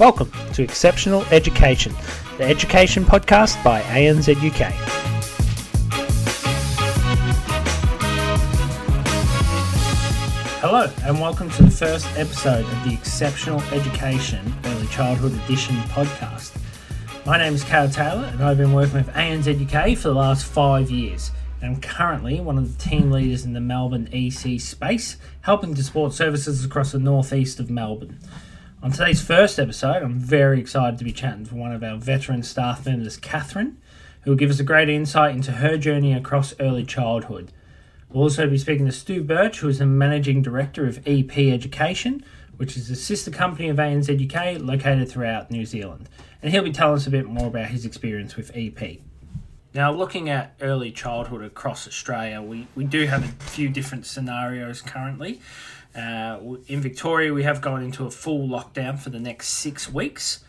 Welcome 0.00 0.32
to 0.54 0.62
Exceptional 0.62 1.26
Education, 1.26 1.94
the 2.38 2.44
education 2.44 3.04
podcast 3.04 3.62
by 3.62 3.82
anzuk. 3.82 4.72
Hello, 10.62 10.90
and 11.04 11.20
welcome 11.20 11.50
to 11.50 11.64
the 11.64 11.70
first 11.70 12.06
episode 12.16 12.64
of 12.64 12.84
the 12.84 12.94
Exceptional 12.94 13.60
Education 13.74 14.50
Early 14.64 14.86
Childhood 14.86 15.34
Edition 15.44 15.76
podcast. 15.90 16.56
My 17.26 17.36
name 17.36 17.52
is 17.52 17.62
Kale 17.62 17.90
Taylor, 17.90 18.24
and 18.24 18.42
I've 18.42 18.56
been 18.56 18.72
working 18.72 18.94
with 18.94 19.08
anzuk 19.08 19.98
for 19.98 20.08
the 20.08 20.14
last 20.14 20.46
five 20.46 20.90
years. 20.90 21.30
I'm 21.60 21.78
currently 21.78 22.40
one 22.40 22.56
of 22.56 22.74
the 22.74 22.82
team 22.82 23.10
leaders 23.10 23.44
in 23.44 23.52
the 23.52 23.60
Melbourne 23.60 24.08
EC 24.14 24.58
space, 24.62 25.18
helping 25.42 25.74
to 25.74 25.84
support 25.84 26.14
services 26.14 26.64
across 26.64 26.92
the 26.92 26.98
northeast 26.98 27.60
of 27.60 27.68
Melbourne. 27.68 28.18
On 28.82 28.90
today's 28.90 29.20
first 29.20 29.58
episode, 29.58 30.02
I'm 30.02 30.18
very 30.18 30.58
excited 30.58 30.98
to 30.98 31.04
be 31.04 31.12
chatting 31.12 31.44
to 31.44 31.54
one 31.54 31.72
of 31.72 31.84
our 31.84 31.98
veteran 31.98 32.42
staff 32.42 32.86
members, 32.86 33.18
Kathryn, 33.18 33.74
who 34.22 34.30
will 34.30 34.38
give 34.38 34.48
us 34.48 34.58
a 34.58 34.64
great 34.64 34.88
insight 34.88 35.34
into 35.34 35.52
her 35.52 35.76
journey 35.76 36.14
across 36.14 36.54
early 36.58 36.86
childhood. 36.86 37.52
We'll 38.08 38.22
also 38.22 38.48
be 38.48 38.56
speaking 38.56 38.86
to 38.86 38.92
Stu 38.92 39.22
Birch, 39.22 39.58
who 39.58 39.68
is 39.68 39.80
the 39.80 39.86
Managing 39.86 40.40
Director 40.40 40.86
of 40.86 41.06
EP 41.06 41.36
Education, 41.36 42.24
which 42.56 42.74
is 42.74 42.88
a 42.88 42.96
sister 42.96 43.30
company 43.30 43.68
of 43.68 43.76
anzuk 43.76 44.66
located 44.66 45.10
throughout 45.10 45.50
New 45.50 45.66
Zealand. 45.66 46.08
And 46.42 46.50
he'll 46.50 46.62
be 46.62 46.72
telling 46.72 46.96
us 46.96 47.06
a 47.06 47.10
bit 47.10 47.26
more 47.26 47.48
about 47.48 47.68
his 47.68 47.84
experience 47.84 48.34
with 48.34 48.50
EP. 48.54 48.96
Now, 49.74 49.92
looking 49.92 50.30
at 50.30 50.54
early 50.62 50.90
childhood 50.90 51.44
across 51.44 51.86
Australia, 51.86 52.40
we, 52.40 52.66
we 52.74 52.84
do 52.84 53.04
have 53.06 53.24
a 53.24 53.44
few 53.44 53.68
different 53.68 54.06
scenarios 54.06 54.80
currently. 54.80 55.42
Uh, 55.94 56.38
in 56.66 56.80
Victoria, 56.80 57.32
we 57.32 57.42
have 57.42 57.60
gone 57.60 57.82
into 57.82 58.06
a 58.06 58.10
full 58.10 58.48
lockdown 58.48 58.98
for 58.98 59.10
the 59.10 59.18
next 59.18 59.48
six 59.48 59.92
weeks. 59.92 60.44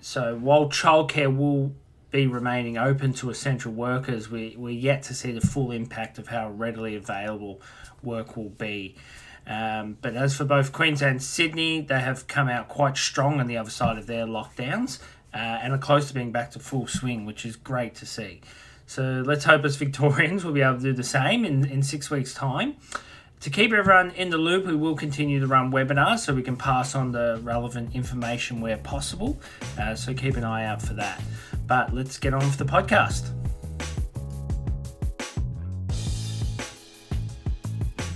So 0.00 0.36
while 0.36 0.68
childcare 0.68 1.36
will 1.36 1.74
be 2.10 2.26
remaining 2.26 2.78
open 2.78 3.12
to 3.14 3.28
essential 3.30 3.72
workers, 3.72 4.30
we, 4.30 4.54
we're 4.56 4.70
yet 4.70 5.02
to 5.04 5.14
see 5.14 5.32
the 5.32 5.40
full 5.40 5.72
impact 5.72 6.18
of 6.18 6.28
how 6.28 6.50
readily 6.50 6.96
available 6.96 7.60
work 8.02 8.36
will 8.36 8.48
be. 8.48 8.96
Um, 9.46 9.98
but 10.00 10.16
as 10.16 10.36
for 10.36 10.44
both 10.44 10.72
Queensland 10.72 11.12
and 11.12 11.22
Sydney, 11.22 11.80
they 11.80 12.00
have 12.00 12.26
come 12.26 12.48
out 12.48 12.68
quite 12.68 12.96
strong 12.96 13.40
on 13.40 13.46
the 13.46 13.56
other 13.56 13.70
side 13.70 13.98
of 13.98 14.06
their 14.06 14.26
lockdowns 14.26 14.98
uh, 15.34 15.36
and 15.36 15.72
are 15.72 15.78
close 15.78 16.08
to 16.08 16.14
being 16.14 16.32
back 16.32 16.50
to 16.52 16.58
full 16.58 16.86
swing, 16.86 17.26
which 17.26 17.44
is 17.44 17.54
great 17.56 17.94
to 17.96 18.06
see. 18.06 18.40
So 18.86 19.22
let's 19.26 19.44
hope 19.44 19.64
as 19.64 19.76
Victorians 19.76 20.44
we'll 20.44 20.54
be 20.54 20.62
able 20.62 20.76
to 20.78 20.82
do 20.82 20.92
the 20.92 21.04
same 21.04 21.44
in, 21.44 21.64
in 21.64 21.82
six 21.82 22.10
weeks' 22.10 22.32
time. 22.34 22.76
To 23.40 23.50
keep 23.50 23.72
everyone 23.72 24.10
in 24.12 24.30
the 24.30 24.38
loop, 24.38 24.66
we 24.66 24.74
will 24.74 24.96
continue 24.96 25.38
to 25.40 25.46
run 25.46 25.70
webinars 25.70 26.20
so 26.20 26.34
we 26.34 26.42
can 26.42 26.56
pass 26.56 26.94
on 26.94 27.12
the 27.12 27.38
relevant 27.42 27.94
information 27.94 28.60
where 28.60 28.78
possible. 28.78 29.38
Uh, 29.78 29.94
so 29.94 30.14
keep 30.14 30.36
an 30.36 30.44
eye 30.44 30.66
out 30.66 30.82
for 30.82 30.94
that. 30.94 31.20
But 31.66 31.94
let's 31.94 32.18
get 32.18 32.34
on 32.34 32.40
with 32.40 32.56
the 32.56 32.64
podcast. 32.64 33.30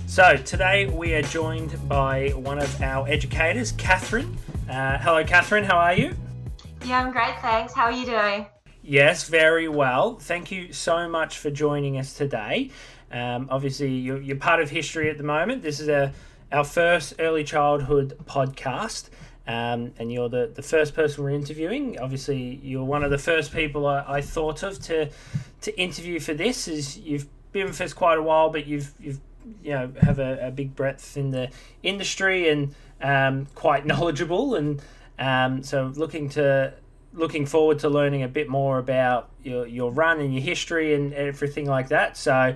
So 0.07 0.35
today 0.35 0.87
we 0.87 1.13
are 1.13 1.21
joined 1.21 1.87
by 1.87 2.29
one 2.29 2.59
of 2.59 2.81
our 2.81 3.07
educators, 3.07 3.71
Kathryn. 3.73 4.35
Uh, 4.69 4.97
hello, 4.97 5.23
Kathryn. 5.23 5.63
How 5.63 5.77
are 5.77 5.93
you? 5.93 6.13
Yeah, 6.83 7.01
I'm 7.01 7.11
great. 7.13 7.39
Thanks. 7.41 7.73
How 7.73 7.85
are 7.85 7.91
you 7.93 8.05
doing? 8.05 8.47
Yes, 8.83 9.29
very 9.29 9.69
well. 9.69 10.15
Thank 10.15 10.51
you 10.51 10.73
so 10.73 11.07
much 11.07 11.37
for 11.37 11.51
joining 11.51 11.97
us 11.97 12.13
today. 12.13 12.71
Um, 13.11 13.47
obviously, 13.49 13.89
you're, 13.89 14.21
you're, 14.21 14.37
part 14.37 14.61
of 14.61 14.69
history 14.69 15.09
at 15.09 15.17
the 15.17 15.23
moment. 15.23 15.61
This 15.61 15.79
is 15.79 15.89
a, 15.89 16.13
our 16.51 16.63
first 16.63 17.15
early 17.19 17.43
childhood 17.43 18.17
podcast, 18.25 19.09
um, 19.47 19.91
and 19.99 20.11
you're 20.11 20.29
the, 20.29 20.51
the 20.53 20.61
first 20.61 20.95
person 20.95 21.23
we're 21.23 21.31
interviewing. 21.31 21.99
Obviously, 21.99 22.59
you're 22.63 22.85
one 22.85 23.03
of 23.03 23.11
the 23.11 23.17
first 23.17 23.53
people 23.53 23.85
I, 23.85 24.05
I 24.07 24.21
thought 24.21 24.63
of 24.63 24.79
to 24.83 25.09
to 25.61 25.79
interview 25.79 26.19
for 26.19 26.33
this. 26.33 26.67
Is 26.67 26.97
you've 26.97 27.27
been 27.51 27.67
with 27.67 27.81
us 27.81 27.93
quite 27.93 28.17
a 28.17 28.23
while, 28.23 28.49
but 28.49 28.65
you've 28.65 28.93
you've 28.99 29.19
you 29.61 29.71
know 29.71 29.91
have 30.01 30.19
a, 30.19 30.47
a 30.47 30.51
big 30.51 30.75
breadth 30.75 31.17
in 31.17 31.31
the 31.31 31.49
industry 31.83 32.47
and 32.49 32.73
um, 33.01 33.47
quite 33.55 33.85
knowledgeable, 33.91 34.55
and 34.55 34.81
um, 35.19 35.63
so 35.63 35.91
looking 35.95 36.29
to 36.29 36.73
looking 37.13 37.45
forward 37.45 37.79
to 37.79 37.89
learning 37.89 38.23
a 38.23 38.27
bit 38.27 38.47
more 38.47 38.77
about 38.77 39.29
your, 39.43 39.67
your 39.67 39.91
run 39.91 40.19
and 40.19 40.33
your 40.33 40.41
history 40.43 40.93
and 40.93 41.13
everything 41.13 41.65
like 41.65 41.89
that. 41.89 42.15
So 42.15 42.55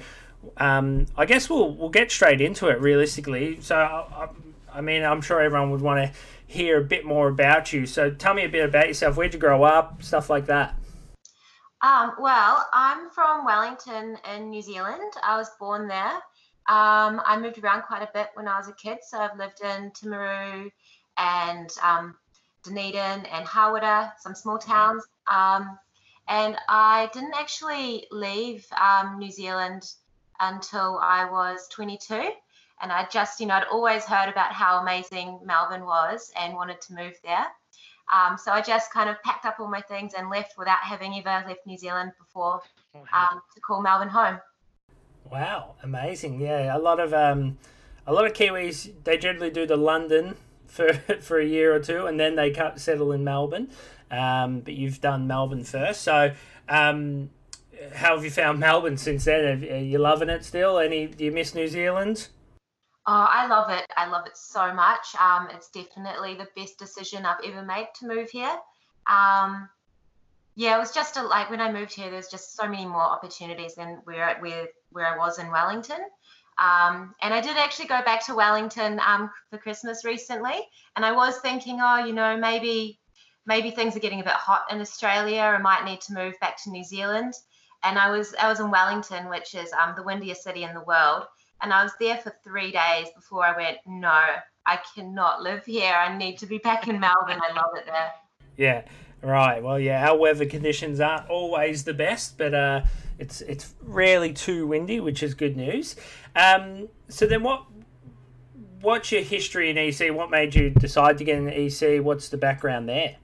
um, 0.57 1.05
I 1.17 1.25
guess 1.25 1.49
we'll 1.49 1.73
we'll 1.73 1.89
get 1.89 2.11
straight 2.11 2.41
into 2.41 2.67
it 2.67 2.79
realistically. 2.79 3.59
So 3.61 3.75
I, 3.75 4.29
I 4.73 4.81
mean, 4.81 5.03
I'm 5.03 5.21
sure 5.21 5.41
everyone 5.41 5.71
would 5.71 5.81
want 5.81 6.05
to 6.05 6.19
hear 6.47 6.79
a 6.79 6.83
bit 6.83 7.05
more 7.05 7.27
about 7.27 7.73
you. 7.73 7.85
So 7.85 8.11
tell 8.11 8.33
me 8.33 8.45
a 8.45 8.49
bit 8.49 8.65
about 8.65 8.87
yourself. 8.87 9.17
Where'd 9.17 9.33
you 9.33 9.39
grow 9.39 9.63
up? 9.63 10.03
Stuff 10.03 10.29
like 10.29 10.45
that. 10.47 10.75
Um, 11.81 12.13
well, 12.19 12.67
I'm 12.73 13.09
from 13.11 13.45
Wellington 13.45 14.17
in 14.33 14.49
New 14.49 14.61
Zealand. 14.61 15.13
I 15.23 15.37
was 15.37 15.49
born 15.59 15.87
there. 15.87 16.15
Um, 16.67 17.21
I 17.25 17.37
moved 17.39 17.59
around 17.59 17.83
quite 17.83 18.01
a 18.01 18.09
bit 18.13 18.29
when 18.33 18.47
I 18.47 18.57
was 18.57 18.67
a 18.67 18.73
kid. 18.73 18.99
So 19.07 19.19
I've 19.19 19.37
lived 19.37 19.61
in 19.61 19.91
Timaru 19.91 20.71
and 21.17 21.69
um, 21.83 22.15
Dunedin 22.63 23.25
and 23.25 23.45
Hawera, 23.45 24.11
some 24.19 24.33
small 24.33 24.57
towns. 24.57 25.03
Um, 25.31 25.77
and 26.27 26.57
I 26.67 27.09
didn't 27.13 27.35
actually 27.35 28.07
leave 28.11 28.65
um, 28.81 29.19
New 29.19 29.29
Zealand 29.29 29.85
until 30.39 30.99
I 31.01 31.29
was 31.29 31.67
22. 31.69 32.29
And 32.81 32.91
I 32.91 33.07
just, 33.09 33.39
you 33.39 33.45
know, 33.45 33.55
I'd 33.55 33.67
always 33.71 34.03
heard 34.03 34.29
about 34.29 34.51
how 34.51 34.79
amazing 34.79 35.39
Melbourne 35.45 35.85
was 35.85 36.31
and 36.39 36.53
wanted 36.53 36.81
to 36.81 36.93
move 36.93 37.13
there. 37.23 37.45
Um, 38.13 38.37
so 38.37 38.51
I 38.51 38.61
just 38.61 38.91
kind 38.91 39.09
of 39.09 39.21
packed 39.23 39.45
up 39.45 39.59
all 39.59 39.69
my 39.69 39.81
things 39.81 40.13
and 40.15 40.29
left 40.29 40.57
without 40.57 40.79
having 40.79 41.15
ever 41.15 41.47
left 41.47 41.65
New 41.65 41.77
Zealand 41.77 42.11
before 42.19 42.61
um, 42.93 43.41
to 43.53 43.61
call 43.61 43.81
Melbourne 43.81 44.09
home. 44.09 44.39
Wow, 45.31 45.75
amazing! 45.81 46.39
Yeah, 46.39 46.75
a 46.75 46.77
lot 46.77 46.99
of 46.99 47.13
um, 47.13 47.57
a 48.05 48.13
lot 48.13 48.25
of 48.25 48.33
Kiwis 48.33 48.93
they 49.03 49.17
generally 49.17 49.49
do 49.49 49.65
the 49.65 49.75
London 49.75 50.35
for 50.67 50.93
for 51.21 51.39
a 51.39 51.45
year 51.45 51.73
or 51.73 51.79
two, 51.79 52.05
and 52.05 52.19
then 52.19 52.35
they 52.35 52.53
settle 52.75 53.11
in 53.11 53.23
Melbourne. 53.23 53.69
Um, 54.11 54.59
but 54.59 54.75
you've 54.75 55.01
done 55.01 55.25
Melbourne 55.25 55.63
first, 55.63 56.01
so 56.01 56.31
um, 56.69 57.31
how 57.93 58.15
have 58.15 58.23
you 58.23 58.31
found 58.31 58.59
Melbourne 58.59 58.97
since 58.97 59.25
then? 59.25 59.63
Are 59.63 59.77
you 59.77 59.97
loving 59.97 60.29
it 60.29 60.43
still? 60.43 60.79
Any? 60.79 61.07
Do 61.07 61.25
you 61.25 61.31
miss 61.31 61.55
New 61.55 61.67
Zealand? 61.67 62.27
Oh, 63.07 63.27
I 63.29 63.45
love 63.47 63.69
it. 63.69 63.85
I 63.95 64.07
love 64.07 64.25
it 64.25 64.35
so 64.35 64.73
much. 64.73 65.15
Um, 65.21 65.47
it's 65.51 65.69
definitely 65.69 66.35
the 66.35 66.47
best 66.55 66.79
decision 66.79 67.25
I've 67.25 67.43
ever 67.45 67.63
made 67.63 67.87
to 67.99 68.07
move 68.07 68.29
here. 68.31 68.57
Um, 69.07 69.69
yeah, 70.55 70.75
it 70.75 70.79
was 70.79 70.91
just 70.91 71.17
a, 71.17 71.21
like 71.21 71.49
when 71.49 71.61
I 71.61 71.71
moved 71.71 71.93
here, 71.93 72.09
there's 72.09 72.29
just 72.29 72.55
so 72.55 72.67
many 72.67 72.85
more 72.85 73.01
opportunities 73.01 73.75
than 73.75 74.01
where 74.05 74.37
where 74.39 74.67
where 74.91 75.05
I 75.05 75.17
was 75.17 75.37
in 75.37 75.51
Wellington. 75.51 75.99
Um, 76.57 77.13
and 77.21 77.33
I 77.33 77.41
did 77.41 77.57
actually 77.57 77.87
go 77.87 78.01
back 78.03 78.25
to 78.27 78.35
Wellington 78.35 78.99
um, 79.05 79.29
for 79.49 79.57
Christmas 79.57 80.05
recently, 80.05 80.67
and 80.95 81.05
I 81.05 81.11
was 81.11 81.37
thinking, 81.39 81.79
oh, 81.81 82.05
you 82.05 82.13
know, 82.13 82.37
maybe 82.37 82.99
maybe 83.45 83.69
things 83.69 83.95
are 83.95 83.99
getting 83.99 84.21
a 84.21 84.23
bit 84.23 84.33
hot 84.33 84.63
in 84.71 84.81
Australia. 84.81 85.41
I 85.41 85.57
might 85.59 85.85
need 85.85 86.01
to 86.01 86.13
move 86.13 86.33
back 86.39 86.61
to 86.63 86.71
New 86.71 86.83
Zealand 86.83 87.35
and 87.85 87.99
I 87.99 88.09
was 88.09 88.33
I 88.39 88.49
was 88.49 88.59
in 88.59 88.71
Wellington, 88.71 89.29
which 89.29 89.55
is 89.55 89.71
um, 89.73 89.93
the 89.95 90.03
windiest 90.03 90.43
city 90.43 90.63
in 90.63 90.73
the 90.73 90.81
world, 90.81 91.25
and 91.61 91.71
I 91.71 91.83
was 91.83 91.93
there 91.99 92.17
for 92.17 92.35
three 92.43 92.71
days 92.71 93.07
before 93.15 93.45
I 93.45 93.55
went. 93.55 93.77
No, 93.85 94.21
I 94.65 94.79
cannot 94.95 95.41
live 95.41 95.65
here. 95.65 95.93
I 95.93 96.17
need 96.17 96.37
to 96.39 96.47
be 96.47 96.57
back 96.57 96.87
in 96.87 96.99
Melbourne. 96.99 97.39
I 97.41 97.53
love 97.53 97.71
it 97.75 97.85
there. 97.85 98.11
Yeah, 98.57 98.83
right. 99.21 99.61
Well, 99.61 99.79
yeah, 99.79 100.09
our 100.09 100.17
weather 100.17 100.45
conditions 100.45 100.99
aren't 100.99 101.29
always 101.29 101.83
the 101.83 101.93
best, 101.93 102.37
but 102.37 102.53
uh, 102.53 102.81
it's 103.19 103.41
it's 103.41 103.75
rarely 103.81 104.33
too 104.33 104.65
windy, 104.67 104.99
which 104.99 105.21
is 105.21 105.33
good 105.33 105.55
news. 105.55 105.95
Um, 106.35 106.89
so 107.07 107.27
then, 107.27 107.43
what 107.43 107.65
what's 108.81 109.11
your 109.11 109.21
history 109.21 109.69
in 109.69 109.77
EC? 109.77 110.13
What 110.13 110.31
made 110.31 110.55
you 110.55 110.71
decide 110.71 111.19
to 111.19 111.23
get 111.23 111.37
into 111.37 111.53
EC? 111.53 112.03
What's 112.03 112.29
the 112.29 112.37
background 112.37 112.89
there? 112.89 113.17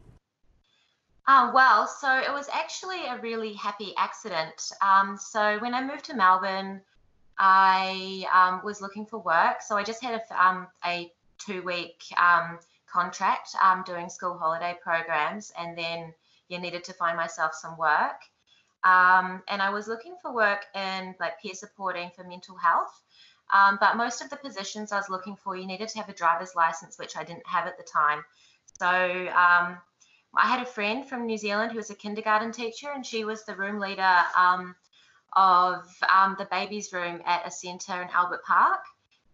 Um, 1.32 1.54
well, 1.54 1.88
so 1.88 2.20
it 2.20 2.30
was 2.34 2.50
actually 2.52 3.06
a 3.06 3.18
really 3.22 3.54
happy 3.54 3.94
accident. 3.98 4.70
Um, 4.82 5.18
so 5.18 5.60
when 5.60 5.74
I 5.74 5.82
moved 5.82 6.04
to 6.06 6.14
Melbourne, 6.14 6.82
I 7.40 8.26
um, 8.34 8.60
was 8.66 8.82
looking 8.82 9.06
for 9.06 9.18
work. 9.20 9.62
So 9.62 9.78
I 9.78 9.84
just 9.84 10.04
had 10.04 10.20
a, 10.20 10.46
um, 10.46 10.68
a 10.86 11.10
two 11.38 11.62
week 11.62 12.04
um, 12.18 12.60
contract 12.86 13.56
um, 13.64 13.86
doing 13.88 14.10
school 14.10 14.38
holiday 14.38 14.76
programs, 14.84 15.54
and 15.58 15.78
then 15.78 16.14
you 16.50 16.60
needed 16.60 16.84
to 16.84 16.94
find 16.94 17.16
myself 17.16 17.54
some 17.54 17.78
work. 17.78 18.20
and 18.84 19.62
I 19.62 19.70
was 19.70 19.88
looking 19.88 20.18
for 20.22 20.34
work 20.34 20.66
in 20.76 21.16
like 21.22 21.42
peer 21.42 21.54
supporting 21.54 22.12
for 22.14 22.26
mental 22.26 22.58
health. 22.58 23.02
but 23.80 23.96
most 23.96 24.22
of 24.22 24.30
the 24.30 24.36
positions 24.36 24.92
I 24.92 24.98
was 24.98 25.10
looking 25.10 25.38
for, 25.38 25.56
you 25.56 25.66
needed 25.66 25.88
to 25.88 26.00
have 26.00 26.10
a 26.10 26.14
driver's 26.14 26.56
license, 26.56 27.00
which 27.00 27.16
I 27.16 27.24
didn't 27.24 27.48
have 27.48 27.68
at 27.68 27.78
the 27.78 27.86
time. 27.86 28.26
So 28.78 29.30
I 30.36 30.48
had 30.48 30.62
a 30.62 30.66
friend 30.66 31.06
from 31.08 31.26
New 31.26 31.38
Zealand 31.38 31.72
who 31.72 31.78
was 31.78 31.90
a 31.90 31.96
kindergarten 31.96 32.52
teacher, 32.52 32.92
and 32.92 33.06
she 33.06 33.26
was 33.26 33.44
the 33.44 33.56
room 33.56 33.80
leader 33.80 34.18
um, 34.36 34.76
of 35.34 35.88
um, 36.10 36.36
the 36.40 36.46
babies' 36.46 36.94
room 36.94 37.22
at 37.26 37.46
a 37.46 37.52
centre 37.52 38.02
in 38.02 38.10
Albert 38.10 38.44
Park. 38.44 38.82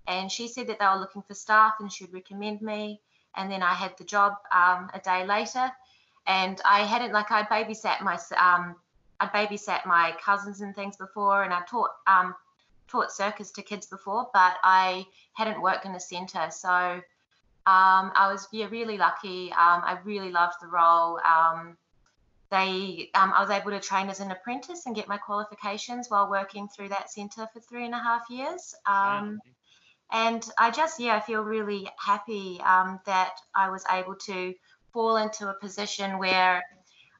And 0.07 0.31
she 0.31 0.47
said 0.47 0.67
that 0.67 0.79
they 0.79 0.85
were 0.85 0.99
looking 0.99 1.21
for 1.21 1.33
staff 1.33 1.75
and 1.79 1.91
she 1.91 2.05
would 2.05 2.13
recommend 2.13 2.61
me. 2.61 3.01
and 3.37 3.51
then 3.51 3.61
I 3.61 3.73
had 3.73 3.95
the 3.97 4.03
job 4.03 4.33
um, 4.51 4.89
a 4.93 4.99
day 4.99 5.25
later, 5.25 5.71
and 6.25 6.59
I 6.65 6.85
hadn't 6.85 7.13
like 7.13 7.31
I 7.31 7.43
babysat 7.43 8.01
my 8.01 8.15
um, 8.37 8.75
I 9.19 9.27
babysat 9.27 9.85
my 9.85 10.15
cousins 10.23 10.61
and 10.61 10.75
things 10.75 10.97
before, 10.97 11.43
and 11.43 11.53
I 11.53 11.61
taught 11.69 11.91
um, 12.07 12.35
taught 12.87 13.11
circus 13.11 13.51
to 13.51 13.61
kids 13.61 13.85
before, 13.85 14.29
but 14.33 14.57
I 14.63 15.05
hadn't 15.33 15.61
worked 15.61 15.85
in 15.85 15.95
a 15.95 15.99
centre, 15.99 16.49
so 16.51 17.01
um, 17.67 18.13
I 18.15 18.31
was 18.31 18.47
yeah 18.53 18.67
really 18.71 18.97
lucky. 18.97 19.51
Um, 19.51 19.81
I 19.83 19.97
really 20.05 20.31
loved 20.31 20.55
the 20.61 20.67
role. 20.67 21.19
Um, 21.19 21.77
they 22.49 23.09
um, 23.13 23.33
I 23.35 23.41
was 23.41 23.49
able 23.49 23.71
to 23.71 23.81
train 23.81 24.07
as 24.07 24.21
an 24.21 24.31
apprentice 24.31 24.85
and 24.85 24.95
get 24.95 25.09
my 25.09 25.17
qualifications 25.17 26.09
while 26.09 26.29
working 26.29 26.69
through 26.69 26.89
that 26.89 27.11
centre 27.11 27.45
for 27.51 27.59
three 27.59 27.83
and 27.83 27.93
a 27.93 27.97
half 27.97 28.23
years. 28.29 28.73
Um, 28.85 29.41
and 30.13 30.49
I 30.57 30.71
just 30.71 30.97
yeah 30.97 31.17
I 31.17 31.19
feel 31.19 31.41
really 31.41 31.89
happy 31.99 32.61
um, 32.61 33.01
that 33.05 33.33
I 33.53 33.69
was 33.69 33.83
able 33.91 34.15
to 34.27 34.53
fall 34.93 35.17
into 35.17 35.49
a 35.49 35.59
position 35.59 36.19
where 36.19 36.63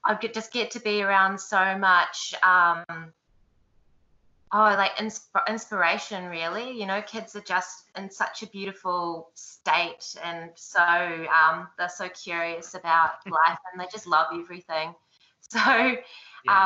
I 0.06 0.16
could 0.16 0.34
just 0.34 0.54
get 0.54 0.72
to 0.72 0.80
be 0.80 1.02
around 1.02 1.42
so 1.42 1.78
much 1.78 2.34
um, 2.42 2.86
oh 4.52 4.76
like 4.78 4.96
insp- 4.98 5.48
inspiration 5.48 6.26
really. 6.26 6.72
You 6.72 6.86
know 6.86 7.02
kids 7.02 7.36
are 7.36 7.42
just 7.42 7.84
in 7.98 8.10
such 8.10 8.44
a 8.44 8.48
beautiful 8.48 9.32
state 9.34 10.16
and 10.24 10.52
so 10.56 10.82
um, 10.82 11.68
they're 11.78 11.90
so 11.90 12.10
curious 12.10 12.74
about 12.74 13.12
life 13.26 13.60
and 13.72 13.82
they 13.82 13.88
just 13.92 14.08
love 14.08 14.28
everything. 14.34 14.94
So 15.50 15.60
yeah, 15.60 15.98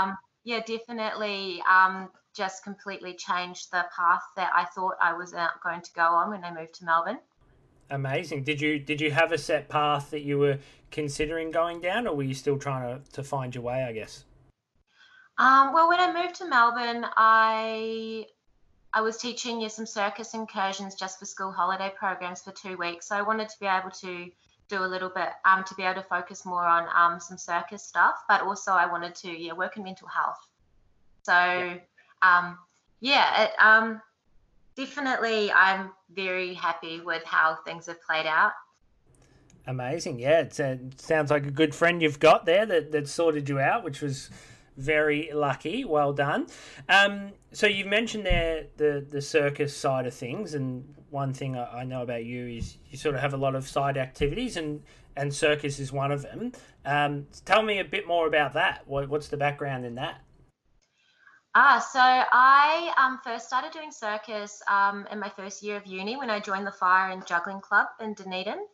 um, 0.04 0.18
yeah 0.44 0.62
definitely 0.66 1.62
um, 1.69 2.10
just 2.36 2.63
completely 2.63 3.13
changed 3.13 3.69
the 3.72 3.86
path 3.95 4.24
that 4.36 4.50
i 4.56 4.66
thought 4.66 4.95
i 5.00 5.13
was 5.13 5.34
going 5.62 5.81
to 5.81 5.92
go 5.94 6.01
on 6.01 6.31
when 6.31 6.44
i 6.44 6.51
moved 6.51 6.74
to 6.75 6.86
melbourne. 6.86 7.19
Amazing. 7.92 8.44
Did 8.44 8.62
you 8.62 8.80
did 8.80 9.01
you 9.01 9.12
have 9.12 9.34
a 9.34 9.38
set 9.38 9.68
path 9.68 10.12
that 10.12 10.22
you 10.22 10.39
were 10.39 10.57
considering 10.92 11.51
going 11.51 11.81
down 11.81 12.07
or 12.07 12.16
were 12.16 12.24
you 12.24 12.34
still 12.34 12.57
trying 12.57 13.04
to, 13.04 13.12
to 13.12 13.24
find 13.24 13.56
your 13.56 13.63
way 13.63 13.84
i 13.84 13.92
guess 13.92 14.25
um, 15.38 15.74
well, 15.74 15.88
when 15.88 16.00
I 16.00 16.12
moved 16.13 16.36
to 16.36 16.45
Melbourne, 16.45 17.06
I 17.16 18.25
I 18.94 19.01
was 19.01 19.18
teaching 19.18 19.62
you 19.62 19.69
some 19.69 19.86
circus 19.86 20.33
incursions 20.33 20.95
just 20.95 21.18
for 21.19 21.25
school 21.25 21.51
holiday 21.51 21.92
programs 21.98 22.42
for 22.42 22.51
two 22.51 22.75
weeks. 22.78 23.07
So 23.07 23.16
I 23.16 23.22
wanted 23.22 23.48
to 23.50 23.60
be 23.60 23.66
able 23.66 23.92
to 24.01 24.30
do 24.68 24.83
a 24.83 24.88
little 24.88 25.10
bit 25.10 25.30
um, 25.45 25.63
to 25.66 25.75
be 25.75 25.83
able 25.83 26.01
to 26.01 26.07
focus 26.07 26.45
more 26.45 26.66
on 26.66 26.88
um, 26.95 27.19
some 27.19 27.38
circus 27.38 27.83
stuff, 27.83 28.16
but 28.28 28.42
also 28.42 28.72
I 28.72 28.86
wanted 28.86 29.16
to 29.16 29.30
yeah 29.30 29.54
work 29.54 29.78
in 29.78 29.83
mental 29.83 30.07
health. 30.07 30.48
So 31.24 31.34
yeah, 31.34 31.77
um, 32.22 32.57
yeah 33.00 33.44
it, 33.44 33.51
um, 33.60 34.01
definitely 34.75 35.51
I'm 35.51 35.92
very 36.13 36.54
happy 36.54 37.00
with 37.00 37.24
how 37.24 37.57
things 37.66 37.86
have 37.86 38.01
played 38.01 38.25
out. 38.25 38.54
Amazing, 39.68 40.19
yeah. 40.19 40.42
It 40.42 41.00
sounds 41.00 41.30
like 41.30 41.45
a 41.45 41.51
good 41.51 41.75
friend 41.75 42.01
you've 42.01 42.19
got 42.19 42.45
there 42.45 42.66
that, 42.66 42.92
that 42.92 43.07
sorted 43.07 43.48
you 43.48 43.60
out, 43.60 43.84
which 43.84 44.01
was 44.01 44.30
very 44.81 45.30
lucky. 45.33 45.86
Well 45.86 46.13
done. 46.13 46.48
Um, 46.89 47.31
so 47.51 47.68
you've 47.68 47.88
mentioned 47.88 48.25
there 48.25 48.66
the 48.78 49.06
the 49.10 49.22
circus 49.22 49.75
side 49.75 50.07
of 50.07 50.13
things, 50.13 50.54
and 50.54 50.95
one 51.10 51.33
thing 51.33 51.57
I 51.57 51.83
know 51.83 52.01
about 52.01 52.25
you 52.25 52.48
is 52.48 52.78
you 52.89 52.98
sort 52.98 53.16
of 53.16 53.22
have 53.22 53.33
a 53.33 53.38
lot 53.38 53.56
of 53.56 53.68
side 53.68 53.98
activities, 53.98 54.57
and 54.57 54.81
and 55.16 55.33
circus 55.33 55.80
is 55.80 55.92
one 55.92 56.12
of 56.12 56.22
them. 56.22 56.51
Um, 56.86 57.28
tell 57.45 57.62
me 57.62 57.80
a 57.80 57.86
bit 57.86 58.07
more 58.07 58.28
about 58.28 58.54
that. 58.54 58.83
What, 58.88 59.10
what's 59.10 59.28
the 59.28 59.38
background 59.38 59.86
in 59.86 59.95
that? 59.95 60.22
Ah, 61.54 61.80
so 61.80 62.00
I 62.00 62.94
um, 62.98 63.19
first 63.24 63.48
started 63.48 63.72
doing 63.74 63.92
circus 63.92 64.62
um, 64.69 65.06
in 65.12 65.19
my 65.19 65.30
first 65.30 65.62
year 65.62 65.75
of 65.75 65.86
uni 65.86 66.16
when 66.16 66.30
I 66.30 66.39
joined 66.39 66.66
the 66.66 66.72
Fire 66.72 67.12
and 67.12 67.27
Juggling 67.27 67.60
Club 67.60 67.88
in 68.00 68.13
Dunedin. 68.13 68.66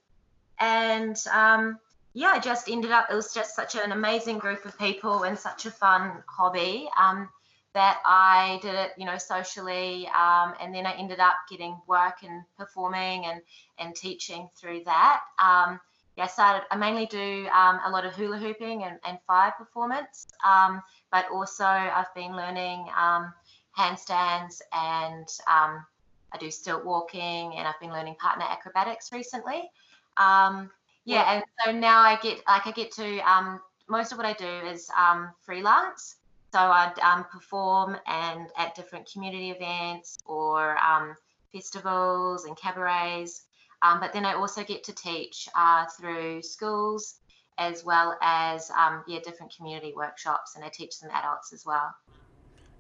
And 0.60 1.18
um, 1.34 1.80
yeah, 2.18 2.30
I 2.30 2.40
just 2.40 2.68
ended 2.68 2.90
up, 2.90 3.10
it 3.12 3.14
was 3.14 3.32
just 3.32 3.56
such 3.56 3.76
an 3.76 3.92
amazing 3.92 4.40
group 4.40 4.66
of 4.66 4.76
people 4.80 5.22
and 5.22 5.38
such 5.38 5.68
a 5.68 5.72
fun 5.72 6.24
hobby 6.26 6.90
um, 7.00 7.30
that 7.76 8.00
I 8.08 8.58
did 8.64 8.74
it, 8.74 8.94
you 8.98 9.06
know, 9.06 9.20
socially. 9.20 10.08
Um, 10.08 10.56
and 10.60 10.74
then 10.74 10.88
I 10.88 10.94
ended 10.94 11.20
up 11.20 11.36
getting 11.48 11.80
work 11.86 12.24
and 12.24 12.42
performing 12.58 13.28
and, 13.28 13.42
and 13.78 13.96
teaching 13.96 14.50
through 14.60 14.82
that. 14.86 15.22
Um, 15.38 15.80
yeah, 16.16 16.24
I 16.24 16.28
started, 16.28 16.66
I 16.72 16.76
mainly 16.76 17.06
do 17.06 17.48
um, 17.50 17.82
a 17.86 17.90
lot 17.92 18.04
of 18.04 18.14
hula 18.14 18.40
hooping 18.40 18.84
and, 18.84 18.98
and 19.06 19.20
fire 19.28 19.54
performance, 19.56 20.26
um, 20.44 20.82
but 21.12 21.28
also 21.32 21.66
I've 21.66 22.12
been 22.16 22.36
learning 22.36 22.88
um, 23.00 23.32
handstands 23.78 24.60
and 24.74 25.28
I 25.48 26.38
do 26.40 26.50
stilt 26.50 26.84
walking 26.84 27.54
and 27.56 27.68
I've 27.68 27.80
been 27.80 27.92
learning 27.92 28.16
partner 28.16 28.46
acrobatics 28.50 29.12
recently. 29.12 29.70
Um, 30.18 30.72
yeah, 31.08 31.36
and 31.36 31.44
so 31.64 31.72
now 31.72 32.02
I 32.02 32.18
get 32.22 32.42
like 32.48 32.68
I 32.68 32.72
get 32.72 32.92
to 32.96 33.20
um, 33.20 33.62
most 33.88 34.12
of 34.12 34.18
what 34.18 34.28
I 34.28 34.34
do 34.34 34.68
is 34.68 34.90
um, 34.98 35.32
freelance. 35.42 36.18
So 36.52 36.60
I'd 36.60 37.00
um, 37.00 37.24
perform 37.32 37.96
and 38.08 38.50
at 38.58 38.76
different 38.76 39.10
community 39.10 39.52
events 39.52 40.18
or 40.26 40.78
um, 40.84 41.16
festivals 41.54 42.44
and 42.44 42.58
cabarets. 42.58 43.44
Um, 43.82 44.02
but 44.02 44.12
then 44.12 44.26
I 44.26 44.34
also 44.34 44.66
get 44.66 44.84
to 44.86 44.94
teach 44.94 45.48
uh, 45.56 45.86
through 45.98 46.42
schools 46.42 47.16
as 47.58 47.86
well 47.86 48.18
as 48.22 48.70
um, 48.72 49.04
yeah 49.08 49.20
different 49.24 49.56
community 49.56 49.94
workshops, 49.96 50.58
and 50.58 50.66
I 50.66 50.70
teach 50.70 50.94
some 50.94 51.10
adults 51.12 51.54
as 51.54 51.66
well. 51.66 51.96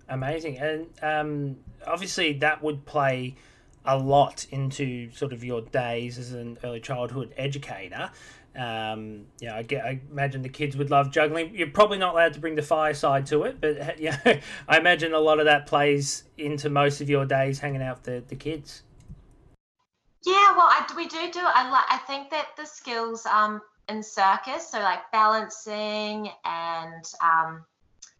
Amazing, 0.09 0.57
and 0.57 1.63
obviously 1.85 2.33
that 2.39 2.61
would 2.61 2.85
play 2.85 3.35
a 3.87 3.97
lot 3.97 4.45
into 4.51 5.09
sort 5.11 5.33
of 5.33 5.43
your 5.43 5.61
days 5.61 6.17
as 6.17 6.33
an 6.33 6.57
early 6.63 6.79
childhood 6.79 7.33
educator. 7.37 8.11
Um, 8.55 9.25
yeah, 9.39 9.55
I, 9.55 9.63
get, 9.63 9.85
I 9.85 9.99
imagine 10.11 10.41
the 10.41 10.49
kids 10.49 10.75
would 10.77 10.89
love 10.89 11.11
juggling. 11.11 11.55
You're 11.55 11.69
probably 11.69 11.99
not 11.99 12.13
allowed 12.13 12.33
to 12.33 12.39
bring 12.39 12.55
the 12.55 12.63
fireside 12.63 13.25
to 13.27 13.43
it, 13.43 13.61
but 13.61 13.99
yeah, 13.99 14.39
I 14.67 14.77
imagine 14.77 15.13
a 15.13 15.19
lot 15.19 15.39
of 15.39 15.45
that 15.45 15.67
plays 15.67 16.23
into 16.37 16.69
most 16.69 17.01
of 17.01 17.09
your 17.09 17.25
days 17.25 17.59
hanging 17.59 17.81
out 17.81 17.97
with 17.97 18.03
the, 18.03 18.23
the 18.27 18.35
kids. 18.35 18.83
Yeah, 20.25 20.55
well, 20.57 20.67
I, 20.67 20.85
we 20.95 21.07
do 21.07 21.31
do. 21.31 21.39
I 21.41 21.69
like. 21.69 21.85
I 21.89 21.97
think 21.99 22.29
that 22.31 22.47
the 22.57 22.65
skills 22.65 23.25
um, 23.27 23.61
in 23.87 24.03
circus, 24.03 24.69
so 24.69 24.79
like 24.79 25.09
balancing 25.11 26.29
and 26.43 27.05
um, 27.23 27.63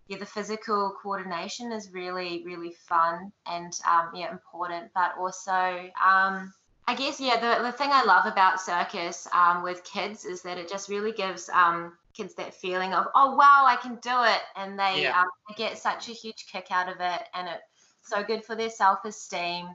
yeah, 0.07 0.17
the 0.17 0.25
physical 0.25 0.95
coordination 1.01 1.71
is 1.71 1.91
really, 1.91 2.43
really 2.45 2.73
fun 2.87 3.31
and 3.45 3.73
um, 3.89 4.11
yeah, 4.13 4.31
important. 4.31 4.89
But 4.95 5.13
also, 5.19 5.51
um, 5.51 6.53
I 6.87 6.95
guess 6.95 7.19
yeah, 7.19 7.39
the, 7.39 7.63
the 7.63 7.71
thing 7.71 7.89
I 7.91 8.03
love 8.03 8.25
about 8.25 8.61
circus 8.61 9.27
um, 9.33 9.63
with 9.63 9.83
kids 9.83 10.23
is 10.23 10.41
that 10.43 10.57
it 10.57 10.69
just 10.69 10.87
really 10.87 11.11
gives 11.11 11.49
um, 11.49 11.93
kids 12.13 12.33
that 12.35 12.53
feeling 12.53 12.93
of 12.93 13.07
oh 13.15 13.35
wow, 13.35 13.65
I 13.67 13.75
can 13.75 13.95
do 14.01 14.23
it, 14.23 14.41
and 14.55 14.79
they, 14.79 15.03
yeah. 15.03 15.19
Um, 15.19 15.27
they 15.49 15.55
get 15.55 15.77
such 15.77 16.07
a 16.07 16.13
huge 16.13 16.45
kick 16.51 16.67
out 16.71 16.87
of 16.87 16.97
it, 16.99 17.21
and 17.33 17.49
it's 17.49 17.63
so 18.01 18.23
good 18.23 18.45
for 18.45 18.55
their 18.55 18.69
self 18.69 18.99
esteem. 19.03 19.67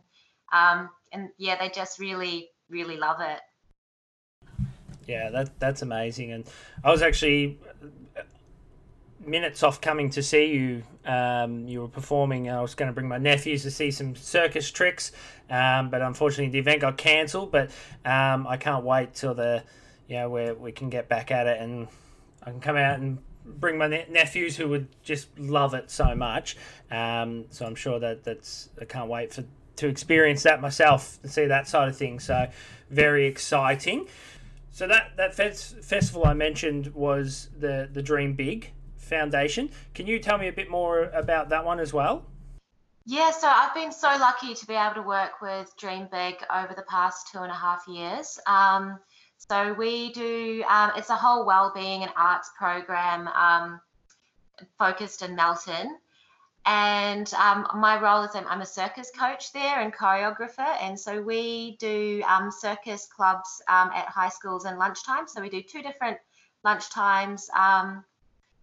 Um, 0.53 0.89
and 1.13 1.29
yeah, 1.39 1.59
they 1.59 1.69
just 1.69 1.99
really, 1.99 2.49
really 2.71 2.97
love 2.97 3.21
it. 3.21 3.41
Yeah, 5.07 5.31
that 5.31 5.59
that's 5.59 5.83
amazing. 5.83 6.33
And 6.33 6.45
I 6.85 6.91
was 6.91 7.03
actually 7.03 7.59
minutes 9.27 9.63
off 9.63 9.81
coming 9.81 10.11
to 10.11 10.23
see 10.23 10.47
you. 10.47 10.83
Um, 11.05 11.67
you 11.67 11.81
were 11.81 11.89
performing. 11.89 12.51
I 12.51 12.61
was 12.61 12.75
going 12.75 12.89
to 12.89 12.93
bring 12.93 13.09
my 13.09 13.19
nephews 13.19 13.63
to 13.63 13.71
see 13.71 13.91
some 13.91 14.15
circus 14.15 14.71
tricks, 14.71 15.13
um, 15.51 15.91
but 15.91 16.03
unfortunately 16.03 16.51
the 16.51 16.59
event 16.59 16.81
got 16.81 16.97
cancelled. 16.97 17.51
But 17.51 17.71
um, 18.05 18.47
I 18.47 18.57
can't 18.57 18.85
wait 18.85 19.15
till 19.15 19.35
the, 19.35 19.63
you 20.09 20.17
know, 20.17 20.31
where 20.31 20.55
we 20.55 20.73
can 20.73 20.91
get 20.91 21.09
back 21.09 21.31
at 21.31 21.47
it 21.47 21.61
and 21.61 21.89
I 22.43 22.51
can 22.51 22.61
come 22.61 22.77
out 22.77 22.99
and 22.99 23.19
bring 23.45 23.79
my 23.79 23.89
ne- 23.89 24.07
nephews 24.11 24.57
who 24.57 24.69
would 24.69 24.89
just 25.03 25.39
love 25.39 25.75
it 25.75 25.91
so 25.91 26.15
much. 26.15 26.57
Um, 26.91 27.47
so 27.51 27.67
I'm 27.67 27.75
sure 27.75 27.99
that 27.99 28.25
that's 28.25 28.69
I 28.81 28.85
can't 28.85 29.09
wait 29.09 29.33
for 29.33 29.45
to 29.77 29.89
experience 29.89 30.43
that 30.43 30.61
myself 30.61 31.19
and 31.23 31.33
see 31.33 31.47
that 31.47 31.67
side 31.67 31.89
of 31.89 31.97
things. 31.97 32.25
So 32.25 32.49
very 32.91 33.27
exciting. 33.27 34.07
So 34.71 34.87
that 34.87 35.17
that 35.17 35.35
festival 35.35 36.27
I 36.27 36.35
mentioned 36.35 36.89
was 36.95 37.49
the 37.59 37.89
the 37.93 38.03
Dream 38.03 38.35
Big 38.35 38.73
Foundation. 39.13 39.69
Can 39.93 40.07
you 40.07 40.19
tell 40.19 40.39
me 40.39 40.49
a 40.49 40.53
bit 40.53 40.71
more 40.71 41.11
about 41.13 41.51
that 41.51 41.65
one 41.65 41.79
as 41.79 41.93
well? 41.93 42.25
Yeah, 43.05 43.31
so 43.31 43.47
I've 43.47 43.75
been 43.75 43.93
so 43.93 44.09
lucky 44.09 44.55
to 44.55 44.67
be 44.67 44.75
able 44.75 44.95
to 44.95 45.03
work 45.03 45.43
with 45.43 45.77
Dream 45.77 46.09
Big 46.11 46.37
over 46.55 46.73
the 46.75 46.87
past 46.89 47.29
two 47.31 47.41
and 47.41 47.51
a 47.51 47.55
half 47.55 47.83
years. 47.87 48.39
Um, 48.47 48.99
so 49.37 49.75
we 49.75 50.13
do, 50.13 50.65
um, 50.69 50.93
it's 50.97 51.11
a 51.11 51.17
whole 51.17 51.45
well-being 51.45 52.03
and 52.05 52.13
arts 52.17 52.51
program 52.57 53.29
um, 53.29 53.81
focused 54.79 55.21
in 55.23 55.35
Melton. 55.35 55.99
And 56.65 57.33
um, 57.35 57.67
my 57.75 58.01
role 58.01 58.23
is 58.23 58.31
I'm 58.35 58.63
a 58.63 58.67
circus 58.67 59.11
coach 59.11 59.53
there 59.53 59.81
and 59.81 59.93
choreographer. 59.93 60.71
And 60.81 60.99
so 60.99 61.21
we 61.21 61.77
do 61.81 62.23
um, 62.27 62.51
circus 62.51 63.09
clubs 63.15 63.61
um, 63.69 63.91
at 63.93 64.07
high 64.07 64.31
schools 64.31 64.65
and 64.65 64.79
lunchtime. 64.79 65.27
So 65.27 65.43
we 65.43 65.51
do 65.51 65.61
two 65.61 65.83
different 65.83 66.19
lunchtimes 66.65 67.43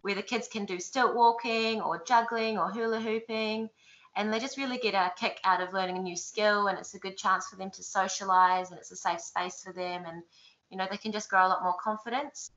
where 0.01 0.15
the 0.15 0.21
kids 0.21 0.47
can 0.47 0.65
do 0.65 0.79
stilt 0.79 1.15
walking 1.15 1.81
or 1.81 2.03
juggling 2.03 2.57
or 2.57 2.69
hula 2.71 2.99
hooping. 2.99 3.69
And 4.15 4.33
they 4.33 4.39
just 4.39 4.57
really 4.57 4.77
get 4.77 4.95
a 4.95 5.11
kick 5.17 5.39
out 5.43 5.61
of 5.61 5.73
learning 5.73 5.97
a 5.97 6.01
new 6.01 6.17
skill, 6.17 6.67
and 6.67 6.77
it's 6.77 6.95
a 6.95 6.99
good 6.99 7.15
chance 7.15 7.47
for 7.47 7.55
them 7.55 7.71
to 7.71 7.83
socialize, 7.83 8.71
and 8.71 8.79
it's 8.79 8.91
a 8.91 8.95
safe 8.95 9.21
space 9.21 9.61
for 9.63 9.71
them. 9.71 10.03
And 10.05 10.23
you 10.69 10.77
know, 10.77 10.87
they 10.89 10.97
can 10.97 11.11
just 11.11 11.29
grow 11.29 11.45
a 11.45 11.49
lot 11.49 11.63
more 11.63 11.75
confidence. 11.81 12.51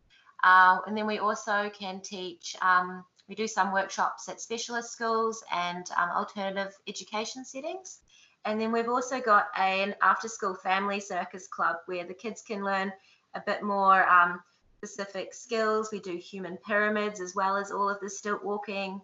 Uh, 0.44 0.78
and 0.86 0.96
then 0.96 1.06
we 1.06 1.18
also 1.18 1.70
can 1.70 2.00
teach, 2.00 2.56
um, 2.62 3.04
we 3.28 3.34
do 3.34 3.46
some 3.46 3.72
workshops 3.72 4.28
at 4.28 4.40
specialist 4.40 4.92
schools 4.92 5.42
and 5.52 5.86
um, 5.96 6.10
alternative 6.10 6.74
education 6.88 7.44
settings. 7.44 8.00
And 8.44 8.60
then 8.60 8.72
we've 8.72 8.88
also 8.88 9.20
got 9.20 9.46
an 9.56 9.94
after 10.02 10.28
school 10.28 10.54
family 10.54 10.98
circus 10.98 11.46
club 11.46 11.76
where 11.86 12.04
the 12.04 12.14
kids 12.14 12.42
can 12.42 12.64
learn 12.64 12.92
a 13.34 13.42
bit 13.46 13.62
more 13.62 14.08
um, 14.10 14.40
specific 14.84 15.32
skills. 15.32 15.90
We 15.92 16.00
do 16.00 16.16
human 16.16 16.56
pyramids 16.58 17.20
as 17.20 17.34
well 17.36 17.56
as 17.56 17.70
all 17.70 17.88
of 17.88 18.00
the 18.00 18.10
stilt 18.10 18.44
walking. 18.44 19.00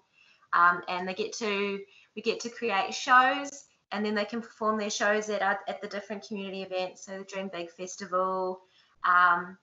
Um, 0.52 0.82
and 0.88 1.06
they 1.06 1.14
get 1.14 1.32
to, 1.34 1.78
we 2.16 2.22
get 2.22 2.40
to 2.40 2.48
create 2.48 2.92
shows 2.92 3.68
and 3.92 4.04
then 4.04 4.14
they 4.14 4.24
can 4.24 4.40
perform 4.40 4.78
their 4.78 4.90
shows 4.90 5.28
at, 5.30 5.40
at 5.42 5.80
the 5.80 5.88
different 5.88 6.26
community 6.26 6.62
events. 6.62 7.06
So 7.06 7.18
the 7.18 7.24
Dream 7.24 7.48
Big 7.52 7.70
Festival, 7.70 8.60
um, 9.04 9.56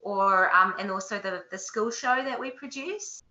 or 0.00 0.54
um, 0.54 0.74
and 0.78 0.90
also 0.90 1.18
the 1.18 1.44
the 1.50 1.58
school 1.58 1.90
show 1.90 2.22
that 2.24 2.38
we 2.38 2.50
produce, 2.50 3.22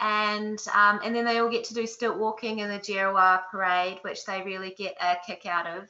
and 0.00 0.58
um, 0.74 1.00
and 1.04 1.14
then 1.14 1.24
they 1.24 1.38
all 1.38 1.50
get 1.50 1.64
to 1.64 1.74
do 1.74 1.86
stilt 1.86 2.16
walking 2.16 2.60
in 2.60 2.70
the 2.70 2.78
Djerriwarrh 2.78 3.42
parade, 3.50 3.98
which 4.02 4.24
they 4.24 4.42
really 4.42 4.70
get 4.70 4.96
a 5.00 5.16
kick 5.26 5.46
out 5.46 5.66
of. 5.66 5.88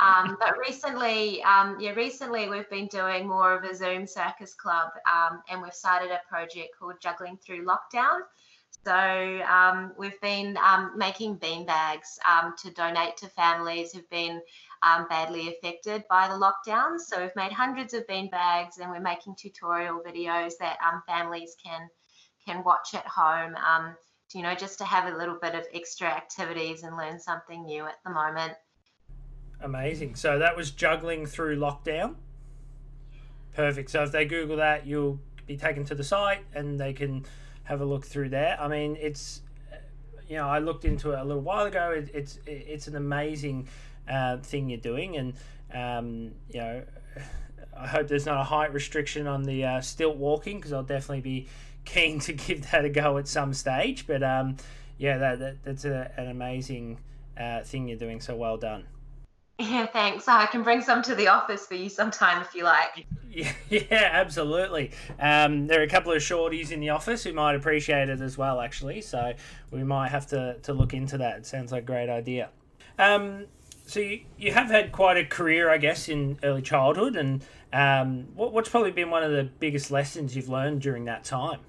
Um, 0.00 0.36
but 0.38 0.56
recently, 0.58 1.42
um, 1.42 1.76
yeah, 1.80 1.90
recently 1.90 2.48
we've 2.48 2.70
been 2.70 2.86
doing 2.86 3.26
more 3.26 3.56
of 3.56 3.64
a 3.64 3.74
Zoom 3.74 4.06
circus 4.06 4.54
club, 4.54 4.90
um, 5.10 5.42
and 5.50 5.60
we've 5.60 5.74
started 5.74 6.10
a 6.10 6.20
project 6.28 6.70
called 6.78 6.94
Juggling 7.00 7.36
Through 7.38 7.64
Lockdown. 7.64 8.20
So 8.84 8.94
um, 8.94 9.92
we've 9.98 10.20
been 10.20 10.56
um, 10.58 10.92
making 10.96 11.36
bean 11.36 11.66
bags 11.66 12.18
um, 12.24 12.54
to 12.62 12.70
donate 12.70 13.16
to 13.18 13.28
families 13.28 13.92
who've 13.92 14.08
been 14.08 14.40
badly 15.10 15.48
affected 15.48 16.04
by 16.08 16.28
the 16.28 16.34
lockdown. 16.34 16.98
So 16.98 17.20
we've 17.20 17.34
made 17.34 17.52
hundreds 17.52 17.92
of 17.92 18.06
bean 18.06 18.30
bags, 18.30 18.78
and 18.78 18.90
we're 18.90 19.00
making 19.00 19.34
tutorial 19.36 20.00
videos 20.06 20.52
that 20.60 20.78
families 21.06 21.56
can 21.62 21.88
can 22.46 22.62
watch 22.62 22.94
at 22.94 23.06
home. 23.06 23.56
You 24.32 24.42
know, 24.42 24.54
just 24.54 24.78
to 24.78 24.84
have 24.84 25.12
a 25.12 25.16
little 25.16 25.38
bit 25.40 25.54
of 25.54 25.64
extra 25.74 26.06
activities 26.06 26.82
and 26.84 26.96
learn 26.96 27.18
something 27.18 27.64
new 27.64 27.84
at 27.84 27.96
the 28.04 28.10
moment. 28.10 28.52
Amazing. 29.60 30.14
So 30.14 30.38
that 30.38 30.56
was 30.56 30.70
juggling 30.70 31.26
through 31.26 31.58
lockdown. 31.58 32.14
Perfect. 33.54 33.90
So 33.90 34.04
if 34.04 34.12
they 34.12 34.24
Google 34.24 34.56
that, 34.56 34.86
you'll 34.86 35.18
be 35.46 35.56
taken 35.56 35.84
to 35.86 35.94
the 35.94 36.04
site 36.04 36.44
and 36.54 36.78
they 36.78 36.92
can 36.92 37.24
have 37.64 37.80
a 37.80 37.84
look 37.84 38.06
through 38.06 38.28
there. 38.28 38.56
I 38.60 38.68
mean, 38.68 38.96
it's 39.00 39.42
you 40.28 40.36
know 40.36 40.48
I 40.48 40.58
looked 40.58 40.84
into 40.84 41.12
it 41.12 41.18
a 41.18 41.24
little 41.24 41.42
while 41.42 41.66
ago. 41.66 41.90
It, 41.90 42.10
it's 42.14 42.38
it's 42.46 42.86
an 42.86 42.96
amazing 42.96 43.68
uh, 44.08 44.36
thing 44.38 44.70
you're 44.70 44.78
doing, 44.78 45.16
and 45.16 45.34
um, 45.74 46.32
you 46.50 46.60
know 46.60 46.82
I 47.76 47.86
hope 47.86 48.08
there's 48.08 48.26
not 48.26 48.40
a 48.40 48.44
height 48.44 48.72
restriction 48.72 49.26
on 49.26 49.42
the 49.42 49.64
uh, 49.64 49.80
stilt 49.80 50.16
walking 50.16 50.58
because 50.58 50.72
I'll 50.72 50.82
definitely 50.82 51.20
be 51.20 51.48
keen 51.84 52.20
to 52.20 52.32
give 52.46 52.70
that 52.70 52.84
a 52.84 52.90
go 52.90 53.18
at 53.18 53.28
some 53.28 53.54
stage. 53.54 54.06
But 54.06 54.22
um, 54.22 54.56
yeah, 54.98 55.18
that, 55.18 55.38
that 55.38 55.64
that's 55.64 55.84
a, 55.84 56.12
an 56.16 56.28
amazing 56.28 56.98
uh, 57.38 57.62
thing 57.62 57.88
you're 57.88 57.98
doing. 57.98 58.20
So 58.20 58.36
well 58.36 58.56
done. 58.56 58.84
Yeah, 59.58 59.86
thanks. 59.86 60.28
I 60.28 60.46
can 60.46 60.62
bring 60.62 60.80
some 60.80 61.02
to 61.02 61.16
the 61.16 61.26
office 61.26 61.66
for 61.66 61.74
you 61.74 61.88
sometime 61.88 62.40
if 62.42 62.54
you 62.54 62.62
like. 62.62 63.06
Yeah, 63.28 63.52
yeah 63.68 64.10
absolutely. 64.12 64.92
Um, 65.18 65.66
there 65.66 65.80
are 65.80 65.84
a 65.84 65.88
couple 65.88 66.12
of 66.12 66.18
shorties 66.18 66.70
in 66.70 66.78
the 66.78 66.90
office 66.90 67.24
who 67.24 67.32
might 67.32 67.56
appreciate 67.56 68.08
it 68.08 68.20
as 68.20 68.38
well, 68.38 68.60
actually. 68.60 69.00
So 69.00 69.32
we 69.72 69.82
might 69.82 70.10
have 70.10 70.28
to, 70.28 70.58
to 70.62 70.72
look 70.72 70.94
into 70.94 71.18
that. 71.18 71.38
It 71.38 71.46
sounds 71.46 71.72
like 71.72 71.82
a 71.82 71.86
great 71.86 72.08
idea. 72.08 72.50
Um, 73.00 73.46
so 73.84 73.98
you, 73.98 74.20
you 74.36 74.52
have 74.52 74.70
had 74.70 74.92
quite 74.92 75.16
a 75.16 75.24
career, 75.24 75.70
I 75.70 75.78
guess, 75.78 76.08
in 76.08 76.38
early 76.44 76.62
childhood. 76.62 77.16
And 77.16 77.44
um, 77.72 78.28
what, 78.36 78.52
what's 78.52 78.68
probably 78.68 78.92
been 78.92 79.10
one 79.10 79.24
of 79.24 79.32
the 79.32 79.42
biggest 79.42 79.90
lessons 79.90 80.36
you've 80.36 80.48
learned 80.48 80.82
during 80.82 81.06
that 81.06 81.24
time? 81.24 81.60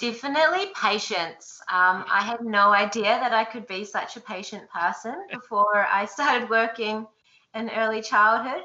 Definitely 0.00 0.72
patience. 0.74 1.60
Um, 1.70 2.06
I 2.10 2.22
had 2.22 2.40
no 2.40 2.70
idea 2.70 3.18
that 3.20 3.34
I 3.34 3.44
could 3.44 3.66
be 3.66 3.84
such 3.84 4.16
a 4.16 4.20
patient 4.20 4.62
person 4.70 5.14
before 5.30 5.86
I 5.92 6.06
started 6.06 6.48
working 6.48 7.06
in 7.54 7.68
early 7.70 8.00
childhood. 8.00 8.62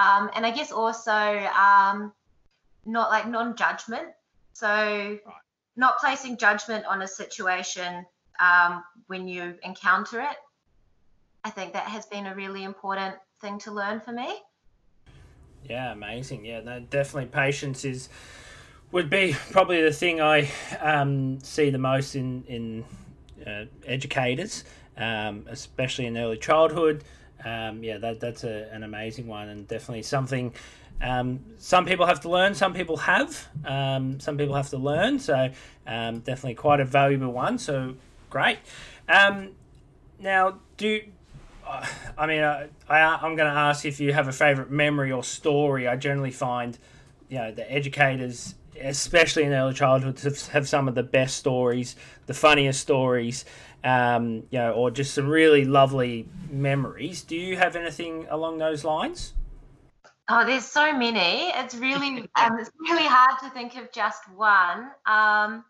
Um, 0.00 0.30
and 0.34 0.46
I 0.46 0.50
guess 0.50 0.72
also 0.72 1.10
um, 1.10 2.12
not 2.86 3.10
like 3.10 3.28
non 3.28 3.56
judgment. 3.56 4.08
So, 4.54 4.66
right. 4.66 5.20
not 5.76 5.98
placing 5.98 6.38
judgment 6.38 6.86
on 6.86 7.02
a 7.02 7.08
situation 7.08 8.06
um, 8.40 8.82
when 9.06 9.28
you 9.28 9.54
encounter 9.62 10.20
it. 10.20 10.36
I 11.44 11.50
think 11.50 11.74
that 11.74 11.84
has 11.84 12.06
been 12.06 12.26
a 12.26 12.34
really 12.34 12.64
important 12.64 13.16
thing 13.40 13.58
to 13.60 13.70
learn 13.70 14.00
for 14.00 14.12
me. 14.12 14.38
Yeah, 15.68 15.92
amazing. 15.92 16.44
Yeah, 16.44 16.60
no, 16.60 16.80
definitely 16.80 17.30
patience 17.30 17.84
is 17.84 18.08
would 18.92 19.08
be 19.08 19.36
probably 19.50 19.82
the 19.82 19.92
thing 19.92 20.20
I 20.20 20.50
um, 20.80 21.40
see 21.40 21.70
the 21.70 21.78
most 21.78 22.16
in 22.16 22.44
in 22.44 22.84
uh, 23.46 23.64
educators, 23.86 24.64
um, 24.96 25.46
especially 25.48 26.06
in 26.06 26.16
early 26.16 26.38
childhood. 26.38 27.04
Um, 27.44 27.82
yeah, 27.82 27.98
that 27.98 28.20
that's 28.20 28.44
a, 28.44 28.68
an 28.72 28.82
amazing 28.82 29.26
one 29.26 29.48
and 29.48 29.66
definitely 29.66 30.02
something. 30.02 30.52
Um, 31.02 31.40
some 31.56 31.86
people 31.86 32.04
have 32.04 32.20
to 32.20 32.28
learn. 32.28 32.54
Some 32.54 32.74
people 32.74 32.98
have. 32.98 33.48
Um, 33.64 34.20
some 34.20 34.36
people 34.36 34.54
have 34.54 34.68
to 34.70 34.76
learn. 34.76 35.18
So 35.18 35.50
um, 35.86 36.20
definitely 36.20 36.56
quite 36.56 36.80
a 36.80 36.84
valuable 36.84 37.32
one. 37.32 37.58
So 37.58 37.94
great. 38.28 38.58
now, 39.08 40.58
do 40.76 41.00
I 42.18 42.26
mean 42.26 42.42
uh, 42.42 42.66
I 42.88 42.98
I'm 42.98 43.36
going 43.36 43.50
to 43.50 43.58
ask 43.58 43.84
if 43.84 44.00
you 44.00 44.12
have 44.12 44.28
a 44.28 44.32
favorite 44.32 44.70
memory 44.70 45.12
or 45.12 45.22
story. 45.22 45.86
I 45.86 45.96
generally 45.96 46.32
find 46.32 46.76
you 47.28 47.38
know 47.38 47.52
the 47.52 47.70
educators 47.70 48.54
especially 48.80 49.44
in 49.44 49.52
early 49.52 49.74
childhood, 49.74 50.16
to 50.18 50.50
have 50.52 50.68
some 50.68 50.88
of 50.88 50.94
the 50.94 51.02
best 51.02 51.36
stories, 51.36 51.96
the 52.26 52.34
funniest 52.34 52.80
stories, 52.80 53.44
um, 53.84 54.44
you 54.50 54.58
know, 54.58 54.72
or 54.72 54.90
just 54.90 55.14
some 55.14 55.28
really 55.28 55.64
lovely 55.64 56.28
memories. 56.50 57.22
Do 57.22 57.36
you 57.36 57.56
have 57.56 57.76
anything 57.76 58.26
along 58.30 58.58
those 58.58 58.84
lines? 58.84 59.34
Oh, 60.28 60.44
there's 60.44 60.64
so 60.64 60.92
many. 60.96 61.50
It's 61.54 61.74
really, 61.74 62.28
um, 62.36 62.58
it's 62.58 62.70
really 62.78 63.06
hard 63.06 63.38
to 63.42 63.50
think 63.50 63.76
of 63.76 63.90
just 63.92 64.22
one. 64.32 64.90
Um, 65.06 65.64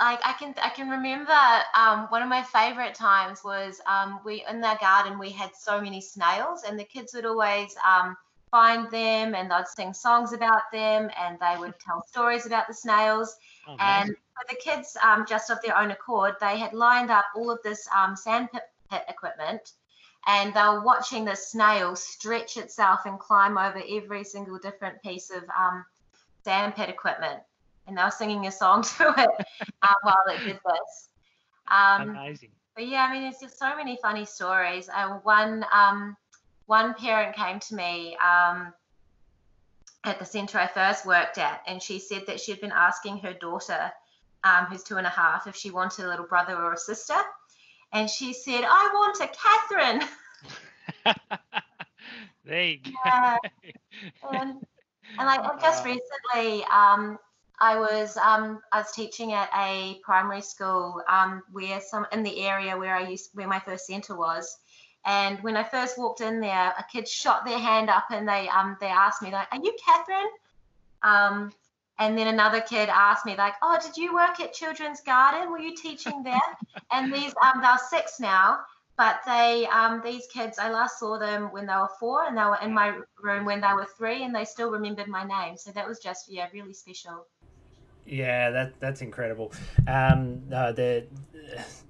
like 0.00 0.20
I 0.24 0.34
can, 0.38 0.54
I 0.62 0.68
can 0.68 0.88
remember 0.88 1.32
um, 1.74 2.06
one 2.10 2.22
of 2.22 2.28
my 2.28 2.42
favorite 2.42 2.94
times 2.94 3.40
was 3.44 3.80
um, 3.86 4.20
we 4.24 4.44
in 4.48 4.60
the 4.60 4.76
garden 4.80 5.18
we 5.18 5.30
had 5.30 5.50
so 5.56 5.80
many 5.80 6.00
snails, 6.00 6.62
and 6.62 6.78
the 6.78 6.84
kids 6.84 7.12
would 7.14 7.24
always 7.24 7.74
um, 7.84 8.16
find 8.50 8.90
them 8.90 9.34
and 9.34 9.50
they'd 9.50 9.66
sing 9.66 9.92
songs 9.92 10.32
about 10.32 10.62
them 10.72 11.10
and 11.18 11.38
they 11.40 11.56
would 11.58 11.74
tell 11.78 12.04
stories 12.06 12.46
about 12.46 12.66
the 12.68 12.74
snails. 12.74 13.36
Oh, 13.66 13.76
and 13.78 14.08
for 14.08 14.44
the 14.48 14.56
kids, 14.56 14.96
um, 15.02 15.26
just 15.26 15.50
of 15.50 15.58
their 15.62 15.76
own 15.76 15.90
accord, 15.90 16.34
they 16.40 16.58
had 16.58 16.72
lined 16.72 17.10
up 17.10 17.26
all 17.34 17.50
of 17.50 17.58
this 17.62 17.88
um, 17.94 18.16
sand 18.16 18.50
pit, 18.52 18.62
pit 18.90 19.04
equipment 19.08 19.72
and 20.26 20.52
they 20.52 20.60
were 20.60 20.82
watching 20.82 21.24
the 21.24 21.34
snail 21.34 21.96
stretch 21.96 22.56
itself 22.58 23.00
and 23.06 23.18
climb 23.18 23.56
over 23.56 23.82
every 23.90 24.24
single 24.24 24.58
different 24.58 25.02
piece 25.02 25.30
of 25.30 25.42
um, 25.58 25.84
sand 26.44 26.74
pit 26.74 26.88
equipment. 26.88 27.40
And 27.86 27.96
they 27.96 28.02
were 28.02 28.10
singing 28.10 28.46
a 28.46 28.52
song 28.52 28.82
to 28.98 29.14
it 29.16 29.46
uh, 29.82 29.94
while 30.02 30.24
it 30.28 30.44
did 30.44 30.56
this. 30.64 31.08
Um, 31.70 32.10
Amazing. 32.10 32.50
But 32.74 32.86
yeah, 32.86 33.06
I 33.08 33.12
mean, 33.12 33.22
there's 33.22 33.38
just 33.40 33.58
so 33.58 33.74
many 33.74 33.98
funny 34.02 34.24
stories. 34.24 34.88
Uh, 34.94 35.18
one, 35.22 35.64
um, 35.72 36.16
one 36.68 36.92
parent 36.92 37.34
came 37.34 37.58
to 37.58 37.74
me 37.74 38.14
um, 38.16 38.74
at 40.04 40.18
the 40.18 40.24
centre 40.24 40.58
I 40.58 40.66
first 40.66 41.06
worked 41.06 41.38
at, 41.38 41.62
and 41.66 41.82
she 41.82 41.98
said 41.98 42.24
that 42.26 42.40
she 42.40 42.52
had 42.52 42.60
been 42.60 42.72
asking 42.72 43.18
her 43.20 43.32
daughter, 43.32 43.90
um, 44.44 44.66
who's 44.66 44.82
two 44.82 44.98
and 44.98 45.06
a 45.06 45.10
half, 45.10 45.46
if 45.46 45.56
she 45.56 45.70
wanted 45.70 46.04
a 46.04 46.08
little 46.08 46.26
brother 46.26 46.54
or 46.54 46.74
a 46.74 46.76
sister. 46.76 47.16
And 47.94 48.08
she 48.08 48.34
said, 48.34 48.64
I 48.64 48.90
want 48.92 49.18
a 49.20 49.30
Kathryn. 49.34 50.06
there 52.44 52.64
you 52.64 52.78
go. 52.84 52.90
Yeah. 53.02 53.36
And, 54.30 54.66
and 55.18 55.26
like 55.26 55.60
just 55.62 55.86
recently, 55.86 56.64
um, 56.64 57.18
I 57.60 57.78
was 57.78 58.16
um, 58.18 58.60
I 58.72 58.78
was 58.78 58.92
teaching 58.92 59.32
at 59.32 59.48
a 59.56 59.98
primary 60.04 60.42
school 60.42 61.02
um, 61.08 61.42
where 61.50 61.80
some 61.80 62.06
in 62.12 62.22
the 62.22 62.40
area 62.42 62.76
where 62.76 62.94
I 62.94 63.08
used 63.08 63.30
where 63.32 63.48
my 63.48 63.58
first 63.58 63.86
centre 63.86 64.14
was, 64.14 64.58
and 65.08 65.40
when 65.40 65.56
I 65.56 65.64
first 65.64 65.96
walked 65.96 66.20
in 66.20 66.38
there, 66.38 66.74
a 66.78 66.84
kid 66.92 67.08
shot 67.08 67.46
their 67.46 67.58
hand 67.58 67.88
up 67.88 68.04
and 68.10 68.28
they 68.28 68.46
um 68.48 68.76
they 68.78 68.88
asked 68.88 69.22
me 69.22 69.32
like, 69.32 69.48
"Are 69.50 69.58
you 69.62 69.74
Kathryn?" 69.82 70.28
Um, 71.02 71.50
and 71.98 72.16
then 72.16 72.26
another 72.26 72.60
kid 72.60 72.90
asked 72.90 73.24
me 73.24 73.34
like, 73.34 73.54
"Oh, 73.62 73.78
did 73.82 73.96
you 73.96 74.14
work 74.14 74.38
at 74.38 74.52
Children's 74.52 75.00
Garden? 75.00 75.50
Were 75.50 75.60
you 75.60 75.74
teaching 75.74 76.22
there?" 76.22 76.50
and 76.92 77.10
these 77.12 77.34
um 77.42 77.62
they're 77.62 77.78
six 77.78 78.20
now, 78.20 78.58
but 78.98 79.20
they 79.24 79.66
um 79.68 80.02
these 80.04 80.26
kids 80.26 80.58
I 80.58 80.70
last 80.70 80.98
saw 80.98 81.18
them 81.18 81.52
when 81.52 81.64
they 81.64 81.74
were 81.74 81.90
four 81.98 82.24
and 82.26 82.36
they 82.36 82.44
were 82.44 82.58
in 82.60 82.74
my 82.74 83.00
room 83.22 83.46
when 83.46 83.62
they 83.62 83.72
were 83.72 83.88
three 83.96 84.24
and 84.24 84.34
they 84.34 84.44
still 84.44 84.70
remembered 84.70 85.08
my 85.08 85.24
name. 85.24 85.56
So 85.56 85.70
that 85.72 85.88
was 85.88 86.00
just 86.00 86.28
yeah 86.28 86.48
really 86.52 86.74
special. 86.74 87.26
Yeah, 88.08 88.50
that 88.50 88.80
that's 88.80 89.02
incredible. 89.02 89.52
Um, 89.86 90.48
the 90.48 91.06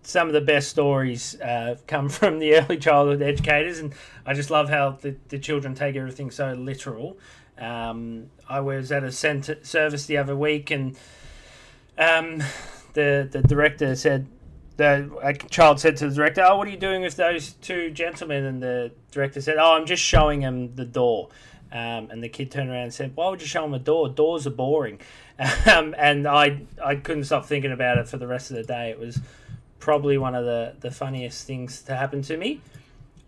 some 0.03 0.27
of 0.27 0.33
the 0.33 0.41
best 0.41 0.69
stories 0.69 1.41
uh, 1.41 1.77
come 1.87 2.09
from 2.09 2.39
the 2.39 2.57
early 2.57 2.77
childhood 2.77 3.23
educators, 3.23 3.79
and 3.79 3.95
I 4.27 4.35
just 4.35 4.51
love 4.51 4.69
how 4.69 4.91
the, 4.91 5.17
the 5.29 5.39
children 5.39 5.75
take 5.75 5.97
everything 5.97 6.31
so 6.31 6.53
literal. 6.55 7.19
Um, 7.57 8.31
I 8.49 8.61
was 8.61 8.91
at 8.91 9.05
a 9.05 9.13
center 9.13 9.59
service 9.63 10.07
the 10.07 10.17
other 10.17 10.37
week, 10.37 10.71
and 10.71 10.97
um, 11.97 12.43
the 12.95 13.29
the 13.31 13.43
director 13.43 13.95
said 13.95 14.27
the 14.77 15.11
a 15.23 15.35
child 15.35 15.79
said 15.79 15.97
to 15.99 16.09
the 16.09 16.15
director, 16.15 16.43
"Oh, 16.45 16.57
what 16.57 16.67
are 16.67 16.71
you 16.71 16.79
doing 16.79 17.03
with 17.03 17.17
those 17.17 17.53
two 17.55 17.91
gentlemen?" 17.91 18.45
And 18.45 18.63
the 18.63 18.91
director 19.13 19.41
said, 19.41 19.57
"Oh, 19.59 19.77
I'm 19.77 19.87
just 19.87 20.03
showing 20.03 20.41
them 20.41 20.75
the 20.75 20.85
door." 20.85 21.29
Um, 21.71 22.09
and 22.11 22.25
the 22.25 22.31
kid 22.31 22.51
turned 22.51 22.71
around 22.71 22.85
and 22.85 22.95
said, 22.95 23.13
"Why 23.15 23.29
would 23.29 23.41
you 23.41 23.47
show 23.47 23.63
them 23.63 23.75
a 23.75 23.79
door? 23.79 24.09
Doors 24.09 24.47
are 24.47 24.51
boring." 24.51 25.01
Um, 25.67 25.95
and 25.97 26.27
I 26.27 26.63
I 26.83 26.97
couldn't 26.97 27.25
stop 27.25 27.47
thinking 27.47 27.71
about 27.71 27.99
it 27.99 28.09
for 28.09 28.17
the 28.17 28.27
rest 28.27 28.51
of 28.51 28.57
the 28.57 28.65
day. 28.65 28.91
It 28.91 28.99
was 28.99 29.21
probably 29.79 30.19
one 30.19 30.35
of 30.35 30.45
the 30.45 30.75
the 30.81 30.91
funniest 30.91 31.47
things 31.47 31.83
to 31.83 31.95
happen 31.95 32.23
to 32.23 32.37
me. 32.37 32.61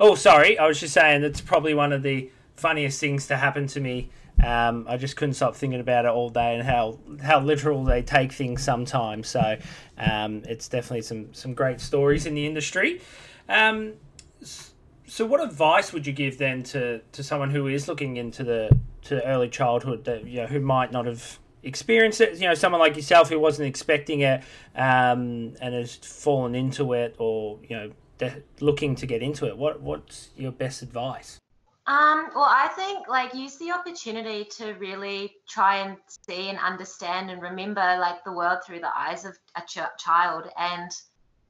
Oh, 0.00 0.14
sorry, 0.14 0.59
I 0.59 0.67
was 0.67 0.81
just 0.81 0.95
saying 0.95 1.23
it's 1.23 1.40
probably 1.40 1.75
one 1.75 1.93
of 1.93 2.02
the 2.02 2.31
funniest 2.57 2.99
things 2.99 3.26
to 3.29 3.37
happen 3.37 3.67
to 3.69 3.81
me. 3.81 4.11
Um, 4.43 4.87
I 4.88 4.97
just 4.97 5.17
couldn't 5.17 5.35
stop 5.35 5.55
thinking 5.55 5.81
about 5.81 6.07
it 6.07 6.09
all 6.09 6.31
day 6.31 6.55
and 6.55 6.62
how 6.64 6.99
how 7.23 7.40
literal 7.40 7.85
they 7.85 8.02
take 8.02 8.33
things 8.33 8.62
sometimes. 8.62 9.29
So 9.29 9.57
um, 9.99 10.43
it's 10.47 10.69
definitely 10.69 11.02
some 11.02 11.33
some 11.35 11.55
great 11.55 11.81
stories 11.81 12.26
in 12.26 12.35
the 12.35 12.47
industry. 12.47 13.00
Um, 13.49 13.95
so, 14.43 15.26
what 15.26 15.43
advice 15.43 15.93
would 15.93 16.07
you 16.07 16.12
give 16.12 16.38
then 16.38 16.62
to, 16.62 17.00
to 17.12 17.25
someone 17.25 17.50
who 17.50 17.67
is 17.67 17.88
looking 17.88 18.17
into 18.17 18.45
the 18.45 18.71
to 19.02 19.25
early 19.26 19.49
childhood 19.49 20.05
that 20.05 20.25
you 20.25 20.40
know 20.40 20.47
who 20.47 20.61
might 20.61 20.93
not 20.93 21.07
have 21.07 21.38
experienced 21.62 22.21
it? 22.21 22.38
You 22.38 22.49
know, 22.49 22.55
someone 22.55 22.81
like 22.81 22.97
yourself 22.97 23.29
who 23.29 23.38
wasn't 23.38 23.69
expecting 23.69 24.21
it 24.21 24.43
um, 24.75 25.55
and 25.61 25.75
has 25.75 25.97
fallen 25.97 26.55
into 26.55 26.93
it, 26.93 27.14
or 27.19 27.59
you 27.69 27.76
know, 27.76 27.93
de- 28.19 28.43
looking 28.61 28.95
to 28.97 29.07
get 29.07 29.23
into 29.23 29.47
it. 29.47 29.57
What 29.57 29.81
what's 29.81 30.31
your 30.37 30.52
best 30.52 30.83
advice? 30.83 31.38
Um, 31.87 32.29
well, 32.35 32.47
I 32.49 32.69
think 32.76 33.09
like 33.09 33.35
use 33.35 33.57
the 33.57 33.73
opportunity 33.73 34.45
to 34.59 34.75
really 34.75 35.35
try 35.49 35.79
and 35.79 35.97
see 36.07 36.49
and 36.49 36.59
understand 36.59 37.31
and 37.31 37.43
remember 37.43 37.99
like 38.00 38.23
the 38.25 38.33
world 38.33 38.59
through 38.64 38.81
the 38.81 38.97
eyes 38.97 39.25
of 39.25 39.37
a 39.57 39.62
ch- 39.62 39.99
child 39.99 40.45
and 40.57 40.90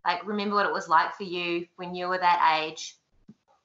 like 0.07 0.26
remember 0.26 0.55
what 0.55 0.67
it 0.67 0.73
was 0.73 0.88
like 0.88 1.14
for 1.14 1.25
you 1.25 1.67
when 1.76 1.95
you 1.95 2.09
were 2.09 2.17
that 2.17 2.62
age 2.62 2.97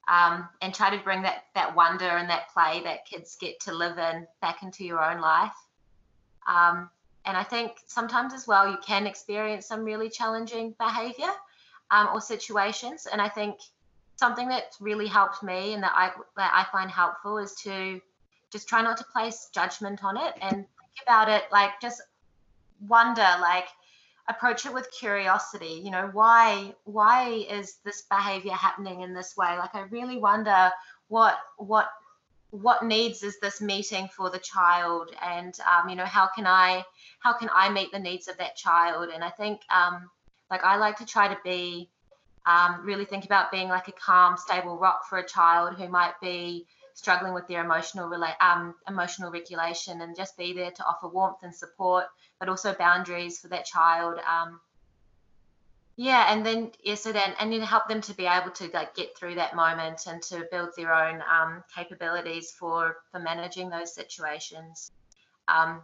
um, 0.08 0.48
and 0.62 0.74
try 0.74 0.94
to 0.94 1.02
bring 1.02 1.22
that 1.22 1.44
that 1.54 1.74
wonder 1.74 2.04
and 2.04 2.28
that 2.30 2.52
play 2.52 2.82
that 2.84 3.06
kids 3.06 3.36
get 3.40 3.58
to 3.60 3.72
live 3.72 3.98
in 3.98 4.26
back 4.40 4.62
into 4.62 4.84
your 4.84 5.02
own 5.02 5.20
life. 5.20 5.54
Um, 6.46 6.90
and 7.24 7.36
I 7.36 7.42
think 7.42 7.72
sometimes 7.86 8.32
as 8.32 8.46
well 8.46 8.70
you 8.70 8.78
can 8.84 9.06
experience 9.06 9.66
some 9.66 9.84
really 9.84 10.08
challenging 10.08 10.74
behavior 10.78 11.30
um, 11.90 12.08
or 12.12 12.20
situations. 12.20 13.06
And 13.10 13.20
I 13.20 13.28
think 13.28 13.58
something 14.16 14.48
that's 14.48 14.80
really 14.80 15.06
helped 15.06 15.42
me 15.42 15.74
and 15.74 15.82
that 15.82 15.92
I 15.94 16.10
that 16.36 16.52
I 16.54 16.66
find 16.72 16.90
helpful 16.90 17.38
is 17.38 17.54
to 17.62 18.00
just 18.50 18.68
try 18.68 18.82
not 18.82 18.96
to 18.98 19.04
place 19.04 19.48
judgment 19.54 20.02
on 20.02 20.16
it 20.16 20.34
and 20.40 20.52
think 20.56 21.02
about 21.02 21.28
it 21.28 21.44
like 21.52 21.80
just 21.80 22.00
wonder 22.88 23.26
like 23.40 23.66
approach 24.28 24.66
it 24.66 24.72
with 24.72 24.88
curiosity 24.98 25.80
you 25.84 25.90
know 25.90 26.10
why 26.12 26.72
why 26.84 27.28
is 27.28 27.76
this 27.84 28.02
behavior 28.10 28.52
happening 28.52 29.02
in 29.02 29.14
this 29.14 29.36
way 29.36 29.56
like 29.58 29.74
i 29.74 29.82
really 29.90 30.18
wonder 30.18 30.70
what 31.08 31.38
what 31.58 31.88
what 32.50 32.84
needs 32.84 33.22
is 33.22 33.38
this 33.40 33.60
meeting 33.60 34.08
for 34.08 34.30
the 34.30 34.38
child 34.38 35.10
and 35.22 35.58
um, 35.60 35.88
you 35.88 35.96
know 35.96 36.04
how 36.04 36.28
can 36.34 36.46
i 36.46 36.84
how 37.20 37.32
can 37.32 37.50
i 37.52 37.68
meet 37.68 37.90
the 37.92 37.98
needs 37.98 38.28
of 38.28 38.36
that 38.38 38.56
child 38.56 39.10
and 39.12 39.22
i 39.24 39.30
think 39.30 39.60
um, 39.70 40.08
like 40.50 40.62
i 40.64 40.76
like 40.76 40.96
to 40.96 41.04
try 41.04 41.28
to 41.28 41.38
be 41.44 41.90
um, 42.46 42.82
really 42.84 43.04
think 43.04 43.24
about 43.24 43.50
being 43.50 43.68
like 43.68 43.88
a 43.88 43.92
calm 43.92 44.36
stable 44.36 44.78
rock 44.78 45.04
for 45.08 45.18
a 45.18 45.26
child 45.26 45.76
who 45.76 45.88
might 45.88 46.14
be 46.22 46.66
struggling 46.94 47.34
with 47.34 47.46
their 47.46 47.62
emotional 47.62 48.08
rela- 48.08 48.40
um, 48.40 48.74
emotional 48.88 49.30
regulation 49.30 50.00
and 50.00 50.16
just 50.16 50.36
be 50.36 50.54
there 50.54 50.70
to 50.70 50.84
offer 50.86 51.08
warmth 51.08 51.42
and 51.42 51.54
support, 51.54 52.04
but 52.40 52.48
also 52.48 52.72
boundaries 52.74 53.38
for 53.38 53.48
that 53.48 53.66
child. 53.66 54.18
Um, 54.20 54.60
yeah, 55.96 56.32
and 56.32 56.44
then 56.44 56.72
yeah, 56.84 56.94
so 56.94 57.10
then 57.10 57.34
and 57.40 57.50
then 57.50 57.62
help 57.62 57.88
them 57.88 58.02
to 58.02 58.14
be 58.14 58.26
able 58.26 58.50
to 58.50 58.68
like 58.74 58.94
get 58.94 59.16
through 59.16 59.36
that 59.36 59.56
moment 59.56 60.06
and 60.06 60.22
to 60.24 60.46
build 60.50 60.70
their 60.76 60.92
own 60.92 61.22
um, 61.22 61.64
capabilities 61.74 62.50
for 62.50 62.98
for 63.10 63.18
managing 63.18 63.70
those 63.70 63.94
situations. 63.94 64.90
Um, 65.48 65.82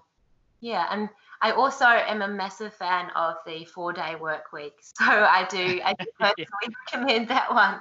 yeah, 0.60 0.86
and 0.90 1.08
I 1.40 1.52
also 1.52 1.86
am 1.86 2.20
a 2.20 2.28
massive 2.28 2.74
fan 2.74 3.10
of 3.16 3.36
the 3.46 3.64
four 3.64 3.94
day 3.94 4.14
work 4.20 4.52
week, 4.52 4.74
so 4.82 5.04
I 5.06 5.46
do 5.48 5.80
I 5.82 5.94
do 5.94 6.04
personally 6.20 6.76
recommend 6.92 7.28
that 7.28 7.52
one. 7.52 7.80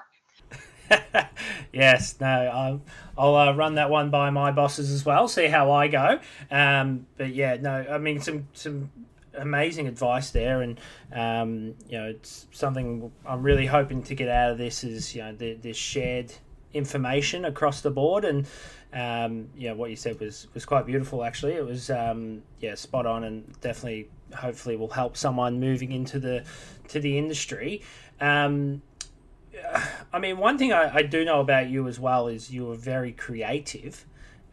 yes, 1.73 2.15
no, 2.19 2.27
I'll, 2.27 2.81
I'll 3.17 3.35
uh, 3.35 3.53
run 3.53 3.75
that 3.75 3.89
one 3.89 4.09
by 4.09 4.29
my 4.29 4.51
bosses 4.51 4.91
as 4.91 5.05
well, 5.05 5.27
see 5.27 5.47
how 5.47 5.71
I 5.71 5.87
go. 5.87 6.19
Um, 6.49 7.07
but 7.17 7.33
yeah, 7.33 7.57
no, 7.57 7.85
I 7.89 7.97
mean 7.97 8.21
some 8.21 8.47
some 8.53 8.89
amazing 9.37 9.87
advice 9.87 10.31
there, 10.31 10.61
and 10.61 10.79
um, 11.13 11.75
you 11.87 11.97
know 11.97 12.05
it's 12.05 12.47
something 12.51 13.11
I'm 13.25 13.43
really 13.43 13.65
hoping 13.65 14.03
to 14.03 14.15
get 14.15 14.29
out 14.29 14.51
of 14.51 14.57
this 14.57 14.83
is 14.83 15.15
you 15.15 15.21
know 15.21 15.33
the, 15.33 15.53
this 15.55 15.77
shared 15.77 16.33
information 16.73 17.45
across 17.45 17.81
the 17.81 17.91
board 17.91 18.23
and 18.23 18.47
um, 18.93 19.49
yeah 19.57 19.73
what 19.73 19.89
you 19.89 19.95
said 19.97 20.17
was 20.19 20.47
was 20.53 20.65
quite 20.65 20.85
beautiful 20.85 21.23
actually. 21.23 21.53
It 21.53 21.65
was 21.65 21.89
um, 21.89 22.41
yeah 22.59 22.75
spot 22.75 23.05
on 23.05 23.23
and 23.23 23.59
definitely 23.61 24.09
hopefully 24.35 24.75
will 24.75 24.89
help 24.89 25.17
someone 25.17 25.59
moving 25.59 25.91
into 25.91 26.19
the 26.19 26.43
to 26.89 26.99
the 26.99 27.17
industry. 27.17 27.81
Um, 28.19 28.81
I 30.13 30.19
mean, 30.19 30.37
one 30.37 30.57
thing 30.57 30.73
I, 30.73 30.95
I, 30.95 31.01
do 31.01 31.25
know 31.25 31.39
about 31.39 31.69
you 31.69 31.87
as 31.87 31.99
well 31.99 32.27
is 32.27 32.51
you 32.51 32.71
are 32.71 32.75
very 32.75 33.11
creative, 33.11 34.05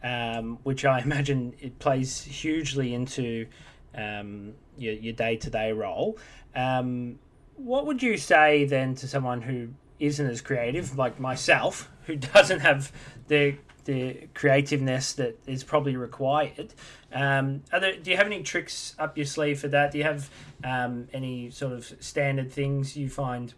um, 0.03 0.59
which 0.63 0.85
I 0.85 0.99
imagine 1.03 1.53
it 1.59 1.79
plays 1.79 2.21
hugely 2.21 2.93
into 2.93 3.47
um, 3.95 4.53
your 4.79 4.93
your 4.93 5.13
day 5.13 5.35
to 5.37 5.49
day 5.49 5.71
role. 5.71 6.17
Um, 6.55 7.19
what 7.55 7.85
would 7.85 8.01
you 8.01 8.17
say 8.17 8.65
then 8.65 8.95
to 8.95 9.07
someone 9.07 9.41
who 9.41 9.69
isn't 9.99 10.25
as 10.25 10.41
creative, 10.41 10.97
like 10.97 11.19
myself, 11.19 11.89
who 12.05 12.15
doesn't 12.33 12.59
have 12.59 12.91
the 13.27 13.55
the 13.85 14.27
creativeness 14.33 15.13
that 15.13 15.39
is 15.47 15.63
probably 15.63 15.95
required? 15.95 16.73
Um, 17.11 17.63
there, 17.71 17.97
do 17.97 18.11
you 18.11 18.17
have 18.17 18.27
any 18.27 18.43
tricks 18.43 18.95
up 18.99 19.17
your 19.17 19.25
sleeve 19.25 19.59
for 19.59 19.67
that? 19.69 19.91
Do 19.91 19.97
you 19.97 20.03
have 20.03 20.29
um, 20.63 21.07
any 21.13 21.49
sort 21.49 21.73
of 21.73 21.91
standard 21.99 22.51
things 22.51 22.95
you 22.95 23.09
find 23.09 23.53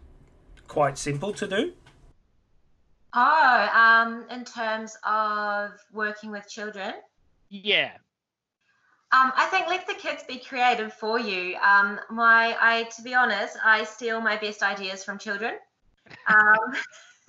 quite 0.68 0.96
simple 0.96 1.32
to 1.34 1.46
do? 1.46 1.72
Oh, 3.14 3.68
um, 3.74 4.24
in 4.30 4.44
terms 4.44 4.96
of 5.04 5.72
working 5.92 6.30
with 6.30 6.48
children? 6.48 6.94
Yeah. 7.50 7.92
Um, 9.12 9.30
I 9.36 9.46
think 9.50 9.68
let 9.68 9.86
the 9.86 9.92
kids 9.92 10.22
be 10.26 10.38
creative 10.38 10.94
for 10.94 11.20
you. 11.20 11.56
Um, 11.56 12.00
my, 12.10 12.56
I, 12.58 12.84
to 12.96 13.02
be 13.02 13.14
honest, 13.14 13.58
I 13.62 13.84
steal 13.84 14.22
my 14.22 14.38
best 14.38 14.62
ideas 14.62 15.04
from 15.04 15.18
children. 15.18 15.54
Um, 16.28 16.74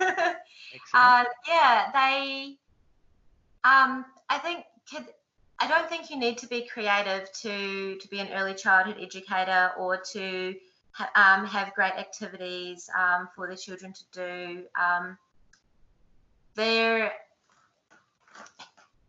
uh, 0.94 1.24
yeah, 1.46 1.90
they. 1.92 2.56
Um, 3.64 4.06
I 4.30 4.38
think 4.38 4.64
kid. 4.90 5.04
I 5.58 5.68
don't 5.68 5.88
think 5.88 6.10
you 6.10 6.18
need 6.18 6.38
to 6.38 6.46
be 6.46 6.62
creative 6.62 7.30
to 7.32 7.96
to 7.96 8.08
be 8.08 8.18
an 8.18 8.28
early 8.32 8.54
childhood 8.54 8.96
educator 9.00 9.72
or 9.78 9.98
to 10.12 10.54
um, 11.14 11.44
have 11.46 11.74
great 11.74 11.94
activities 11.94 12.88
um, 12.98 13.28
for 13.36 13.48
the 13.48 13.56
children 13.56 13.92
to 13.92 14.04
do. 14.12 14.62
Um, 14.80 15.18
they're 16.54 17.12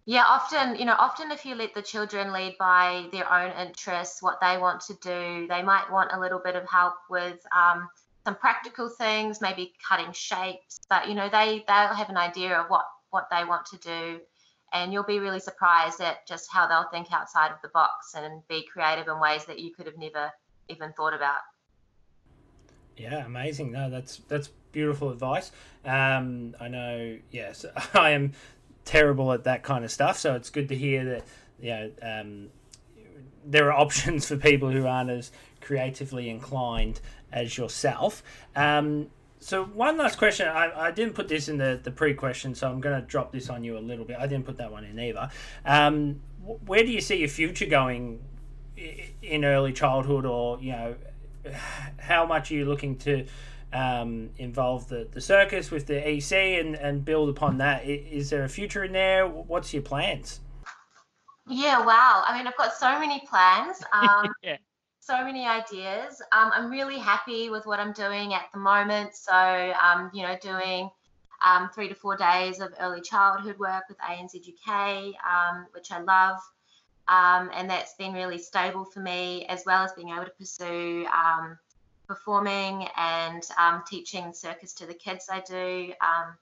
yeah, 0.05 0.23
often, 0.27 0.75
you 0.75 0.85
know, 0.85 0.95
often 0.99 1.31
if 1.31 1.45
you 1.45 1.55
let 1.55 1.73
the 1.73 1.81
children 1.81 2.31
lead 2.31 2.55
by 2.59 3.07
their 3.11 3.31
own 3.31 3.51
interests, 3.59 4.21
what 4.21 4.39
they 4.39 4.57
want 4.57 4.81
to 4.81 4.93
do, 5.01 5.47
they 5.47 5.63
might 5.63 5.91
want 5.91 6.11
a 6.13 6.19
little 6.19 6.39
bit 6.43 6.55
of 6.55 6.63
help 6.69 6.93
with 7.09 7.39
um, 7.55 7.89
some 8.23 8.35
practical 8.35 8.87
things, 8.87 9.41
maybe 9.41 9.73
cutting 9.87 10.11
shapes, 10.13 10.79
but 10.89 11.07
you 11.07 11.15
know, 11.15 11.27
they 11.29 11.63
they'll 11.67 11.93
have 11.93 12.09
an 12.09 12.17
idea 12.17 12.55
of 12.55 12.69
what 12.69 12.85
what 13.09 13.27
they 13.31 13.45
want 13.45 13.65
to 13.67 13.77
do, 13.77 14.19
and 14.73 14.93
you'll 14.93 15.03
be 15.03 15.17
really 15.17 15.39
surprised 15.39 15.99
at 16.01 16.27
just 16.27 16.51
how 16.51 16.67
they'll 16.67 16.89
think 16.91 17.11
outside 17.11 17.51
of 17.51 17.57
the 17.63 17.69
box 17.69 18.13
and 18.15 18.47
be 18.47 18.63
creative 18.71 19.07
in 19.07 19.19
ways 19.19 19.45
that 19.45 19.57
you 19.57 19.73
could 19.73 19.87
have 19.87 19.97
never 19.97 20.31
even 20.69 20.93
thought 20.93 21.15
about. 21.15 21.39
Yeah, 22.97 23.25
amazing. 23.25 23.71
No, 23.71 23.89
that's 23.89 24.21
that's 24.27 24.49
beautiful 24.71 25.09
advice. 25.09 25.51
Um, 25.83 26.55
I 26.59 26.67
know. 26.67 27.17
Yes, 27.31 27.65
I 27.93 28.11
am 28.11 28.33
terrible 28.85 29.33
at 29.33 29.43
that 29.43 29.63
kind 29.63 29.83
of 29.83 29.91
stuff, 29.91 30.17
so 30.17 30.35
it's 30.35 30.49
good 30.49 30.69
to 30.69 30.75
hear 30.75 31.03
that. 31.05 31.23
You 31.59 31.69
know, 31.69 31.91
um, 32.01 32.47
there 33.45 33.71
are 33.71 33.79
options 33.79 34.27
for 34.27 34.37
people 34.37 34.71
who 34.71 34.85
aren't 34.85 35.09
as 35.09 35.31
creatively 35.61 36.29
inclined 36.29 36.99
as 37.31 37.57
yourself. 37.57 38.23
Um, 38.55 39.07
so 39.39 39.65
one 39.65 39.97
last 39.97 40.17
question. 40.17 40.47
I, 40.47 40.87
I 40.87 40.91
didn't 40.91 41.13
put 41.13 41.27
this 41.27 41.49
in 41.49 41.57
the, 41.57 41.79
the 41.81 41.91
pre-question, 41.91 42.55
so 42.55 42.69
I'm 42.69 42.81
going 42.81 42.99
to 42.99 43.05
drop 43.05 43.31
this 43.31 43.49
on 43.49 43.63
you 43.63 43.77
a 43.77 43.79
little 43.79 44.05
bit. 44.05 44.17
I 44.19 44.27
didn't 44.27 44.45
put 44.45 44.57
that 44.57 44.71
one 44.71 44.83
in 44.83 44.99
either. 44.99 45.29
Um, 45.65 46.21
where 46.65 46.83
do 46.83 46.91
you 46.91 47.01
see 47.01 47.17
your 47.17 47.29
future 47.29 47.65
going 47.65 48.21
in 49.21 49.45
early 49.45 49.73
childhood, 49.73 50.25
or 50.25 50.59
you 50.59 50.71
know, 50.71 50.95
how 51.97 52.25
much 52.25 52.51
are 52.51 52.55
you 52.55 52.65
looking 52.65 52.97
to 52.99 53.25
um, 53.75 54.29
involve 54.37 54.87
the, 54.87 55.07
the 55.11 55.19
circus 55.19 55.69
with 55.69 55.85
the 55.85 56.15
EC 56.15 56.31
and, 56.31 56.75
and 56.75 57.03
build 57.03 57.29
upon 57.29 57.57
that? 57.57 57.85
Is 57.85 58.29
there 58.29 58.43
a 58.43 58.49
future 58.49 58.85
in 58.85 58.93
there? 58.93 59.27
What's 59.27 59.73
your 59.73 59.83
plans? 59.83 60.39
Yeah, 61.47 61.85
wow. 61.85 62.23
I 62.25 62.37
mean, 62.37 62.47
I've 62.47 62.57
got 62.57 62.73
so 62.73 62.99
many 62.99 63.21
plans. 63.27 63.83
Um, 63.93 64.31
yeah. 64.41 64.57
So 64.99 65.23
many 65.23 65.45
ideas. 65.45 66.19
Um, 66.31 66.49
I'm 66.51 66.71
really 66.71 66.97
happy 66.97 67.51
with 67.51 67.67
what 67.67 67.79
I'm 67.79 67.93
doing 67.93 68.33
at 68.33 68.45
the 68.51 68.57
moment. 68.59 69.15
So, 69.15 69.35
um, 69.79 70.09
you 70.13 70.23
know, 70.23 70.35
doing 70.41 70.89
um, 71.45 71.69
three 71.75 71.87
to 71.87 71.93
four 71.93 72.15
days 72.15 72.59
of 72.59 72.73
early 72.79 73.01
childhood 73.01 73.59
work 73.59 73.83
with 73.87 73.99
anzuk, 73.99 75.13
um, 75.23 75.67
which 75.73 75.91
I 75.91 75.99
love. 75.99 76.39
Um, 77.07 77.51
and 77.53 77.69
that's 77.69 77.93
been 77.93 78.13
really 78.13 78.39
stable 78.39 78.83
for 78.83 78.99
me, 78.99 79.45
as 79.45 79.61
well 79.67 79.83
as 79.83 79.93
being 79.93 80.09
able 80.09 80.25
to 80.25 80.31
pursue 80.31 81.05
um, 81.13 81.59
performing 82.07 82.87
and 82.97 83.43
um, 83.57 83.83
teaching 83.87 84.33
circus 84.33 84.73
to 84.73 84.85
the 84.85 84.93
kids 84.93 85.27
I 85.31 85.41
do. 85.41 85.93
Um, 86.01 86.35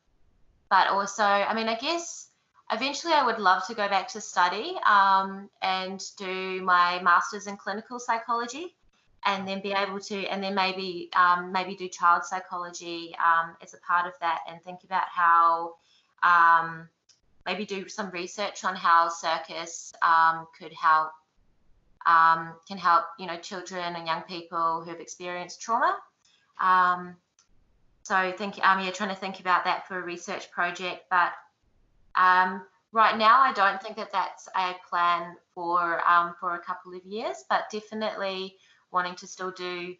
but 0.69 0.87
also, 0.89 1.23
I 1.23 1.53
mean, 1.53 1.67
I 1.69 1.75
guess 1.75 2.27
eventually 2.71 3.13
I 3.13 3.25
would 3.25 3.39
love 3.39 3.65
to 3.67 3.73
go 3.73 3.87
back 3.87 4.07
to 4.09 4.21
study 4.21 4.77
um, 4.85 5.49
and 5.61 6.03
do 6.17 6.61
my 6.61 7.01
master's 7.01 7.47
in 7.47 7.57
clinical 7.57 7.99
psychology. 7.99 8.75
And 9.25 9.47
then 9.47 9.61
be 9.61 9.71
able 9.71 10.01
to, 10.01 10.25
and 10.25 10.43
then 10.43 10.53
maybe 10.53 11.09
um, 11.15 11.53
maybe 11.53 11.75
do 11.75 11.87
child 11.87 12.25
psychology 12.25 13.15
um, 13.23 13.55
as 13.61 13.73
a 13.73 13.77
part 13.77 14.05
of 14.05 14.11
that, 14.19 14.41
and 14.49 14.61
think 14.63 14.83
about 14.83 15.07
how 15.07 15.75
maybe 17.45 17.65
do 17.65 17.87
some 17.87 18.09
research 18.09 18.65
on 18.65 18.75
how 18.75 19.07
circus 19.07 19.93
um, 20.01 20.45
could 20.59 20.73
help 20.73 21.13
um, 22.05 22.53
can 22.67 22.77
help 22.77 23.05
you 23.19 23.27
know 23.27 23.37
children 23.37 23.95
and 23.95 24.07
young 24.07 24.21
people 24.23 24.81
who 24.83 24.89
have 24.89 24.99
experienced 24.99 25.61
trauma. 25.61 25.97
Um, 26.61 27.15
so 28.03 28.33
think 28.37 28.59
um, 28.65 28.83
yeah, 28.83 28.91
trying 28.91 29.09
to 29.09 29.15
think 29.15 29.39
about 29.39 29.63
that 29.65 29.87
for 29.87 29.99
a 29.99 30.03
research 30.03 30.51
project, 30.51 31.05
but 31.09 31.31
um, 32.15 32.63
right 32.91 33.17
now 33.17 33.41
I 33.41 33.53
don't 33.53 33.81
think 33.81 33.95
that 33.95 34.11
that's 34.11 34.47
a 34.55 34.75
plan 34.89 35.35
for 35.53 36.07
um, 36.07 36.35
for 36.39 36.55
a 36.55 36.59
couple 36.59 36.93
of 36.93 37.03
years, 37.05 37.43
but 37.49 37.69
definitely 37.71 38.55
wanting 38.91 39.15
to 39.15 39.27
still 39.27 39.51
do 39.51 39.95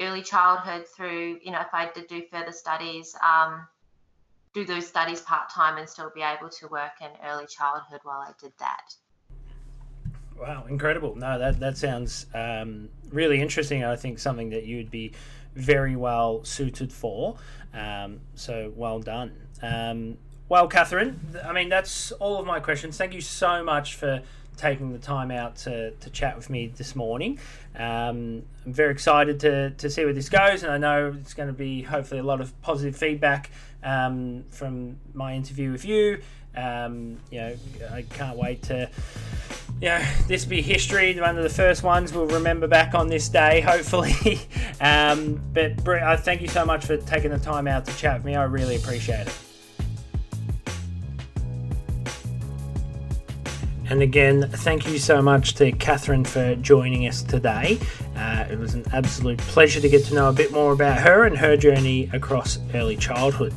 early 0.00 0.22
childhood 0.22 0.86
through 0.96 1.38
you 1.42 1.50
know 1.50 1.60
if 1.60 1.72
I 1.72 1.90
did 1.94 2.06
do 2.08 2.22
further 2.30 2.52
studies. 2.52 3.14
Um, 3.22 3.66
do 4.52 4.64
those 4.64 4.86
studies 4.86 5.20
part 5.20 5.48
time 5.50 5.78
and 5.78 5.88
still 5.88 6.10
be 6.14 6.22
able 6.22 6.48
to 6.48 6.68
work 6.68 6.92
in 7.00 7.10
early 7.24 7.46
childhood 7.46 8.00
while 8.02 8.20
I 8.20 8.32
did 8.40 8.52
that. 8.58 8.94
Wow, 10.38 10.64
incredible! 10.68 11.16
No, 11.16 11.38
that 11.38 11.60
that 11.60 11.76
sounds 11.76 12.26
um, 12.34 12.88
really 13.10 13.40
interesting. 13.40 13.84
I 13.84 13.96
think 13.96 14.18
something 14.18 14.50
that 14.50 14.64
you'd 14.64 14.90
be 14.90 15.12
very 15.54 15.96
well 15.96 16.44
suited 16.44 16.92
for. 16.92 17.36
Um, 17.74 18.20
so 18.34 18.72
well 18.74 19.00
done. 19.00 19.32
Um, 19.62 20.16
well, 20.48 20.68
Kathryn, 20.68 21.16
I 21.44 21.52
mean 21.52 21.68
that's 21.68 22.12
all 22.12 22.38
of 22.38 22.46
my 22.46 22.58
questions. 22.60 22.96
Thank 22.96 23.14
you 23.14 23.20
so 23.20 23.62
much 23.62 23.94
for 23.94 24.22
taking 24.56 24.92
the 24.92 24.98
time 24.98 25.30
out 25.30 25.56
to, 25.56 25.90
to 25.92 26.10
chat 26.10 26.36
with 26.36 26.50
me 26.50 26.66
this 26.76 26.94
morning. 26.94 27.38
Um, 27.74 28.42
I'm 28.66 28.72
very 28.72 28.92
excited 28.92 29.40
to, 29.40 29.70
to 29.70 29.88
see 29.88 30.04
where 30.04 30.12
this 30.12 30.28
goes, 30.28 30.62
and 30.62 30.72
I 30.72 30.78
know 30.78 31.14
it's 31.18 31.34
going 31.34 31.48
to 31.48 31.54
be 31.54 31.82
hopefully 31.82 32.20
a 32.20 32.22
lot 32.24 32.40
of 32.40 32.60
positive 32.60 32.94
feedback 32.94 33.50
um, 33.82 34.44
from 34.50 34.98
my 35.14 35.34
interview 35.34 35.72
with 35.72 35.84
you. 35.84 36.20
Um, 36.56 37.18
you 37.30 37.40
know, 37.40 37.56
I 37.92 38.02
can't 38.02 38.36
wait 38.36 38.62
to, 38.64 38.88
you 39.80 39.88
know, 39.88 40.04
this 40.26 40.44
be 40.44 40.62
history. 40.62 41.18
One 41.18 41.36
of 41.36 41.42
the 41.42 41.48
first 41.48 41.82
ones 41.82 42.12
we'll 42.12 42.26
remember 42.26 42.66
back 42.66 42.94
on 42.94 43.08
this 43.08 43.28
day, 43.28 43.60
hopefully. 43.60 44.40
um, 44.80 45.40
but 45.52 45.86
I 45.88 46.16
thank 46.16 46.42
you 46.42 46.48
so 46.48 46.64
much 46.64 46.84
for 46.84 46.96
taking 46.96 47.30
the 47.30 47.38
time 47.38 47.66
out 47.66 47.84
to 47.86 47.96
chat 47.96 48.18
with 48.18 48.24
me. 48.24 48.36
I 48.36 48.44
really 48.44 48.76
appreciate 48.76 49.26
it. 49.26 49.38
And 53.90 54.02
again, 54.02 54.48
thank 54.48 54.86
you 54.86 55.00
so 55.00 55.20
much 55.20 55.54
to 55.56 55.72
Kathryn 55.72 56.24
for 56.24 56.54
joining 56.54 57.08
us 57.08 57.22
today. 57.24 57.80
Uh, 58.14 58.46
it 58.48 58.56
was 58.56 58.74
an 58.74 58.84
absolute 58.92 59.38
pleasure 59.38 59.80
to 59.80 59.88
get 59.88 60.04
to 60.04 60.14
know 60.14 60.28
a 60.28 60.32
bit 60.32 60.52
more 60.52 60.72
about 60.72 60.98
her 60.98 61.24
and 61.24 61.36
her 61.36 61.56
journey 61.56 62.08
across 62.12 62.60
early 62.72 62.96
childhood. 62.96 63.52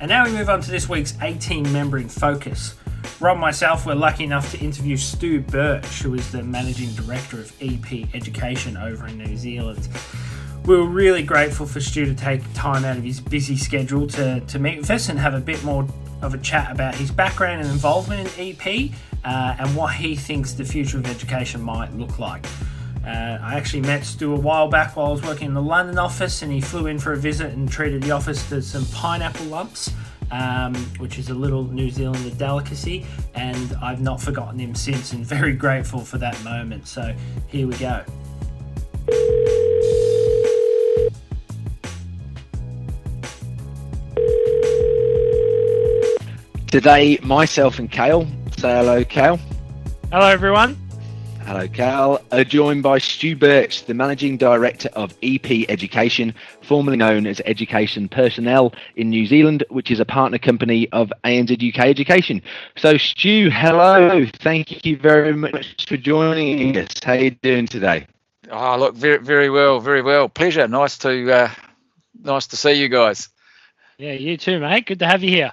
And 0.00 0.08
now 0.08 0.24
we 0.24 0.32
move 0.32 0.48
on 0.48 0.62
to 0.62 0.70
this 0.70 0.88
week's 0.88 1.14
18 1.20 1.70
member 1.74 1.98
in 1.98 2.08
focus. 2.08 2.74
Rob 3.20 3.34
and 3.34 3.40
myself 3.42 3.84
were 3.84 3.94
lucky 3.94 4.24
enough 4.24 4.50
to 4.52 4.58
interview 4.58 4.96
Stu 4.96 5.40
Birch, 5.42 6.00
who 6.00 6.14
is 6.14 6.32
the 6.32 6.42
managing 6.42 6.90
director 6.94 7.38
of 7.38 7.54
EP 7.60 8.08
Education 8.14 8.78
over 8.78 9.06
in 9.06 9.18
New 9.18 9.36
Zealand. 9.36 9.90
We 10.64 10.74
were 10.74 10.86
really 10.86 11.22
grateful 11.22 11.66
for 11.66 11.82
Stu 11.82 12.06
to 12.06 12.14
take 12.14 12.40
time 12.54 12.86
out 12.86 12.96
of 12.96 13.04
his 13.04 13.20
busy 13.20 13.58
schedule 13.58 14.06
to, 14.08 14.40
to 14.40 14.58
meet 14.58 14.78
with 14.78 14.90
us 14.90 15.10
and 15.10 15.18
have 15.18 15.34
a 15.34 15.40
bit 15.40 15.62
more 15.64 15.86
of 16.22 16.32
a 16.32 16.38
chat 16.38 16.72
about 16.72 16.94
his 16.94 17.10
background 17.10 17.60
and 17.60 17.70
involvement 17.70 18.38
in 18.38 18.56
EP 18.56 18.90
uh, 19.22 19.56
and 19.58 19.76
what 19.76 19.92
he 19.92 20.16
thinks 20.16 20.54
the 20.54 20.64
future 20.64 20.96
of 20.96 21.06
education 21.06 21.60
might 21.60 21.92
look 21.94 22.18
like. 22.18 22.46
Uh, 23.04 23.38
I 23.40 23.54
actually 23.54 23.80
met 23.80 24.04
Stu 24.04 24.34
a 24.34 24.38
while 24.38 24.68
back 24.68 24.94
while 24.94 25.06
I 25.06 25.10
was 25.10 25.22
working 25.22 25.48
in 25.48 25.54
the 25.54 25.62
London 25.62 25.98
office, 25.98 26.42
and 26.42 26.52
he 26.52 26.60
flew 26.60 26.86
in 26.86 26.98
for 26.98 27.12
a 27.12 27.16
visit 27.16 27.52
and 27.52 27.70
treated 27.70 28.02
the 28.02 28.10
office 28.10 28.46
to 28.50 28.60
some 28.60 28.84
pineapple 28.86 29.46
lumps, 29.46 29.90
um, 30.30 30.74
which 30.98 31.18
is 31.18 31.30
a 31.30 31.34
little 31.34 31.64
New 31.64 31.90
Zealander 31.90 32.30
delicacy. 32.30 33.06
And 33.34 33.74
I've 33.82 34.02
not 34.02 34.20
forgotten 34.20 34.58
him 34.58 34.74
since, 34.74 35.12
and 35.12 35.24
very 35.24 35.54
grateful 35.54 36.00
for 36.00 36.18
that 36.18 36.42
moment. 36.44 36.86
So 36.86 37.14
here 37.48 37.66
we 37.66 37.74
go. 37.76 38.04
Today, 46.70 47.18
myself 47.22 47.78
and 47.78 47.90
Kale. 47.90 48.28
Say 48.58 48.70
hello, 48.70 49.02
Kale. 49.04 49.40
Hello, 50.12 50.26
everyone. 50.26 50.76
Hello, 51.50 51.66
Kale. 51.66 52.20
Are 52.30 52.44
joined 52.44 52.84
by 52.84 52.98
Stu 52.98 53.34
Birch, 53.34 53.84
the 53.86 53.92
Managing 53.92 54.36
Director 54.36 54.88
of 54.92 55.12
EP 55.20 55.68
Education, 55.68 56.32
formerly 56.62 56.96
known 56.96 57.26
as 57.26 57.42
Education 57.44 58.08
Personnel 58.08 58.72
in 58.94 59.10
New 59.10 59.26
Zealand, 59.26 59.64
which 59.68 59.90
is 59.90 59.98
a 59.98 60.04
partner 60.04 60.38
company 60.38 60.88
of 60.92 61.12
anzuk 61.24 61.76
Education. 61.76 62.40
So, 62.76 62.96
Stu, 62.96 63.50
hello. 63.50 64.26
Thank 64.26 64.86
you 64.86 64.96
very 64.96 65.34
much 65.34 65.86
for 65.88 65.96
joining 65.96 66.76
us. 66.76 66.90
How 67.02 67.14
are 67.14 67.16
you 67.16 67.30
doing 67.32 67.66
today? 67.66 68.06
Oh, 68.52 68.78
look, 68.78 68.94
very, 68.94 69.18
very 69.18 69.50
well, 69.50 69.80
very 69.80 70.02
well. 70.02 70.28
Pleasure. 70.28 70.68
Nice 70.68 70.98
to, 70.98 71.32
uh, 71.32 71.50
nice 72.22 72.46
to 72.46 72.56
see 72.56 72.74
you 72.74 72.88
guys. 72.88 73.28
Yeah, 73.98 74.12
you 74.12 74.36
too, 74.36 74.60
mate. 74.60 74.86
Good 74.86 75.00
to 75.00 75.06
have 75.08 75.24
you 75.24 75.30
here. 75.30 75.50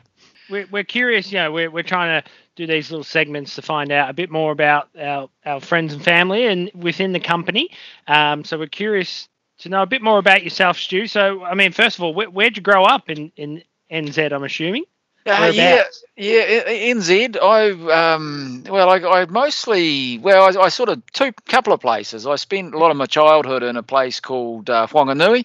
We're, 0.48 0.68
we're 0.70 0.84
curious, 0.84 1.32
you 1.32 1.40
know, 1.40 1.52
we're, 1.52 1.72
we're 1.72 1.82
trying 1.82 2.22
to 2.22 2.30
do 2.58 2.68
these 2.68 2.92
little 2.92 3.04
segments 3.04 3.56
to 3.56 3.62
find 3.62 3.92
out 3.92 4.10
a 4.10 4.14
bit 4.14 4.30
more 4.32 4.52
about 4.52 4.90
our, 5.00 5.30
our 5.46 5.62
friends 5.62 5.94
and 5.94 6.04
family 6.04 6.48
and 6.48 6.72
within 6.74 7.14
the 7.14 7.20
company. 7.20 7.70
Um, 8.08 8.44
so 8.44 8.58
we're 8.58 8.68
curious 8.68 9.30
to 9.60 9.70
know 9.70 9.84
a 9.84 9.86
bit 9.86 10.02
more 10.02 10.18
about 10.18 10.44
yourself, 10.44 10.78
Stu. 10.78 11.08
So, 11.08 11.44
I 11.44 11.54
mean, 11.54 11.72
first 11.72 11.98
of 11.98 12.04
all, 12.04 12.14
where, 12.14 12.30
would 12.30 12.58
you 12.58 12.64
grow 12.64 12.84
up 12.84 13.10
in, 13.10 13.32
in 13.38 13.64
NZ, 13.92 14.34
I'm 14.34 14.44
assuming? 14.44 14.84
Uh, 15.26 15.52
yeah, 15.54 15.84
yeah, 16.16 16.64
NZ. 16.94 17.38
I 17.42 18.14
um, 18.14 18.64
well, 18.70 18.90
I, 18.90 19.22
I 19.22 19.26
mostly 19.26 20.20
well, 20.20 20.44
I, 20.44 20.62
I, 20.62 20.70
sort 20.70 20.88
of 20.88 21.06
two 21.12 21.34
couple 21.50 21.74
of 21.74 21.82
places. 21.82 22.26
I 22.26 22.38
spent 22.38 22.74
a 22.74 22.78
lot 22.78 22.92
of 22.92 22.98
my 22.98 23.08
childhood 23.08 23.62
in 23.62 23.76
a 23.76 23.84
place 23.84 24.22
called 24.22 24.70
uh, 24.70 24.88
Whanganui, 24.88 25.44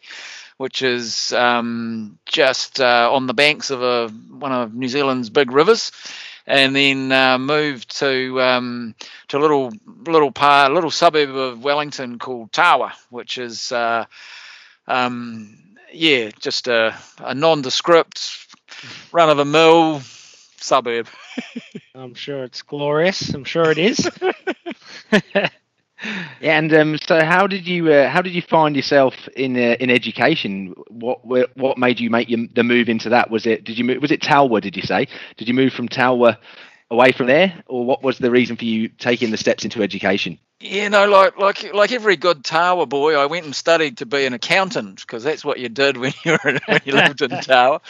which 0.56 0.82
is 0.82 1.32
um, 1.32 2.16
just 2.26 2.80
uh, 2.80 3.10
on 3.12 3.26
the 3.26 3.34
banks 3.34 3.70
of 3.70 3.82
a 3.82 4.06
one 4.06 4.52
of 4.52 4.72
New 4.72 4.86
Zealand's 4.86 5.30
big 5.30 5.50
rivers 5.50 5.90
and 6.46 6.74
then 6.74 7.12
uh, 7.12 7.38
moved 7.38 7.98
to 7.98 8.40
um, 8.40 8.94
to 9.28 9.38
a 9.38 9.40
little 9.40 9.72
little 10.06 10.32
part, 10.32 10.72
little 10.72 10.90
suburb 10.90 11.34
of 11.34 11.62
Wellington 11.62 12.18
called 12.18 12.52
Tawa, 12.52 12.92
which 13.10 13.38
is 13.38 13.72
uh, 13.72 14.04
um, 14.86 15.58
yeah, 15.92 16.30
just 16.40 16.68
a, 16.68 16.94
a 17.18 17.34
nondescript, 17.34 18.46
run 19.12 19.30
of 19.30 19.36
the 19.36 19.44
mill 19.44 20.00
suburb. 20.56 21.08
I'm 21.94 22.14
sure 22.14 22.44
it's 22.44 22.62
glorious. 22.62 23.30
I'm 23.30 23.44
sure 23.44 23.70
it 23.70 23.78
is. 23.78 24.10
and 26.40 26.72
um, 26.74 26.98
so, 26.98 27.24
how 27.24 27.46
did 27.46 27.66
you 27.66 27.92
uh, 27.92 28.08
how 28.08 28.22
did 28.22 28.32
you 28.32 28.42
find 28.42 28.76
yourself 28.76 29.14
in 29.36 29.56
uh, 29.56 29.76
in 29.80 29.90
education? 29.90 30.74
What 30.88 31.20
what 31.56 31.78
made 31.78 32.00
you 32.00 32.10
make 32.10 32.28
your, 32.28 32.46
the 32.54 32.64
move 32.64 32.88
into 32.88 33.08
that? 33.10 33.30
Was 33.30 33.46
it 33.46 33.64
did 33.64 33.78
you 33.78 34.00
was 34.00 34.10
it 34.10 34.20
Tawa? 34.20 34.60
Did 34.60 34.76
you 34.76 34.82
say? 34.82 35.06
Did 35.36 35.48
you 35.48 35.54
move 35.54 35.72
from 35.72 35.88
Tawa 35.88 36.38
away 36.90 37.12
from 37.12 37.26
there, 37.26 37.62
or 37.66 37.84
what 37.84 38.02
was 38.02 38.18
the 38.18 38.30
reason 38.30 38.56
for 38.56 38.64
you 38.64 38.88
taking 38.88 39.30
the 39.30 39.36
steps 39.36 39.64
into 39.64 39.82
education? 39.82 40.38
Yeah, 40.64 40.86
no, 40.88 41.06
like 41.08 41.36
like 41.38 41.74
like 41.74 41.90
every 41.90 42.14
good 42.16 42.44
Tawa 42.44 42.88
boy, 42.88 43.16
I 43.16 43.26
went 43.26 43.44
and 43.46 43.54
studied 43.54 43.98
to 43.98 44.06
be 44.06 44.26
an 44.26 44.32
accountant 44.32 45.00
because 45.00 45.24
that's 45.24 45.44
what 45.44 45.58
you 45.58 45.68
did 45.68 45.96
when 45.96 46.12
you 46.24 46.32
were 46.44 46.60
when 46.66 46.80
you 46.84 46.92
lived 46.92 47.20
in 47.20 47.30
Tawa, 47.40 47.80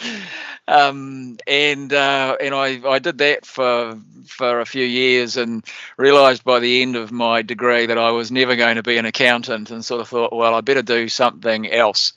um, 0.67 1.37
and 1.45 1.93
uh, 1.93 2.35
and 2.41 2.55
I, 2.55 2.81
I 2.89 2.97
did 2.97 3.19
that 3.19 3.45
for 3.45 3.99
for 4.25 4.59
a 4.59 4.65
few 4.65 4.85
years 4.85 5.37
and 5.37 5.63
realised 5.97 6.43
by 6.43 6.59
the 6.59 6.81
end 6.81 6.95
of 6.95 7.11
my 7.11 7.43
degree 7.43 7.85
that 7.85 7.99
I 7.99 8.09
was 8.09 8.31
never 8.31 8.55
going 8.55 8.77
to 8.77 8.83
be 8.83 8.97
an 8.97 9.05
accountant, 9.05 9.69
and 9.69 9.85
sort 9.85 10.01
of 10.01 10.07
thought, 10.09 10.35
well, 10.35 10.55
I 10.55 10.61
better 10.61 10.81
do 10.81 11.07
something 11.09 11.71
else, 11.71 12.13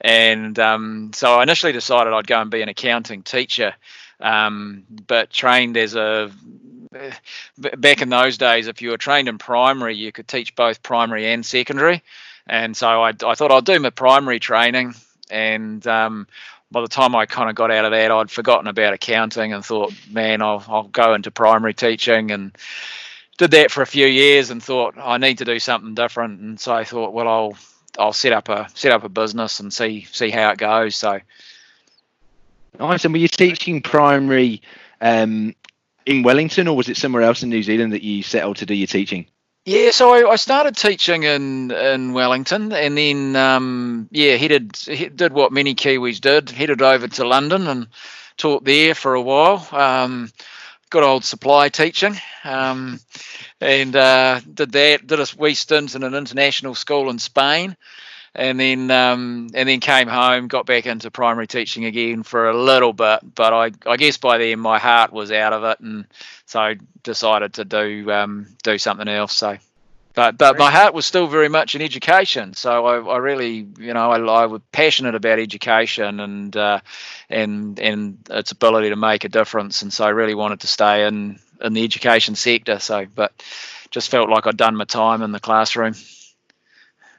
and 0.00 0.58
um, 0.58 1.10
so 1.12 1.34
I 1.34 1.42
initially 1.42 1.72
decided 1.72 2.14
I'd 2.14 2.26
go 2.26 2.40
and 2.40 2.50
be 2.50 2.62
an 2.62 2.70
accounting 2.70 3.24
teacher, 3.24 3.74
um, 4.20 4.84
but 5.06 5.28
trained 5.28 5.76
as 5.76 5.94
a 5.96 6.30
back 7.76 8.02
in 8.02 8.08
those 8.08 8.38
days, 8.38 8.66
if 8.66 8.82
you 8.82 8.90
were 8.90 8.98
trained 8.98 9.28
in 9.28 9.38
primary, 9.38 9.96
you 9.96 10.12
could 10.12 10.28
teach 10.28 10.54
both 10.54 10.82
primary 10.82 11.26
and 11.26 11.44
secondary. 11.44 12.02
And 12.46 12.76
so 12.76 13.02
I, 13.02 13.10
I 13.10 13.34
thought 13.34 13.52
I'd 13.52 13.64
do 13.64 13.78
my 13.78 13.90
primary 13.90 14.40
training. 14.40 14.94
And 15.30 15.86
um, 15.86 16.26
by 16.70 16.80
the 16.80 16.88
time 16.88 17.14
I 17.14 17.26
kind 17.26 17.50
of 17.50 17.56
got 17.56 17.70
out 17.70 17.84
of 17.84 17.90
that, 17.92 18.10
I'd 18.10 18.30
forgotten 18.30 18.68
about 18.68 18.94
accounting 18.94 19.52
and 19.52 19.64
thought, 19.64 19.92
man, 20.10 20.42
I'll, 20.42 20.64
I'll 20.68 20.84
go 20.84 21.14
into 21.14 21.30
primary 21.30 21.74
teaching 21.74 22.30
and 22.30 22.56
did 23.36 23.52
that 23.52 23.70
for 23.70 23.82
a 23.82 23.86
few 23.86 24.06
years 24.06 24.50
and 24.50 24.62
thought 24.62 24.94
I 24.98 25.18
need 25.18 25.38
to 25.38 25.44
do 25.44 25.58
something 25.58 25.94
different. 25.94 26.40
And 26.40 26.58
so 26.58 26.74
I 26.74 26.84
thought, 26.84 27.12
well, 27.12 27.28
I'll 27.28 27.58
I'll 27.98 28.12
set 28.12 28.32
up 28.32 28.48
a 28.48 28.68
set 28.74 28.92
up 28.92 29.04
a 29.04 29.08
business 29.08 29.60
and 29.60 29.72
see 29.72 30.06
see 30.10 30.30
how 30.30 30.50
it 30.50 30.58
goes. 30.58 30.96
So 30.96 31.20
nice. 32.78 33.04
And 33.04 33.14
were 33.14 33.18
you 33.18 33.28
teaching 33.28 33.82
primary 33.82 34.62
um, 35.00 35.54
in 36.08 36.22
Wellington, 36.22 36.66
or 36.68 36.74
was 36.76 36.88
it 36.88 36.96
somewhere 36.96 37.22
else 37.22 37.42
in 37.42 37.50
New 37.50 37.62
Zealand 37.62 37.92
that 37.92 38.02
you 38.02 38.22
settled 38.22 38.56
to 38.56 38.66
do 38.66 38.74
your 38.74 38.86
teaching? 38.86 39.26
Yeah, 39.66 39.90
so 39.90 40.14
I, 40.14 40.30
I 40.30 40.36
started 40.36 40.74
teaching 40.74 41.24
in 41.24 41.70
in 41.70 42.14
Wellington, 42.14 42.72
and 42.72 42.96
then 42.96 43.36
um, 43.36 44.08
yeah, 44.10 44.36
headed 44.36 44.72
did 44.72 45.32
what 45.34 45.52
many 45.52 45.74
Kiwis 45.74 46.20
did, 46.22 46.48
headed 46.48 46.80
over 46.80 47.08
to 47.08 47.28
London 47.28 47.66
and 47.66 47.88
taught 48.38 48.64
there 48.64 48.94
for 48.94 49.12
a 49.14 49.20
while. 49.20 49.68
Um, 49.70 50.30
good 50.88 51.02
old 51.02 51.24
supply 51.24 51.68
teaching, 51.68 52.16
um, 52.42 52.98
and 53.60 53.94
uh, 53.94 54.40
did 54.40 54.72
that. 54.72 55.06
Did 55.06 55.20
a 55.20 55.26
wee 55.36 55.52
stint 55.52 55.94
in 55.94 56.02
an 56.02 56.14
international 56.14 56.74
school 56.74 57.10
in 57.10 57.18
Spain, 57.18 57.76
and 58.34 58.58
then 58.58 58.90
um, 58.90 59.48
and 59.54 59.68
then 59.68 59.80
came 59.80 60.08
home, 60.08 60.48
got 60.48 60.66
back 60.66 60.86
into 60.86 61.10
primary 61.10 61.46
teaching 61.46 61.84
again 61.84 62.22
for 62.22 62.48
a 62.48 62.56
little 62.56 62.92
bit. 62.92 63.20
But 63.34 63.52
I, 63.52 63.70
I 63.86 63.96
guess 63.96 64.16
by 64.16 64.38
then 64.38 64.60
my 64.60 64.78
heart 64.78 65.12
was 65.12 65.30
out 65.32 65.52
of 65.52 65.64
it, 65.64 65.80
and 65.80 66.06
so 66.46 66.74
decided 67.02 67.54
to 67.54 67.64
do 67.64 68.10
um, 68.10 68.48
do 68.62 68.78
something 68.78 69.08
else. 69.08 69.36
So 69.36 69.58
but 70.18 70.36
but 70.36 70.58
my 70.58 70.68
heart 70.68 70.94
was 70.94 71.06
still 71.06 71.28
very 71.28 71.48
much 71.48 71.76
in 71.76 71.80
education. 71.80 72.52
So 72.52 72.86
I, 72.86 73.14
I 73.14 73.18
really, 73.18 73.68
you 73.78 73.94
know, 73.94 74.10
I, 74.10 74.18
I, 74.18 74.46
was 74.46 74.60
passionate 74.72 75.14
about 75.14 75.38
education 75.38 76.18
and 76.18 76.56
uh, 76.56 76.80
and 77.30 77.78
and 77.78 78.18
its 78.28 78.50
ability 78.50 78.88
to 78.88 78.96
make 78.96 79.22
a 79.22 79.28
difference. 79.28 79.82
And 79.82 79.92
so 79.92 80.04
I 80.04 80.08
really 80.08 80.34
wanted 80.34 80.58
to 80.62 80.66
stay 80.66 81.06
in 81.06 81.38
in 81.60 81.72
the 81.72 81.84
education 81.84 82.34
sector. 82.34 82.80
So, 82.80 83.06
but 83.14 83.32
just 83.92 84.10
felt 84.10 84.28
like 84.28 84.48
I'd 84.48 84.56
done 84.56 84.74
my 84.74 84.86
time 84.86 85.22
in 85.22 85.30
the 85.30 85.38
classroom. 85.38 85.94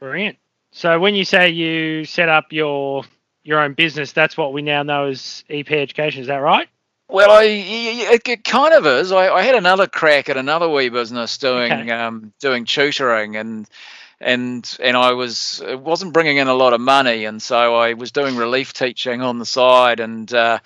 Brilliant. 0.01 0.37
So 0.71 0.99
when 0.99 1.15
you 1.15 1.25
say 1.25 1.49
you 1.49 2.05
set 2.05 2.29
up 2.29 2.51
your 2.51 3.03
your 3.43 3.59
own 3.59 3.73
business, 3.73 4.11
that's 4.11 4.37
what 4.37 4.53
we 4.53 4.61
now 4.61 4.83
know 4.83 5.05
as 5.07 5.43
EP 5.49 5.69
Education. 5.71 6.21
Is 6.21 6.27
that 6.27 6.37
right? 6.37 6.69
Well, 7.07 7.31
I 7.31 7.43
it, 7.43 8.27
it 8.27 8.43
kind 8.43 8.73
of 8.73 8.85
is. 8.85 9.11
I, 9.11 9.29
I, 9.29 9.41
had 9.41 9.55
another 9.55 9.87
crack 9.87 10.29
at 10.29 10.37
another 10.37 10.69
wee 10.69 10.89
business 10.89 11.39
doing 11.39 11.71
okay. 11.71 11.89
um, 11.89 12.33
doing 12.39 12.65
tutoring 12.65 13.35
and 13.35 13.67
and 14.21 14.77
and 14.79 14.95
I 14.95 15.13
was 15.13 15.61
it 15.65 15.79
wasn't 15.79 16.13
bringing 16.13 16.37
in 16.37 16.47
a 16.47 16.53
lot 16.53 16.73
of 16.73 16.81
money, 16.81 17.25
and 17.25 17.41
so 17.41 17.75
I 17.75 17.93
was 17.93 18.11
doing 18.11 18.35
relief 18.35 18.73
teaching 18.73 19.21
on 19.21 19.39
the 19.39 19.45
side. 19.45 19.99
And 19.99 20.31
uh, 20.31 20.59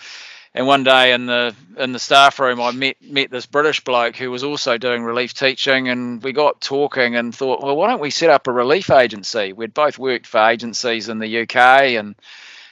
and 0.55 0.67
one 0.67 0.83
day 0.83 1.13
in 1.13 1.25
the 1.25 1.55
in 1.77 1.93
the 1.93 1.99
staff 1.99 2.39
room, 2.39 2.61
I 2.61 2.71
met 2.71 2.97
met 3.01 3.31
this 3.31 3.45
British 3.45 3.83
bloke 3.83 4.15
who 4.15 4.29
was 4.29 4.43
also 4.43 4.77
doing 4.77 5.03
relief 5.03 5.33
teaching, 5.33 5.89
and 5.89 6.21
we 6.21 6.31
got 6.31 6.61
talking 6.61 7.15
and 7.15 7.33
thought, 7.33 7.63
well, 7.63 7.75
why 7.75 7.89
don't 7.89 8.01
we 8.01 8.11
set 8.11 8.29
up 8.29 8.47
a 8.47 8.51
relief 8.51 8.91
agency? 8.91 9.53
We'd 9.53 9.73
both 9.73 9.97
worked 9.97 10.27
for 10.27 10.47
agencies 10.47 11.09
in 11.09 11.17
the 11.17 11.41
UK, 11.41 11.57
and 11.97 12.15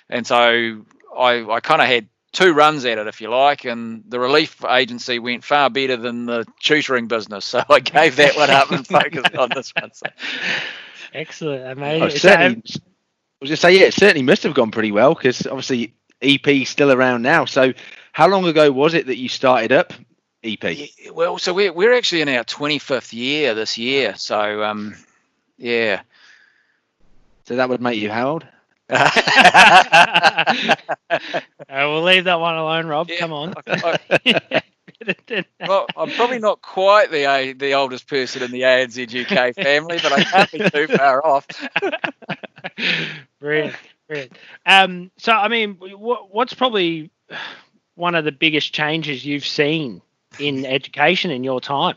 and 0.09 0.27
so 0.27 0.85
I 1.17 1.43
I 1.49 1.59
kind 1.59 1.81
of 1.81 1.87
had 1.87 2.07
two 2.31 2.53
runs 2.53 2.85
at 2.85 2.99
it, 2.99 3.07
if 3.07 3.19
you 3.19 3.29
like, 3.29 3.65
and 3.65 4.03
the 4.07 4.19
relief 4.19 4.63
agency 4.63 5.19
went 5.19 5.43
far 5.43 5.69
better 5.69 5.97
than 5.97 6.25
the 6.25 6.45
tutoring 6.61 7.07
business. 7.07 7.45
So 7.51 7.63
I 7.69 7.79
gave 7.79 8.15
that 8.17 8.35
one 8.35 8.49
up 8.49 8.71
and 8.71 8.87
focused 8.87 9.35
on 9.35 9.49
this 9.53 9.73
one. 9.79 9.91
So. 9.93 10.05
Excellent, 11.13 11.65
amazing. 11.65 12.01
Oh, 12.01 12.05
I 13.41 13.43
was 13.43 13.49
just 13.49 13.61
say, 13.63 13.75
yeah, 13.77 13.87
it 13.87 13.93
certainly 13.95 14.21
must 14.21 14.43
have 14.43 14.53
gone 14.53 14.69
pretty 14.69 14.91
well 14.91 15.15
because 15.15 15.47
obviously 15.47 15.95
EP 16.21 16.67
still 16.67 16.91
around 16.91 17.21
now. 17.21 17.45
So, 17.45 17.73
how 18.13 18.27
long 18.27 18.45
ago 18.45 18.71
was 18.71 18.93
it 18.93 19.07
that 19.07 19.17
you 19.17 19.29
started 19.29 19.71
up 19.71 19.93
EP? 20.43 20.63
Yeah, 20.63 21.11
well, 21.11 21.37
so 21.37 21.53
we're 21.53 21.73
we're 21.73 21.93
actually 21.93 22.21
in 22.21 22.29
our 22.29 22.43
25th 22.43 23.13
year 23.13 23.53
this 23.53 23.77
year. 23.77 24.15
So, 24.15 24.63
um, 24.63 24.95
yeah. 25.57 26.01
So 27.45 27.55
that 27.55 27.69
would 27.69 27.81
make 27.81 27.99
you 27.99 28.11
how 28.11 28.31
old? 28.31 28.45
I 28.89 30.75
will 31.69 32.03
leave 32.03 32.25
that 32.25 32.39
one 32.39 32.55
alone, 32.55 32.87
Rob. 32.87 33.09
Yeah, 33.09 33.19
Come 33.19 33.31
on. 33.31 33.53
well, 35.67 35.85
I'm 35.95 36.11
probably 36.11 36.39
not 36.39 36.61
quite 36.61 37.09
the 37.09 37.55
the 37.57 37.73
oldest 37.73 38.07
person 38.07 38.43
in 38.43 38.51
the 38.51 38.61
anzuk 38.61 39.55
family, 39.55 39.97
but 40.03 40.11
I 40.11 40.23
can't 40.23 40.51
be 40.51 40.69
too 40.69 40.87
far 40.87 41.25
off. 41.25 41.47
brilliant, 43.39 43.75
brilliant. 44.11 44.37
Um, 44.65 45.11
so, 45.17 45.31
I 45.31 45.47
mean, 45.47 45.75
what, 45.75 46.33
what's 46.33 46.53
probably 46.53 47.09
one 47.95 48.15
of 48.15 48.25
the 48.25 48.31
biggest 48.31 48.73
changes 48.73 49.25
you've 49.25 49.45
seen 49.45 50.01
in 50.37 50.65
education 50.77 51.31
in 51.31 51.43
your 51.43 51.61
time? 51.61 51.95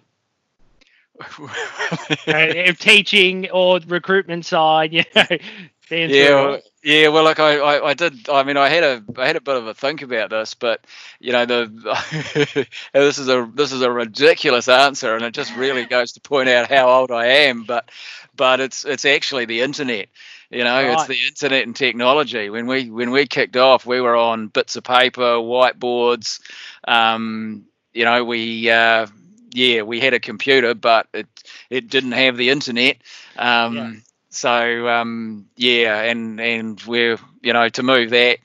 uh, 2.26 2.72
teaching 2.78 3.48
or 3.50 3.78
recruitment 3.86 4.44
side, 4.44 4.92
you 4.92 5.04
know, 5.14 5.24
yeah, 5.90 6.58
yeah. 6.82 7.08
Well, 7.08 7.22
like 7.22 7.38
I, 7.38 7.58
I, 7.58 7.90
I, 7.90 7.94
did. 7.94 8.28
I 8.28 8.42
mean, 8.42 8.56
I 8.56 8.68
had 8.68 8.82
a, 8.82 9.04
I 9.16 9.26
had 9.26 9.36
a 9.36 9.40
bit 9.40 9.54
of 9.54 9.66
a 9.68 9.74
think 9.74 10.02
about 10.02 10.30
this, 10.30 10.54
but 10.54 10.84
you 11.20 11.30
know, 11.32 11.46
the 11.46 12.66
this 12.92 13.18
is 13.18 13.28
a, 13.28 13.48
this 13.54 13.70
is 13.70 13.82
a 13.82 13.90
ridiculous 13.90 14.68
answer, 14.68 15.14
and 15.14 15.24
it 15.24 15.34
just 15.34 15.54
really 15.56 15.84
goes 15.84 16.12
to 16.12 16.20
point 16.20 16.48
out 16.48 16.68
how 16.68 16.88
old 16.88 17.12
I 17.12 17.26
am. 17.26 17.62
But, 17.62 17.90
but 18.34 18.60
it's, 18.60 18.84
it's 18.84 19.04
actually 19.04 19.44
the 19.44 19.60
internet. 19.60 20.08
You 20.54 20.64
know, 20.64 20.82
right. 20.82 20.92
it's 20.92 21.06
the 21.06 21.18
internet 21.26 21.66
and 21.66 21.74
technology. 21.74 22.48
When 22.48 22.66
we, 22.66 22.90
when 22.90 23.10
we 23.10 23.26
kicked 23.26 23.56
off, 23.56 23.84
we 23.84 24.00
were 24.00 24.16
on 24.16 24.48
bits 24.48 24.76
of 24.76 24.84
paper, 24.84 25.36
whiteboards. 25.36 26.40
Um, 26.86 27.66
you 27.92 28.04
know, 28.04 28.24
we, 28.24 28.70
uh, 28.70 29.06
yeah, 29.52 29.82
we 29.82 30.00
had 30.00 30.14
a 30.14 30.20
computer, 30.20 30.74
but 30.74 31.08
it, 31.12 31.26
it 31.70 31.88
didn't 31.88 32.12
have 32.12 32.36
the 32.36 32.50
internet. 32.50 32.98
Um, 33.36 33.76
yeah 33.76 33.92
so 34.34 34.88
um, 34.88 35.46
yeah, 35.56 36.02
and 36.02 36.40
and 36.40 36.82
we're 36.82 37.18
you 37.42 37.52
know 37.52 37.68
to 37.70 37.82
move 37.82 38.10
that 38.10 38.38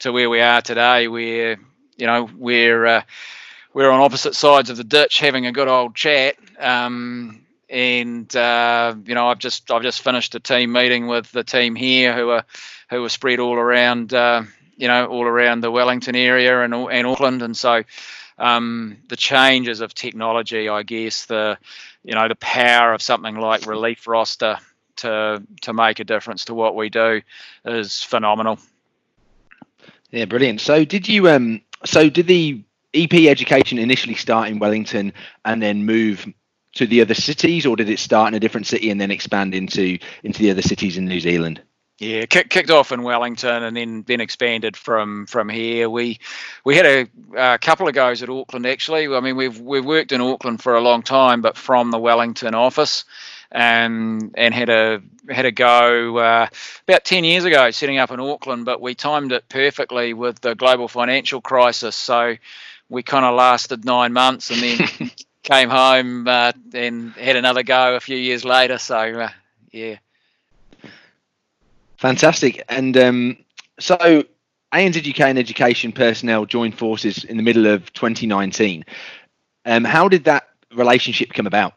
to 0.00 0.12
where 0.12 0.28
we 0.28 0.40
are 0.40 0.60
today, 0.60 1.08
we're 1.08 1.58
you 1.96 2.06
know 2.06 2.28
we're 2.36 2.86
uh, 2.86 3.02
we're 3.72 3.90
on 3.90 4.00
opposite 4.00 4.34
sides 4.34 4.70
of 4.70 4.76
the 4.76 4.84
ditch 4.84 5.18
having 5.18 5.46
a 5.46 5.52
good 5.52 5.68
old 5.68 5.94
chat. 5.94 6.36
Um, 6.58 7.44
and 7.70 8.34
uh, 8.34 8.94
you 9.04 9.14
know 9.14 9.28
I've 9.28 9.38
just 9.38 9.70
I've 9.70 9.82
just 9.82 10.02
finished 10.02 10.34
a 10.34 10.40
team 10.40 10.72
meeting 10.72 11.06
with 11.06 11.30
the 11.32 11.44
team 11.44 11.74
here 11.74 12.14
who 12.14 12.30
are 12.30 12.44
who 12.90 13.04
are 13.04 13.08
spread 13.08 13.40
all 13.40 13.56
around 13.56 14.14
uh, 14.14 14.42
you 14.76 14.88
know 14.88 15.06
all 15.06 15.24
around 15.24 15.60
the 15.60 15.70
Wellington 15.70 16.16
area 16.16 16.62
and 16.62 16.74
and 16.74 17.06
Auckland, 17.06 17.42
and 17.42 17.56
so 17.56 17.82
um, 18.38 18.98
the 19.08 19.16
changes 19.16 19.80
of 19.80 19.94
technology, 19.94 20.68
I 20.68 20.82
guess 20.82 21.26
the 21.26 21.58
you 22.04 22.14
know 22.14 22.28
the 22.28 22.36
power 22.36 22.92
of 22.94 23.02
something 23.02 23.36
like 23.36 23.66
Relief 23.66 24.06
Roster 24.06 24.58
to 24.96 25.42
to 25.62 25.72
make 25.72 26.00
a 26.00 26.04
difference 26.04 26.46
to 26.46 26.54
what 26.54 26.74
we 26.74 26.88
do 26.88 27.22
is 27.64 28.02
phenomenal. 28.02 28.58
Yeah, 30.10 30.24
brilliant. 30.24 30.60
So 30.60 30.84
did 30.84 31.08
you 31.08 31.28
um 31.28 31.60
so 31.84 32.08
did 32.08 32.26
the 32.26 32.62
EP 32.94 33.12
education 33.12 33.78
initially 33.78 34.14
start 34.14 34.48
in 34.48 34.58
Wellington 34.58 35.12
and 35.44 35.62
then 35.62 35.84
move 35.84 36.26
to 36.78 36.86
the 36.86 37.00
other 37.00 37.14
cities 37.14 37.66
or 37.66 37.76
did 37.76 37.90
it 37.90 37.98
start 37.98 38.28
in 38.28 38.34
a 38.34 38.40
different 38.40 38.66
city 38.66 38.90
and 38.90 39.00
then 39.00 39.10
expand 39.10 39.54
into 39.54 39.98
into 40.22 40.42
the 40.42 40.50
other 40.50 40.62
cities 40.62 40.96
in 40.96 41.06
New 41.06 41.20
Zealand? 41.20 41.60
Yeah, 41.98 42.26
kick, 42.26 42.48
kicked 42.48 42.70
off 42.70 42.92
in 42.92 43.02
Wellington 43.02 43.64
and 43.64 43.76
then 43.76 44.04
then 44.06 44.20
expanded 44.20 44.76
from 44.76 45.26
from 45.26 45.48
here. 45.48 45.90
We 45.90 46.20
we 46.64 46.76
had 46.76 46.86
a, 46.86 47.08
a, 47.36 47.58
couple 47.58 47.88
of 47.88 47.94
goes 47.94 48.22
at 48.22 48.28
Auckland 48.28 48.66
actually. 48.66 49.08
I 49.08 49.20
mean, 49.20 49.36
we've 49.36 49.60
we've 49.60 49.84
worked 49.84 50.12
in 50.12 50.20
Auckland 50.20 50.62
for 50.62 50.76
a 50.76 50.80
long 50.80 51.02
time, 51.02 51.42
but 51.42 51.56
from 51.56 51.90
the 51.90 51.98
Wellington 51.98 52.54
office 52.54 53.04
and 53.50 54.32
and 54.36 54.54
had 54.54 54.68
a 54.68 55.02
had 55.28 55.44
a 55.44 55.50
go 55.50 56.18
uh, 56.18 56.46
about 56.86 57.04
10 57.04 57.24
years 57.24 57.44
ago 57.44 57.70
setting 57.72 57.98
up 57.98 58.12
in 58.12 58.20
Auckland, 58.20 58.64
but 58.64 58.80
we 58.80 58.94
timed 58.94 59.32
it 59.32 59.48
perfectly 59.48 60.14
with 60.14 60.40
the 60.40 60.54
global 60.54 60.86
financial 60.86 61.40
crisis. 61.40 61.96
So 61.96 62.36
we 62.88 63.02
kind 63.02 63.24
of 63.24 63.34
lasted 63.34 63.84
nine 63.84 64.12
months 64.12 64.50
and 64.50 64.62
then 64.62 65.10
came 65.48 65.70
home 65.70 66.28
uh, 66.28 66.52
and 66.74 67.12
had 67.12 67.36
another 67.36 67.62
go 67.62 67.96
a 67.96 68.00
few 68.00 68.18
years 68.18 68.44
later. 68.44 68.76
So 68.76 68.98
uh, 68.98 69.30
yeah, 69.72 69.96
fantastic. 71.96 72.62
And 72.68 72.96
um, 72.98 73.36
so 73.80 74.24
anzuk 74.74 75.20
and 75.20 75.38
education 75.38 75.92
personnel 75.92 76.44
joined 76.44 76.76
forces 76.78 77.24
in 77.24 77.38
the 77.38 77.42
middle 77.42 77.66
of 77.66 77.90
2019. 77.94 78.84
Um, 79.64 79.84
how 79.84 80.08
did 80.08 80.24
that 80.24 80.48
relationship 80.74 81.32
come 81.32 81.46
about? 81.46 81.74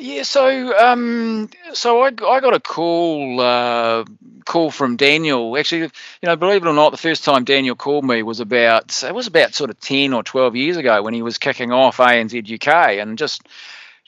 Yeah, 0.00 0.22
so 0.22 0.78
um, 0.78 1.50
so 1.74 2.00
I, 2.00 2.06
I 2.06 2.40
got 2.40 2.54
a 2.54 2.60
call 2.60 3.38
uh, 3.38 4.04
call 4.46 4.70
from 4.70 4.96
Daniel. 4.96 5.54
Actually, 5.58 5.82
you 5.82 5.90
know, 6.22 6.36
believe 6.36 6.64
it 6.64 6.68
or 6.68 6.72
not, 6.72 6.88
the 6.90 6.96
first 6.96 7.22
time 7.22 7.44
Daniel 7.44 7.76
called 7.76 8.06
me 8.06 8.22
was 8.22 8.40
about 8.40 9.02
it 9.02 9.14
was 9.14 9.26
about 9.26 9.54
sort 9.54 9.68
of 9.68 9.78
ten 9.78 10.14
or 10.14 10.22
twelve 10.22 10.56
years 10.56 10.78
ago 10.78 11.02
when 11.02 11.12
he 11.12 11.20
was 11.20 11.36
kicking 11.36 11.70
off 11.70 11.98
anzuk, 11.98 13.02
and 13.02 13.18
just 13.18 13.46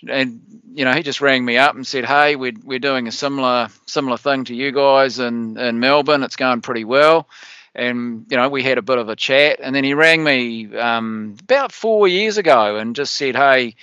and 0.09 0.41
you 0.75 0.87
know 0.87 0.93
he 0.95 1.03
just 1.03 1.21
rang 1.21 1.45
me 1.45 1.59
up 1.59 1.75
and 1.75 1.87
said, 1.87 2.07
"Hey, 2.07 2.37
we're 2.37 2.55
we're 2.65 2.79
doing 2.79 3.07
a 3.07 3.13
similar 3.13 3.69
similar 3.85 4.17
thing 4.17 4.45
to 4.45 4.55
you 4.55 4.73
guys 4.73 5.19
in 5.19 5.59
in 5.59 5.79
Melbourne. 5.79 6.23
It's 6.23 6.37
going 6.37 6.63
pretty 6.63 6.85
well." 6.85 7.29
And 7.75 8.25
you 8.31 8.39
know 8.39 8.49
we 8.49 8.63
had 8.63 8.79
a 8.79 8.83
bit 8.83 8.97
of 8.97 9.11
a 9.11 9.17
chat, 9.17 9.61
and 9.63 9.75
then 9.75 9.85
he 9.85 9.93
rang 9.93 10.25
me 10.25 10.75
um, 10.75 11.37
about 11.43 11.71
four 11.71 12.09
years 12.09 12.39
ago 12.39 12.77
and 12.77 12.97
just 12.97 13.15
said, 13.15 13.37
"Hey." 13.37 13.77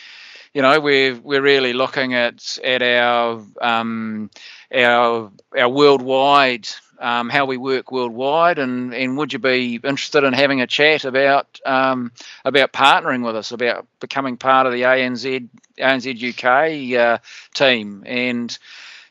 You 0.53 0.61
know 0.63 0.79
we're 0.79 1.15
we're 1.15 1.41
really 1.41 1.73
looking 1.73 2.13
at 2.13 2.57
at 2.63 2.81
our 2.81 3.43
um, 3.61 4.29
our 4.73 5.31
our 5.57 5.69
worldwide 5.69 6.67
um, 6.99 7.29
how 7.29 7.45
we 7.45 7.57
work 7.57 7.91
worldwide 7.91 8.59
and 8.59 8.93
and 8.93 9.17
would 9.17 9.31
you 9.31 9.39
be 9.39 9.75
interested 9.75 10.23
in 10.23 10.33
having 10.33 10.61
a 10.61 10.67
chat 10.67 11.05
about 11.05 11.59
um, 11.65 12.11
about 12.43 12.73
partnering 12.73 13.25
with 13.25 13.35
us 13.35 13.51
about 13.51 13.87
becoming 13.99 14.37
part 14.37 14.67
of 14.67 14.73
the 14.73 14.81
ANZ 14.81 15.47
anzuk 15.77 16.97
uh, 16.97 17.17
team? 17.53 18.03
And 18.05 18.57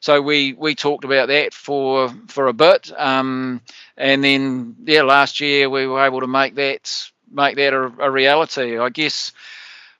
so 0.01 0.21
we 0.21 0.53
we 0.53 0.75
talked 0.75 1.05
about 1.05 1.29
that 1.29 1.55
for 1.55 2.13
for 2.29 2.49
a 2.49 2.53
bit 2.53 2.93
um, 2.99 3.61
and 3.97 4.23
then 4.23 4.77
yeah 4.85 5.03
last 5.03 5.41
year 5.41 5.71
we 5.71 5.87
were 5.87 6.05
able 6.05 6.21
to 6.21 6.27
make 6.27 6.57
that 6.57 7.11
make 7.31 7.57
that 7.57 7.73
a, 7.73 7.93
a 7.99 8.11
reality. 8.11 8.79
I 8.79 8.91
guess 8.91 9.33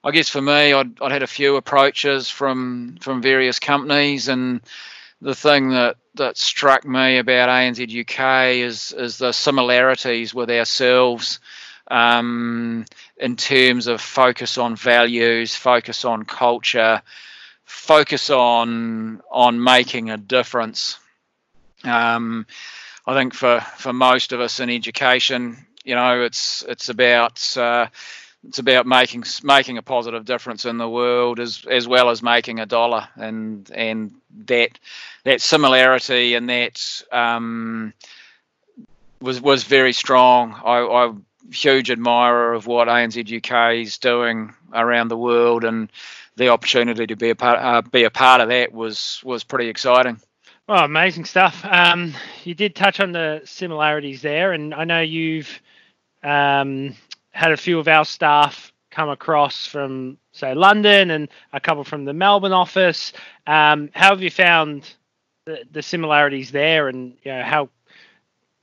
I 0.03 0.11
guess 0.11 0.29
for 0.29 0.41
me, 0.41 0.73
I'd, 0.73 1.01
I'd 1.01 1.11
had 1.11 1.23
a 1.23 1.27
few 1.27 1.57
approaches 1.57 2.29
from 2.29 2.97
from 3.01 3.21
various 3.21 3.59
companies, 3.59 4.29
and 4.29 4.61
the 5.21 5.35
thing 5.35 5.71
that, 5.71 5.97
that 6.15 6.37
struck 6.37 6.85
me 6.85 7.17
about 7.17 7.49
anzuk 7.49 8.59
is 8.61 8.93
is 8.93 9.17
the 9.17 9.33
similarities 9.33 10.33
with 10.33 10.49
ourselves 10.49 11.39
um, 11.89 12.85
in 13.17 13.35
terms 13.35 13.87
of 13.87 13.99
focus 13.99 14.57
on 14.57 14.75
values, 14.75 15.55
focus 15.55 16.05
on 16.05 16.23
culture, 16.23 17.01
focus 17.65 18.29
on 18.29 19.21
on 19.29 19.61
making 19.61 20.09
a 20.09 20.17
difference. 20.17 20.97
Um, 21.83 22.45
I 23.05 23.15
think 23.15 23.33
for 23.33 23.59
for 23.77 23.91
most 23.91 24.31
of 24.31 24.39
us 24.39 24.59
in 24.59 24.69
education, 24.69 25.65
you 25.83 25.95
know, 25.95 26.21
it's 26.21 26.63
it's 26.69 26.87
about 26.89 27.57
uh, 27.57 27.87
it's 28.47 28.59
about 28.59 28.85
making 28.85 29.23
making 29.43 29.77
a 29.77 29.81
positive 29.81 30.25
difference 30.25 30.65
in 30.65 30.77
the 30.77 30.89
world 30.89 31.39
as 31.39 31.65
as 31.69 31.87
well 31.87 32.09
as 32.09 32.23
making 32.23 32.59
a 32.59 32.65
dollar 32.65 33.07
and 33.15 33.69
and 33.73 34.13
that 34.45 34.79
that 35.23 35.41
similarity 35.41 36.35
and 36.35 36.49
that 36.49 37.03
um, 37.11 37.93
was 39.21 39.41
was 39.41 39.63
very 39.63 39.93
strong. 39.93 40.53
I, 40.63 40.79
I'm 40.79 41.25
huge 41.51 41.89
admirer 41.89 42.53
of 42.53 42.67
what 42.67 42.87
anzuk 42.87 43.81
is 43.81 43.97
doing 43.97 44.53
around 44.73 45.07
the 45.07 45.17
world 45.17 45.63
and 45.63 45.91
the 46.35 46.49
opportunity 46.49 47.07
to 47.07 47.15
be 47.15 47.31
a 47.31 47.35
part 47.35 47.59
uh, 47.59 47.81
be 47.81 48.03
a 48.03 48.09
part 48.09 48.41
of 48.41 48.49
that 48.49 48.71
was 48.71 49.21
was 49.23 49.43
pretty 49.43 49.67
exciting. 49.67 50.19
Oh, 50.69 50.85
amazing 50.85 51.25
stuff. 51.25 51.65
Um, 51.65 52.13
you 52.43 52.53
did 52.53 52.75
touch 52.75 52.99
on 52.99 53.11
the 53.11 53.41
similarities 53.43 54.21
there, 54.21 54.53
and 54.53 54.73
I 54.73 54.83
know 54.83 55.01
you've 55.01 55.59
um, 56.23 56.95
had 57.31 57.51
a 57.51 57.57
few 57.57 57.79
of 57.79 57.87
our 57.87 58.05
staff 58.05 58.71
come 58.91 59.09
across 59.09 59.65
from 59.65 60.17
say 60.31 60.53
London 60.53 61.11
and 61.11 61.29
a 61.53 61.59
couple 61.59 61.83
from 61.83 62.05
the 62.05 62.13
Melbourne 62.13 62.51
office. 62.51 63.13
Um, 63.45 63.89
how 63.93 64.09
have 64.09 64.21
you 64.21 64.29
found 64.29 64.89
the, 65.45 65.63
the 65.71 65.81
similarities 65.81 66.51
there, 66.51 66.87
and 66.87 67.17
you 67.23 67.31
know, 67.31 67.43
how 67.43 67.69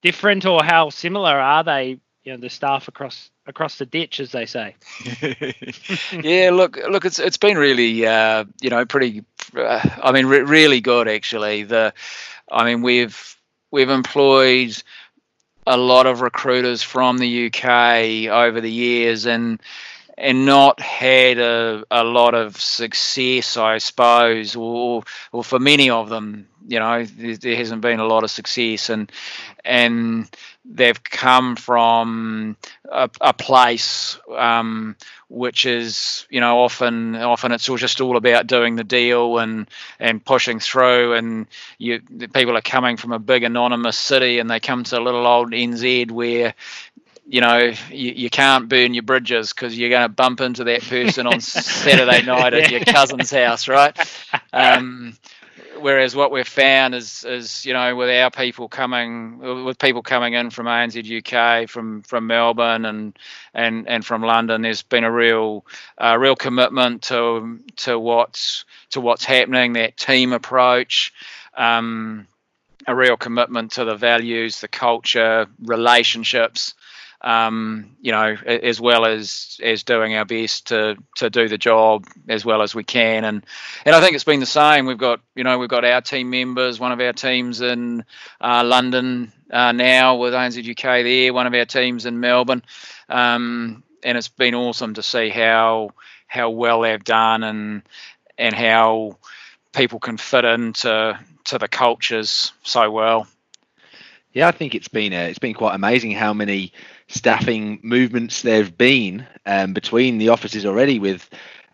different 0.03 0.47
or 0.47 0.63
how 0.63 0.91
similar 0.91 1.33
are 1.33 1.65
they? 1.65 1.99
You 2.25 2.33
know, 2.33 2.39
the 2.39 2.51
staff 2.51 2.89
across 2.89 3.31
across 3.47 3.79
the 3.79 3.87
ditch, 3.87 4.19
as 4.21 4.33
they 4.33 4.47
say. 4.47 4.75
yeah, 6.13 6.51
look, 6.53 6.77
look, 6.77 7.05
it's 7.05 7.19
it's 7.19 7.37
been 7.37 7.57
really, 7.57 8.07
uh, 8.07 8.45
you 8.61 8.71
know, 8.71 8.85
pretty. 8.85 9.25
Uh, 9.57 9.81
I 10.03 10.13
mean, 10.13 10.27
re- 10.27 10.43
really 10.43 10.81
good 10.81 11.09
actually. 11.09 11.63
The, 11.63 11.95
I 12.51 12.65
mean, 12.65 12.83
we've 12.83 13.37
we've 13.71 13.91
employed 13.91 14.77
a 15.67 15.77
lot 15.77 16.07
of 16.07 16.21
recruiters 16.21 16.83
from 16.83 17.19
the 17.19 17.47
UK 17.47 18.31
over 18.31 18.61
the 18.61 18.71
years 18.71 19.27
and 19.27 19.61
and 20.19 20.47
not 20.47 20.81
had 20.81 21.39
a, 21.39 21.85
a 21.91 22.03
lot 22.03 22.35
of 22.35 22.59
success, 22.59 23.57
I 23.57 23.79
suppose, 23.79 24.57
or 24.57 25.03
or 25.33 25.45
for 25.45 25.59
many 25.59 25.91
of 25.91 26.09
them, 26.09 26.49
you 26.67 26.79
know, 26.79 27.05
there, 27.05 27.37
there 27.37 27.57
hasn't 27.57 27.83
been 27.83 28.01
a 28.01 28.07
lot 28.07 28.25
of 28.25 28.31
success, 28.31 28.89
and 28.89 29.13
and 29.65 30.31
they've 30.69 31.03
come 31.03 31.57
from 31.57 32.57
a, 32.91 33.09
a 33.21 33.33
place 33.33 34.19
um, 34.37 34.97
which 35.29 35.67
is 35.67 36.27
you 36.31 36.41
know 36.41 36.61
often 36.61 37.15
often 37.17 37.53
it's 37.53 37.69
all 37.69 37.77
just 37.77 38.01
all 38.01 38.17
about 38.17 38.47
doing 38.47 38.77
the 38.77 38.85
deal 38.85 39.39
and 39.39 39.69
and 39.99 40.25
pushing 40.25 40.61
through 40.61 41.15
and 41.15 41.47
you 41.79 42.01
people 42.33 42.57
are 42.57 42.63
coming 42.63 42.97
from 42.97 43.13
a 43.13 43.19
big 43.19 43.45
anonymous 43.45 43.99
city 43.99 44.39
and 44.39 44.51
they 44.51 44.61
come 44.61 44.85
to 44.85 44.99
a 44.99 45.03
little 45.03 45.27
old 45.27 45.53
NZ 45.53 46.11
where 46.11 46.55
you 47.29 47.41
know 47.41 47.73
you, 47.91 48.13
you 48.13 48.31
can't 48.31 48.69
burn 48.69 48.95
your 48.95 49.03
bridges 49.03 49.53
because 49.53 49.77
you're 49.79 49.91
going 49.91 50.03
to 50.03 50.09
bump 50.09 50.41
into 50.41 50.65
that 50.65 50.83
person 50.83 51.27
on 51.27 51.41
Saturday 51.41 52.23
night 52.23 52.55
at 52.55 52.71
your 52.71 52.81
cousin's 52.81 53.31
house 53.31 53.69
right? 53.69 53.97
Um, 54.53 55.17
whereas 55.81 56.17
what 56.17 56.31
we've 56.31 56.49
found 56.49 56.95
is 56.95 57.25
is 57.25 57.65
you 57.65 57.73
know 57.73 57.95
with 57.95 58.11
our 58.11 58.31
people 58.31 58.69
coming 58.69 59.65
with 59.65 59.79
people 59.79 60.03
coming 60.03 60.35
in 60.35 60.51
from 60.51 60.67
ANZ 60.67 60.97
UK 61.19 61.69
from 61.69 62.03
from 62.03 62.27
Melbourne 62.27 62.85
and 62.85 63.19
and 63.55 63.89
and 63.89 64.05
from 64.05 64.23
London 64.23 64.63
there's 64.63 64.83
been 64.83 65.05
a 65.05 65.13
real 65.13 65.65
uh, 65.99 66.17
real 66.19 66.37
commitment 66.37 67.03
to 67.03 67.59
to 67.77 67.99
what's 67.99 68.65
to 68.91 69.01
what's 69.01 69.25
happening 69.25 69.75
that 69.75 69.97
team 69.97 70.33
approach 70.33 71.13
um, 71.57 72.27
a 72.87 72.95
real 72.95 73.17
commitment 73.17 73.73
to 73.73 73.85
the 73.85 73.97
values 73.97 74.61
the 74.61 74.69
culture 74.69 75.47
relationships 75.63 76.75
um, 77.21 77.97
you 78.01 78.13
know, 78.13 78.37
as 78.47 78.81
well 78.81 79.05
as 79.05 79.59
as 79.63 79.83
doing 79.83 80.15
our 80.15 80.25
best 80.25 80.69
to 80.69 80.97
to 81.17 81.31
do 81.31 81.49
the 81.49 81.59
job 81.59 82.07
as 82.29 82.45
well 82.45 82.63
as 82.63 82.75
we 82.75 82.85
can. 82.85 83.25
And 83.25 83.45
and 83.85 83.95
I 83.95 84.01
think 84.01 84.15
it's 84.15 84.25
been 84.25 84.41
the 84.41 84.47
same. 84.47 84.87
We've 84.87 84.99
got 84.99 85.21
you 85.35 85.45
know 85.45 85.59
we've 85.59 85.69
got 85.69 85.85
our 85.85 86.01
team 86.01 86.31
members, 86.31 86.79
one 86.79 86.93
of 86.93 87.01
our 87.01 87.13
teams 87.13 87.61
in 87.61 88.05
uh, 88.41 88.63
London 88.65 89.33
uh, 89.51 89.73
now 89.73 90.17
with 90.17 90.35
anzuk 90.35 90.83
there, 90.83 91.33
one 91.33 91.47
of 91.47 91.55
our 91.55 91.65
teams 91.65 92.07
in 92.07 92.21
Melbourne, 92.21 92.63
um, 93.09 93.83
and 94.03 94.19
it's 94.19 94.29
been 94.29 94.55
awesome 94.55 94.95
to 94.95 95.03
see 95.03 95.29
how 95.29 95.91
how 96.27 96.51
well 96.51 96.83
they've 96.83 97.05
done 97.05 97.43
and 97.43 97.83
and 98.39 98.55
how 98.55 99.17
people 99.73 100.01
can 100.01 100.17
fit 100.17 100.45
into 100.45 101.19
to 101.45 101.59
the 101.59 101.69
cultures 101.69 102.53
so 102.63 102.91
well. 102.91 103.27
Yeah, 104.33 104.49
I 104.49 104.51
think 104.51 104.75
it's 104.75 104.89
been 104.89 105.15
a, 105.15 105.31
it's 105.31 105.39
been 105.39 105.55
quite 105.55 105.75
amazing 105.75 106.13
how 106.13 106.35
many 106.35 106.73
staffing 107.09 107.79
movements 107.83 108.43
there 108.43 108.63
have 108.63 108.77
been 108.77 109.27
um, 109.45 109.73
between 109.73 110.19
the 110.19 110.31
offices 110.31 110.67
already 110.67 110.99
with 110.99 111.29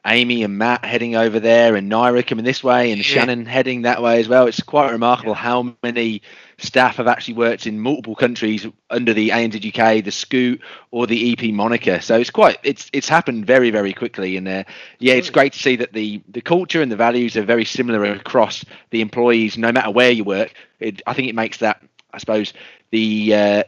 Amy 0.05 0.43
and 0.43 0.59
Matt 0.59 0.85
heading 0.85 1.15
over 1.15 1.39
there 1.39 1.77
and 1.77 1.91
Naira 1.91 2.27
coming 2.27 2.45
this 2.45 2.65
way 2.65 2.91
and 2.91 2.99
yeah. 2.99 3.05
Shannon 3.05 3.47
heading 3.47 3.83
that 3.83 4.03
way 4.03 4.19
as 4.19 4.29
well. 4.29 4.49
It's 4.49 4.61
quite 4.61 4.91
remarkable 4.91 5.33
yeah. 5.33 5.39
how 5.39 5.77
many 5.83 6.23
staff 6.59 6.97
have 6.97 7.07
actually 7.07 7.35
worked 7.35 7.67
in 7.69 7.79
multiple 7.79 8.17
countries 8.17 8.67
under 8.91 9.15
the 9.15 9.31
anzuk, 9.31 10.05
the 10.05 10.11
Scoot 10.11 10.61
or 10.91 11.07
the 11.07 11.33
EP 11.33 11.55
moniker. 11.55 12.01
So 12.01 12.19
it's 12.19 12.31
quite 12.31 12.59
it's 12.65 12.91
it's 12.93 13.09
happened 13.09 13.47
very 13.47 13.71
very 13.71 13.93
quickly 13.93 14.37
and 14.37 14.49
uh, 14.49 14.65
yeah, 14.99 15.15
it's 15.15 15.31
great 15.31 15.53
to 15.53 15.59
see 15.61 15.77
that 15.77 15.93
the 15.93 16.21
the 16.29 16.41
culture 16.41 16.83
and 16.83 16.91
the 16.91 16.97
values 16.97 17.37
are 17.37 17.45
very 17.45 17.65
similar 17.65 18.05
across 18.05 18.65
the 18.91 19.01
employees 19.01 19.57
no 19.57 19.71
matter 19.71 19.91
where 19.93 20.11
you 20.11 20.25
work. 20.25 20.53
It, 20.81 21.01
I 21.07 21.13
think 21.15 21.29
it 21.29 21.37
makes 21.37 21.59
that 21.59 21.81
I 22.13 22.19
suppose 22.19 22.53
the 22.91 23.35
uh, 23.35 23.63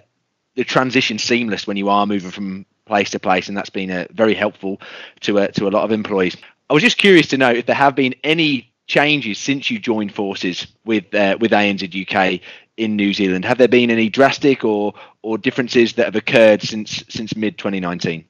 the 0.56 0.64
transition 0.64 1.18
seamless 1.18 1.66
when 1.66 1.76
you 1.76 1.88
are 1.88 2.06
moving 2.06 2.30
from 2.30 2.66
place 2.86 3.10
to 3.10 3.18
place, 3.18 3.48
and 3.48 3.56
that's 3.56 3.70
been 3.70 3.90
uh, 3.90 4.06
very 4.10 4.34
helpful 4.34 4.80
to 5.20 5.38
uh, 5.38 5.48
to 5.48 5.66
a 5.66 5.70
lot 5.70 5.84
of 5.84 5.92
employees. 5.92 6.36
I 6.70 6.74
was 6.74 6.82
just 6.82 6.98
curious 6.98 7.28
to 7.28 7.38
know 7.38 7.50
if 7.50 7.66
there 7.66 7.76
have 7.76 7.94
been 7.94 8.14
any 8.24 8.72
changes 8.86 9.38
since 9.38 9.70
you 9.70 9.78
joined 9.78 10.12
forces 10.14 10.66
with 10.84 11.14
uh, 11.14 11.36
with 11.40 11.52
ANZ 11.52 11.82
UK 12.08 12.40
in 12.76 12.96
New 12.96 13.12
Zealand. 13.12 13.44
Have 13.44 13.58
there 13.58 13.68
been 13.68 13.90
any 13.90 14.08
drastic 14.08 14.64
or 14.64 14.94
or 15.22 15.38
differences 15.38 15.94
that 15.94 16.06
have 16.06 16.16
occurred 16.16 16.62
since 16.62 17.04
since 17.08 17.36
mid 17.36 17.58
2019? 17.58 18.24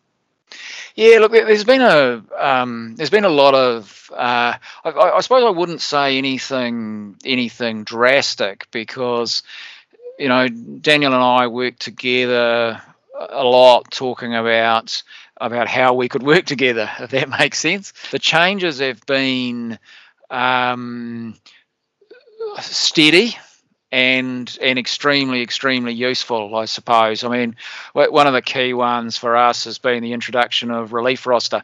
Yeah, 0.96 1.18
look, 1.18 1.32
there's 1.32 1.64
been 1.64 1.80
a 1.80 2.22
um, 2.38 2.94
there's 2.96 3.10
been 3.10 3.24
a 3.24 3.28
lot 3.28 3.54
of 3.54 4.10
uh, 4.12 4.54
I, 4.84 4.90
I, 4.90 5.20
suppose 5.20 5.42
I 5.42 5.50
wouldn't 5.50 5.80
say 5.80 6.18
anything 6.18 7.16
anything 7.24 7.82
drastic 7.82 8.68
because 8.70 9.42
you 10.18 10.28
know, 10.28 10.48
Daniel 10.48 11.12
and 11.14 11.22
I 11.22 11.46
worked 11.48 11.80
together 11.80 12.80
a 13.30 13.44
lot 13.44 13.90
talking 13.90 14.34
about 14.34 15.02
about 15.40 15.68
how 15.68 15.94
we 15.94 16.08
could 16.08 16.22
work 16.22 16.44
together, 16.46 16.88
if 17.00 17.10
that 17.10 17.28
makes 17.38 17.58
sense. 17.58 17.92
The 18.10 18.18
changes 18.18 18.78
have 18.80 19.04
been 19.06 19.78
um, 20.30 21.34
steady 22.60 23.36
and 23.92 24.58
and 24.60 24.76
extremely 24.78 25.40
extremely 25.40 25.92
useful 25.92 26.56
i 26.56 26.64
suppose 26.64 27.22
i 27.22 27.28
mean 27.28 27.54
one 27.92 28.26
of 28.26 28.32
the 28.32 28.42
key 28.42 28.74
ones 28.74 29.16
for 29.16 29.36
us 29.36 29.64
has 29.64 29.78
been 29.78 30.02
the 30.02 30.12
introduction 30.12 30.72
of 30.72 30.92
relief 30.92 31.26
roster 31.26 31.62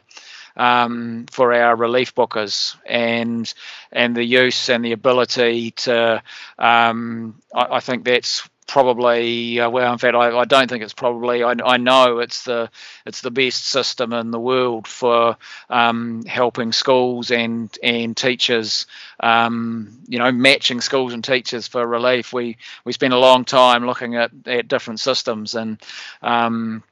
um, 0.55 1.25
for 1.31 1.53
our 1.53 1.75
relief 1.75 2.15
bookers 2.15 2.75
and 2.85 3.53
and 3.91 4.15
the 4.15 4.23
use 4.23 4.69
and 4.69 4.83
the 4.83 4.91
ability 4.91 5.71
to 5.71 6.21
um, 6.59 7.35
I, 7.53 7.75
I, 7.75 7.79
think 7.79 8.03
that's 8.03 8.47
probably 8.67 9.59
uh, 9.59 9.69
well 9.69 9.91
in 9.91 9.97
fact 9.97 10.15
I, 10.15 10.37
I, 10.37 10.45
don't 10.45 10.69
think 10.69 10.83
it's 10.83 10.93
probably 10.93 11.43
I, 11.43 11.55
I, 11.63 11.77
know 11.77 12.19
it's 12.19 12.43
the 12.43 12.69
it's 13.05 13.21
the 13.21 13.31
best 13.31 13.65
system 13.65 14.13
in 14.13 14.31
the 14.31 14.39
world 14.39 14.87
for 14.87 15.35
um, 15.69 16.23
helping 16.23 16.71
schools 16.71 17.31
and 17.31 17.75
and 17.83 18.15
teachers 18.15 18.87
um, 19.19 19.99
you 20.07 20.19
know 20.19 20.31
matching 20.31 20.81
schools 20.81 21.13
and 21.13 21.23
teachers 21.23 21.67
for 21.67 21.85
relief. 21.85 22.31
We 22.31 22.57
we 22.85 22.93
spent 22.93 23.13
a 23.13 23.19
long 23.19 23.45
time 23.45 23.85
looking 23.85 24.15
at, 24.15 24.31
at 24.45 24.67
different 24.67 24.99
systems 24.99 25.55
and 25.55 25.81
um, 26.21 26.83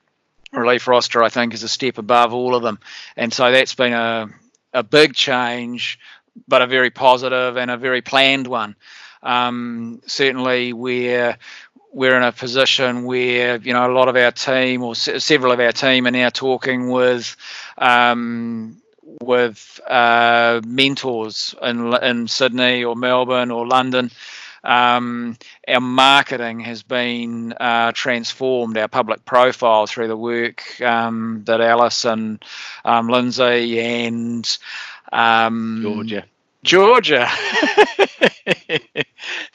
relief 0.51 0.87
roster 0.87 1.23
I 1.23 1.29
think 1.29 1.53
is 1.53 1.63
a 1.63 1.69
step 1.69 1.97
above 1.97 2.33
all 2.33 2.55
of 2.55 2.63
them 2.63 2.79
and 3.15 3.33
so 3.33 3.51
that's 3.51 3.75
been 3.75 3.93
a 3.93 4.29
a 4.73 4.83
big 4.83 5.13
change 5.15 5.99
but 6.47 6.61
a 6.61 6.67
very 6.67 6.89
positive 6.89 7.57
and 7.57 7.71
a 7.71 7.77
very 7.77 8.01
planned 8.01 8.47
one 8.47 8.75
um, 9.23 10.01
certainly 10.05 10.73
we're 10.73 11.37
we're 11.91 12.15
in 12.15 12.23
a 12.23 12.31
position 12.31 13.03
where 13.03 13.57
you 13.57 13.73
know 13.73 13.89
a 13.89 13.93
lot 13.93 14.07
of 14.07 14.15
our 14.15 14.31
team 14.31 14.83
or 14.83 14.91
s- 14.91 15.23
several 15.23 15.51
of 15.51 15.59
our 15.59 15.71
team 15.71 16.07
are 16.07 16.11
now 16.11 16.29
talking 16.29 16.89
with 16.89 17.35
um, 17.77 18.77
with 19.21 19.79
uh, 19.87 20.61
mentors 20.65 21.55
in 21.61 21.93
in 22.03 22.27
Sydney 22.27 22.83
or 22.83 22.95
Melbourne 22.95 23.51
or 23.51 23.67
London. 23.67 24.11
Um, 24.63 25.37
our 25.67 25.81
marketing 25.81 26.59
has 26.61 26.83
been 26.83 27.53
uh, 27.53 27.91
transformed, 27.93 28.77
our 28.77 28.87
public 28.87 29.25
profile 29.25 29.87
through 29.87 30.07
the 30.07 30.17
work 30.17 30.79
um, 30.81 31.43
that 31.45 31.61
Alice 31.61 32.05
and 32.05 32.43
um, 32.85 33.07
Lindsay 33.07 33.79
and 33.79 34.57
um, 35.11 35.79
Georgia. 35.81 36.25
Georgia. 36.63 37.27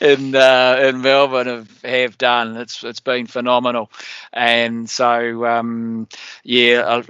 In 0.01 0.35
uh, 0.35 0.77
in 0.83 1.03
Melbourne 1.03 1.47
have, 1.47 1.83
have 1.83 2.19
done. 2.19 2.57
It's 2.57 2.83
it's 2.85 3.01
been 3.01 3.27
phenomenal, 3.27 3.91
and 4.33 4.89
so 4.91 5.47
um, 5.47 6.09
yeah, 6.43 7.03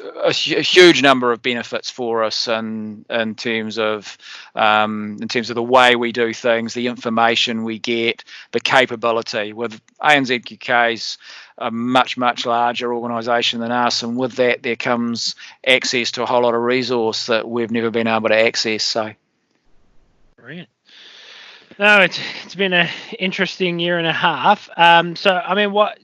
a, 0.00 0.28
a, 0.28 0.32
huge 0.32 1.02
number 1.02 1.32
of 1.32 1.42
benefits 1.42 1.90
for 1.90 2.22
us, 2.24 2.48
and 2.48 3.04
in 3.10 3.34
terms 3.34 3.78
of 3.78 4.16
um, 4.54 5.18
in 5.20 5.28
terms 5.28 5.50
of 5.50 5.54
the 5.54 5.62
way 5.62 5.96
we 5.96 6.12
do 6.12 6.32
things, 6.32 6.74
the 6.74 6.86
information 6.86 7.64
we 7.64 7.78
get, 7.78 8.24
the 8.52 8.60
capability 8.60 9.52
with 9.52 9.80
anzuk's 10.00 11.18
a 11.58 11.70
much 11.70 12.16
much 12.16 12.46
larger 12.46 12.94
organisation 12.94 13.60
than 13.60 13.72
us, 13.72 14.02
and 14.02 14.16
with 14.16 14.36
that 14.36 14.62
there 14.62 14.76
comes 14.76 15.34
access 15.66 16.12
to 16.12 16.22
a 16.22 16.26
whole 16.26 16.42
lot 16.42 16.54
of 16.54 16.62
resource 16.62 17.26
that 17.26 17.48
we've 17.48 17.70
never 17.70 17.90
been 17.90 18.06
able 18.06 18.28
to 18.28 18.38
access. 18.38 18.84
So, 18.84 19.12
brilliant. 20.36 20.68
No, 21.78 22.02
it's 22.02 22.18
it's 22.44 22.54
been 22.54 22.72
an 22.72 22.88
interesting 23.18 23.78
year 23.78 23.98
and 23.98 24.06
a 24.06 24.12
half. 24.12 24.68
Um, 24.76 25.16
so, 25.16 25.30
I 25.30 25.54
mean, 25.54 25.72
what 25.72 25.98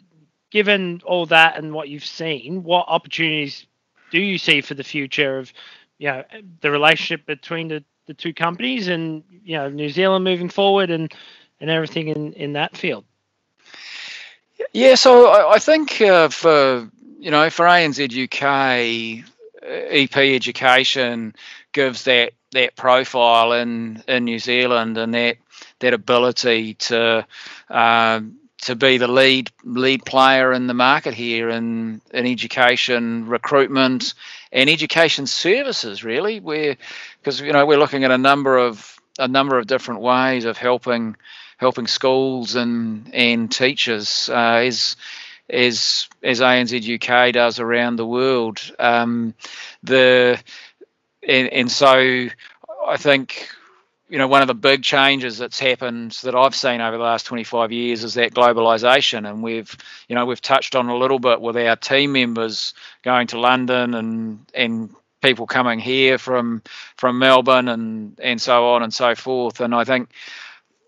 given 0.51 1.03
all 1.05 1.27
that 1.27 1.59
and 1.59 1.73
what 1.73 1.89
you've 1.89 2.05
seen, 2.05 2.63
what 2.63 2.87
opportunities 2.89 3.67
do 4.11 4.21
you 4.21 4.39
see 4.39 4.61
for 4.61 4.75
the 4.75 4.85
future 4.85 5.39
of 5.39 5.53
you 5.99 6.09
know 6.09 6.25
the 6.61 6.71
relationship 6.71 7.27
between 7.27 7.69
the, 7.69 7.85
the 8.07 8.15
two 8.15 8.33
companies 8.33 8.89
and 8.89 9.23
you 9.45 9.57
know 9.57 9.69
New 9.69 9.89
Zealand 9.89 10.25
moving 10.25 10.49
forward 10.49 10.91
and 10.91 11.13
and 11.61 11.71
everything 11.71 12.09
in 12.09 12.33
in 12.35 12.53
that 12.55 12.77
field? 12.77 13.05
Yeah, 14.73 14.95
so 14.97 15.29
I, 15.29 15.55
I 15.55 15.59
think 15.59 16.01
uh, 16.01 16.29
for 16.29 16.89
you 17.19 17.31
know 17.31 17.51
for 17.51 17.67
ANZ 17.67 18.05
UK, 18.25 19.25
EP 19.63 20.17
education 20.17 21.35
gives 21.73 22.05
that 22.05 22.33
that 22.53 22.77
profile 22.77 23.53
in 23.53 24.03
in 24.09 24.25
New 24.25 24.39
Zealand 24.39 24.97
and 24.99 25.15
that 25.15 25.37
that 25.81 25.95
ability 25.95 26.75
to 26.75 27.27
uh, 27.71 28.21
to 28.63 28.75
be 28.75 28.99
the 28.99 29.09
lead 29.09 29.51
lead 29.65 30.05
player 30.05 30.53
in 30.53 30.67
the 30.67 30.75
market 30.75 31.15
here 31.15 31.49
in 31.49 32.01
in 32.13 32.27
education 32.27 33.27
recruitment 33.27 34.15
and 34.53 34.69
education 34.69 35.27
services 35.27 36.03
really 36.03 36.41
where 36.41 36.77
because 37.21 37.41
you 37.41 37.53
know 37.53 37.67
we're 37.67 37.79
looking 37.79 38.05
at 38.05 38.11
a 38.11 38.19
number 38.19 38.59
of 38.59 38.99
a 39.19 39.29
number 39.29 39.59
of 39.59 39.67
different 39.67 40.01
ways 40.01 40.45
of 40.45 40.57
helping 40.57 41.17
helping 41.57 41.87
schools 41.87 42.55
and 42.55 43.11
and 43.15 43.53
teachers 43.53 44.29
uh, 44.33 44.63
as 44.65 44.97
as 45.51 46.09
as 46.23 46.41
anzuk 46.41 47.33
does 47.33 47.59
around 47.59 47.97
the 47.97 48.07
world. 48.07 48.61
Um, 48.79 49.35
the 49.83 50.41
and, 51.27 51.49
and 51.49 51.71
so 51.71 52.29
I 52.87 52.97
think 52.97 53.49
you 54.09 54.19
know 54.19 54.29
one 54.29 54.43
of 54.43 54.49
the 54.49 54.55
big 54.55 54.83
changes 54.83 55.39
that's 55.39 55.59
happened 55.59 56.13
that 56.23 56.35
I've 56.35 56.55
seen 56.55 56.81
over 56.81 56.97
the 56.97 57.03
last 57.03 57.27
25 57.27 57.73
years 57.73 58.05
is 58.05 58.15
that 58.15 58.33
globalization 58.33 59.29
and 59.29 59.43
we've 59.43 59.77
you 60.09 60.15
know 60.15 60.27
we've 60.27 60.41
touched 60.41 60.75
on 60.75 60.89
a 60.89 60.97
little 60.97 61.19
bit 61.19 61.41
with 61.41 61.57
our 61.57 61.77
team 61.77 62.13
members 62.13 62.75
going 63.03 63.27
to 63.29 63.41
London 63.41 63.95
and 63.95 64.47
and 64.55 64.95
people 65.23 65.47
coming 65.47 65.79
here 65.79 66.17
from 66.19 66.63
from 66.97 67.19
Melbourne 67.19 67.69
and 67.69 68.19
and 68.23 68.41
so 68.41 68.69
on 68.71 68.83
and 68.83 68.95
so 68.95 69.15
forth 69.15 69.61
and 69.61 69.75
I 69.75 69.85
think 69.85 70.11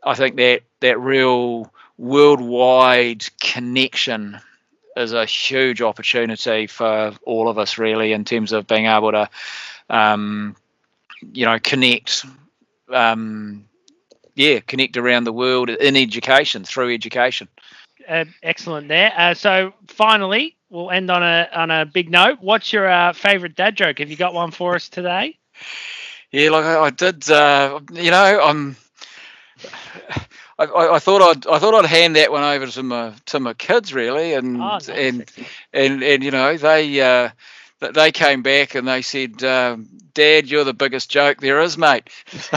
I 0.02 0.14
think 0.14 0.36
that 0.36 0.62
that 0.80 0.98
real 0.98 1.70
worldwide 1.98 3.24
connection 3.40 4.40
is 4.96 5.12
a 5.12 5.24
huge 5.24 5.82
opportunity 5.82 6.66
for 6.66 7.12
all 7.24 7.48
of 7.48 7.58
us, 7.58 7.78
really, 7.78 8.12
in 8.12 8.24
terms 8.24 8.52
of 8.52 8.66
being 8.66 8.86
able 8.86 9.12
to, 9.12 9.28
um, 9.88 10.56
you 11.32 11.44
know, 11.44 11.58
connect. 11.58 12.24
Um, 12.92 13.66
yeah, 14.34 14.60
connect 14.60 14.96
around 14.96 15.24
the 15.24 15.32
world 15.32 15.70
in 15.70 15.96
education 15.96 16.64
through 16.64 16.94
education. 16.94 17.48
Uh, 18.08 18.24
excellent 18.42 18.88
there. 18.88 19.12
Uh, 19.16 19.34
so 19.34 19.72
finally, 19.88 20.56
we'll 20.70 20.90
end 20.90 21.10
on 21.10 21.22
a 21.22 21.48
on 21.54 21.70
a 21.70 21.84
big 21.84 22.10
note. 22.10 22.38
What's 22.40 22.72
your 22.72 22.88
uh, 22.88 23.12
favorite 23.12 23.54
dad 23.54 23.76
joke? 23.76 23.98
Have 23.98 24.10
you 24.10 24.16
got 24.16 24.34
one 24.34 24.50
for 24.50 24.74
us 24.74 24.88
today? 24.88 25.38
Yeah, 26.30 26.50
like 26.50 26.64
I, 26.64 26.80
I 26.80 26.90
did. 26.90 27.30
Uh, 27.30 27.80
you 27.92 28.10
know, 28.10 28.40
I'm. 28.42 28.76
I, 30.58 30.64
I, 30.64 30.98
thought 30.98 31.22
I'd 31.22 31.46
I 31.46 31.58
thought 31.58 31.74
I'd 31.74 31.88
hand 31.88 32.16
that 32.16 32.32
one 32.32 32.42
over 32.42 32.66
to 32.66 32.82
my 32.82 33.14
to 33.26 33.40
my 33.40 33.54
kids 33.54 33.94
really, 33.94 34.34
and 34.34 34.56
oh, 34.56 34.60
nice. 34.60 34.88
and, 34.88 35.30
and 35.72 36.02
and 36.02 36.22
you 36.22 36.30
know 36.30 36.56
they 36.56 37.00
uh, 37.80 37.92
they 37.92 38.12
came 38.12 38.42
back 38.42 38.74
and 38.74 38.86
they 38.86 39.02
said, 39.02 39.42
um, 39.42 39.88
"Dad, 40.14 40.48
you're 40.48 40.64
the 40.64 40.74
biggest 40.74 41.10
joke 41.10 41.40
there 41.40 41.60
is, 41.60 41.78
mate." 41.78 42.08
so 42.30 42.52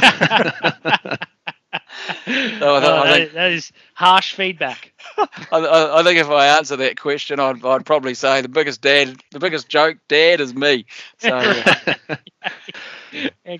I, 2.23 2.59
oh, 2.61 3.03
I 3.03 3.13
think, 3.13 3.33
that 3.33 3.51
is 3.51 3.71
harsh 3.93 4.33
feedback. 4.33 4.93
I, 5.17 5.97
I, 5.99 6.03
think 6.03 6.19
if 6.19 6.29
I 6.29 6.57
answer 6.57 6.75
that 6.77 6.99
question, 6.99 7.39
I'd, 7.39 7.63
I'd 7.65 7.85
probably 7.85 8.13
say 8.13 8.41
the 8.41 8.49
biggest 8.49 8.81
dad, 8.81 9.21
the 9.31 9.39
biggest 9.39 9.69
joke, 9.69 9.97
dad, 10.07 10.41
is 10.41 10.53
me. 10.53 10.85
So, 11.17 11.39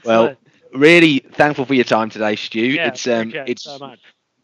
well, 0.06 0.36
really 0.74 1.20
thankful 1.20 1.66
for 1.66 1.74
your 1.74 1.84
time 1.84 2.10
today, 2.10 2.36
Stu. 2.36 2.60
Yeah, 2.60 2.88
it's 2.88 3.08
um, 3.08 3.32
it's 3.34 3.64
so 3.64 3.96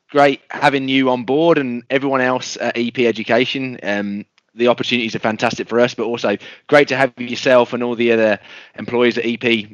great 0.10 0.42
having 0.50 0.90
you 0.90 1.10
on 1.10 1.24
board 1.24 1.58
and 1.58 1.84
everyone 1.90 2.22
else 2.22 2.58
at 2.58 2.78
EP 2.78 3.00
Education. 3.00 3.80
Um, 3.84 4.26
the 4.56 4.68
opportunities 4.68 5.16
are 5.16 5.20
fantastic 5.20 5.68
for 5.68 5.80
us, 5.80 5.94
but 5.94 6.04
also 6.04 6.38
great 6.68 6.88
to 6.90 6.98
have 6.98 7.14
yourself 7.18 7.74
and 7.74 7.84
all 7.84 7.96
the 7.96 8.12
other 8.12 8.40
employees 8.76 9.18
at 9.18 9.26
EP 9.26 9.68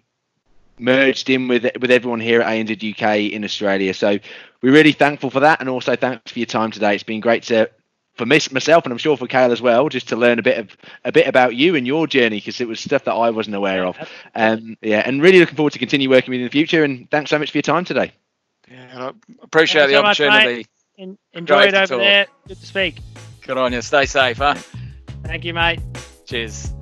merged 0.77 1.29
in 1.29 1.47
with 1.47 1.65
with 1.79 1.91
everyone 1.91 2.19
here 2.19 2.41
at 2.41 2.47
anzuk 2.47 3.31
in 3.31 3.43
Australia. 3.43 3.93
So 3.93 4.19
we're 4.61 4.73
really 4.73 4.91
thankful 4.91 5.29
for 5.29 5.39
that, 5.41 5.59
and 5.59 5.69
also 5.69 5.95
thanks 5.95 6.31
for 6.31 6.39
your 6.39 6.45
time 6.47 6.71
today. 6.71 6.95
It's 6.95 7.03
been 7.03 7.21
great 7.21 7.43
to 7.43 7.69
for 8.15 8.25
myself 8.25 8.85
and 8.85 8.93
I'm 8.93 8.97
sure 8.97 9.17
for 9.17 9.27
Kale 9.27 9.51
as 9.51 9.61
well, 9.61 9.89
just 9.89 10.07
to 10.09 10.15
learn 10.15 10.39
a 10.39 10.41
bit 10.41 10.57
of 10.57 10.77
a 11.03 11.11
bit 11.11 11.27
about 11.27 11.55
you 11.55 11.75
and 11.75 11.85
your 11.85 12.07
journey 12.07 12.37
because 12.37 12.61
it 12.61 12.67
was 12.67 12.79
stuff 12.79 13.03
that 13.05 13.13
I 13.13 13.29
wasn't 13.29 13.55
aware 13.55 13.85
of. 13.85 13.97
Um, 14.33 14.77
yeah, 14.81 15.03
and 15.05 15.21
really 15.21 15.39
looking 15.39 15.55
forward 15.55 15.73
to 15.73 15.79
continue 15.79 16.09
working 16.09 16.31
with 16.31 16.39
you 16.39 16.45
in 16.45 16.47
the 16.47 16.51
future. 16.51 16.83
And 16.83 17.09
thanks 17.11 17.29
so 17.29 17.37
much 17.37 17.51
for 17.51 17.57
your 17.57 17.63
time 17.63 17.85
today. 17.85 18.13
Yeah, 18.69 19.09
I 19.09 19.11
appreciate 19.43 19.89
Thanks 19.89 20.17
the 20.17 20.25
so 20.25 20.27
opportunity. 20.27 20.67
Much, 20.97 21.17
enjoy 21.33 21.55
Great 21.55 21.73
it 21.73 21.91
over 21.91 21.97
there. 21.97 22.27
Good 22.47 22.59
to 22.59 22.65
speak. 22.65 22.99
Good 23.45 23.57
on 23.57 23.73
you. 23.73 23.81
Stay 23.81 24.05
safe, 24.05 24.37
huh? 24.37 24.55
Thank 25.23 25.45
you, 25.45 25.53
mate. 25.53 25.79
Cheers. 26.25 26.73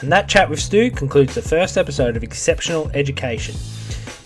And 0.00 0.10
that 0.10 0.28
chat 0.28 0.48
with 0.48 0.60
Stu 0.60 0.90
concludes 0.90 1.34
the 1.34 1.42
first 1.42 1.76
episode 1.76 2.16
of 2.16 2.22
Exceptional 2.22 2.90
Education. 2.94 3.54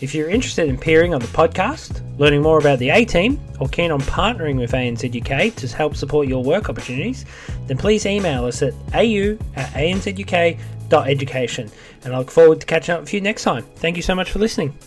If 0.01 0.15
you're 0.15 0.31
interested 0.31 0.69
in 0.69 0.77
appearing 0.77 1.15
on 1.15 1.21
the 1.21 1.27
podcast, 1.29 2.05
Learning 2.17 2.43
more 2.43 2.59
about 2.59 2.79
the 2.79 2.91
A 2.91 3.05
team 3.05 3.41
or 3.61 3.69
keen 3.69 3.91
on 3.91 4.01
partnering 4.03 4.57
with 4.57 4.71
anzuk 4.73 5.55
to 5.57 5.77
help 5.77 5.97
support 5.97 6.29
your 6.29 6.45
work 6.45 6.69
opportunities, 6.69 7.25
then 7.67 7.77
please 7.77 8.07
email 8.07 8.45
us 8.45 8.63
at 8.63 8.73
au 8.95 9.37
at 9.57 9.73
anzuk.education. 9.73 11.71
And 12.05 12.15
I 12.15 12.19
look 12.19 12.31
forward 12.31 12.61
to 12.61 12.67
catching 12.67 12.95
up 12.95 13.01
with 13.01 13.13
you 13.13 13.21
next 13.21 13.43
time. 13.43 13.65
Thank 13.77 13.97
you 13.97 14.03
so 14.03 14.15
much 14.15 14.31
for 14.31 14.39
listening. 14.39 14.79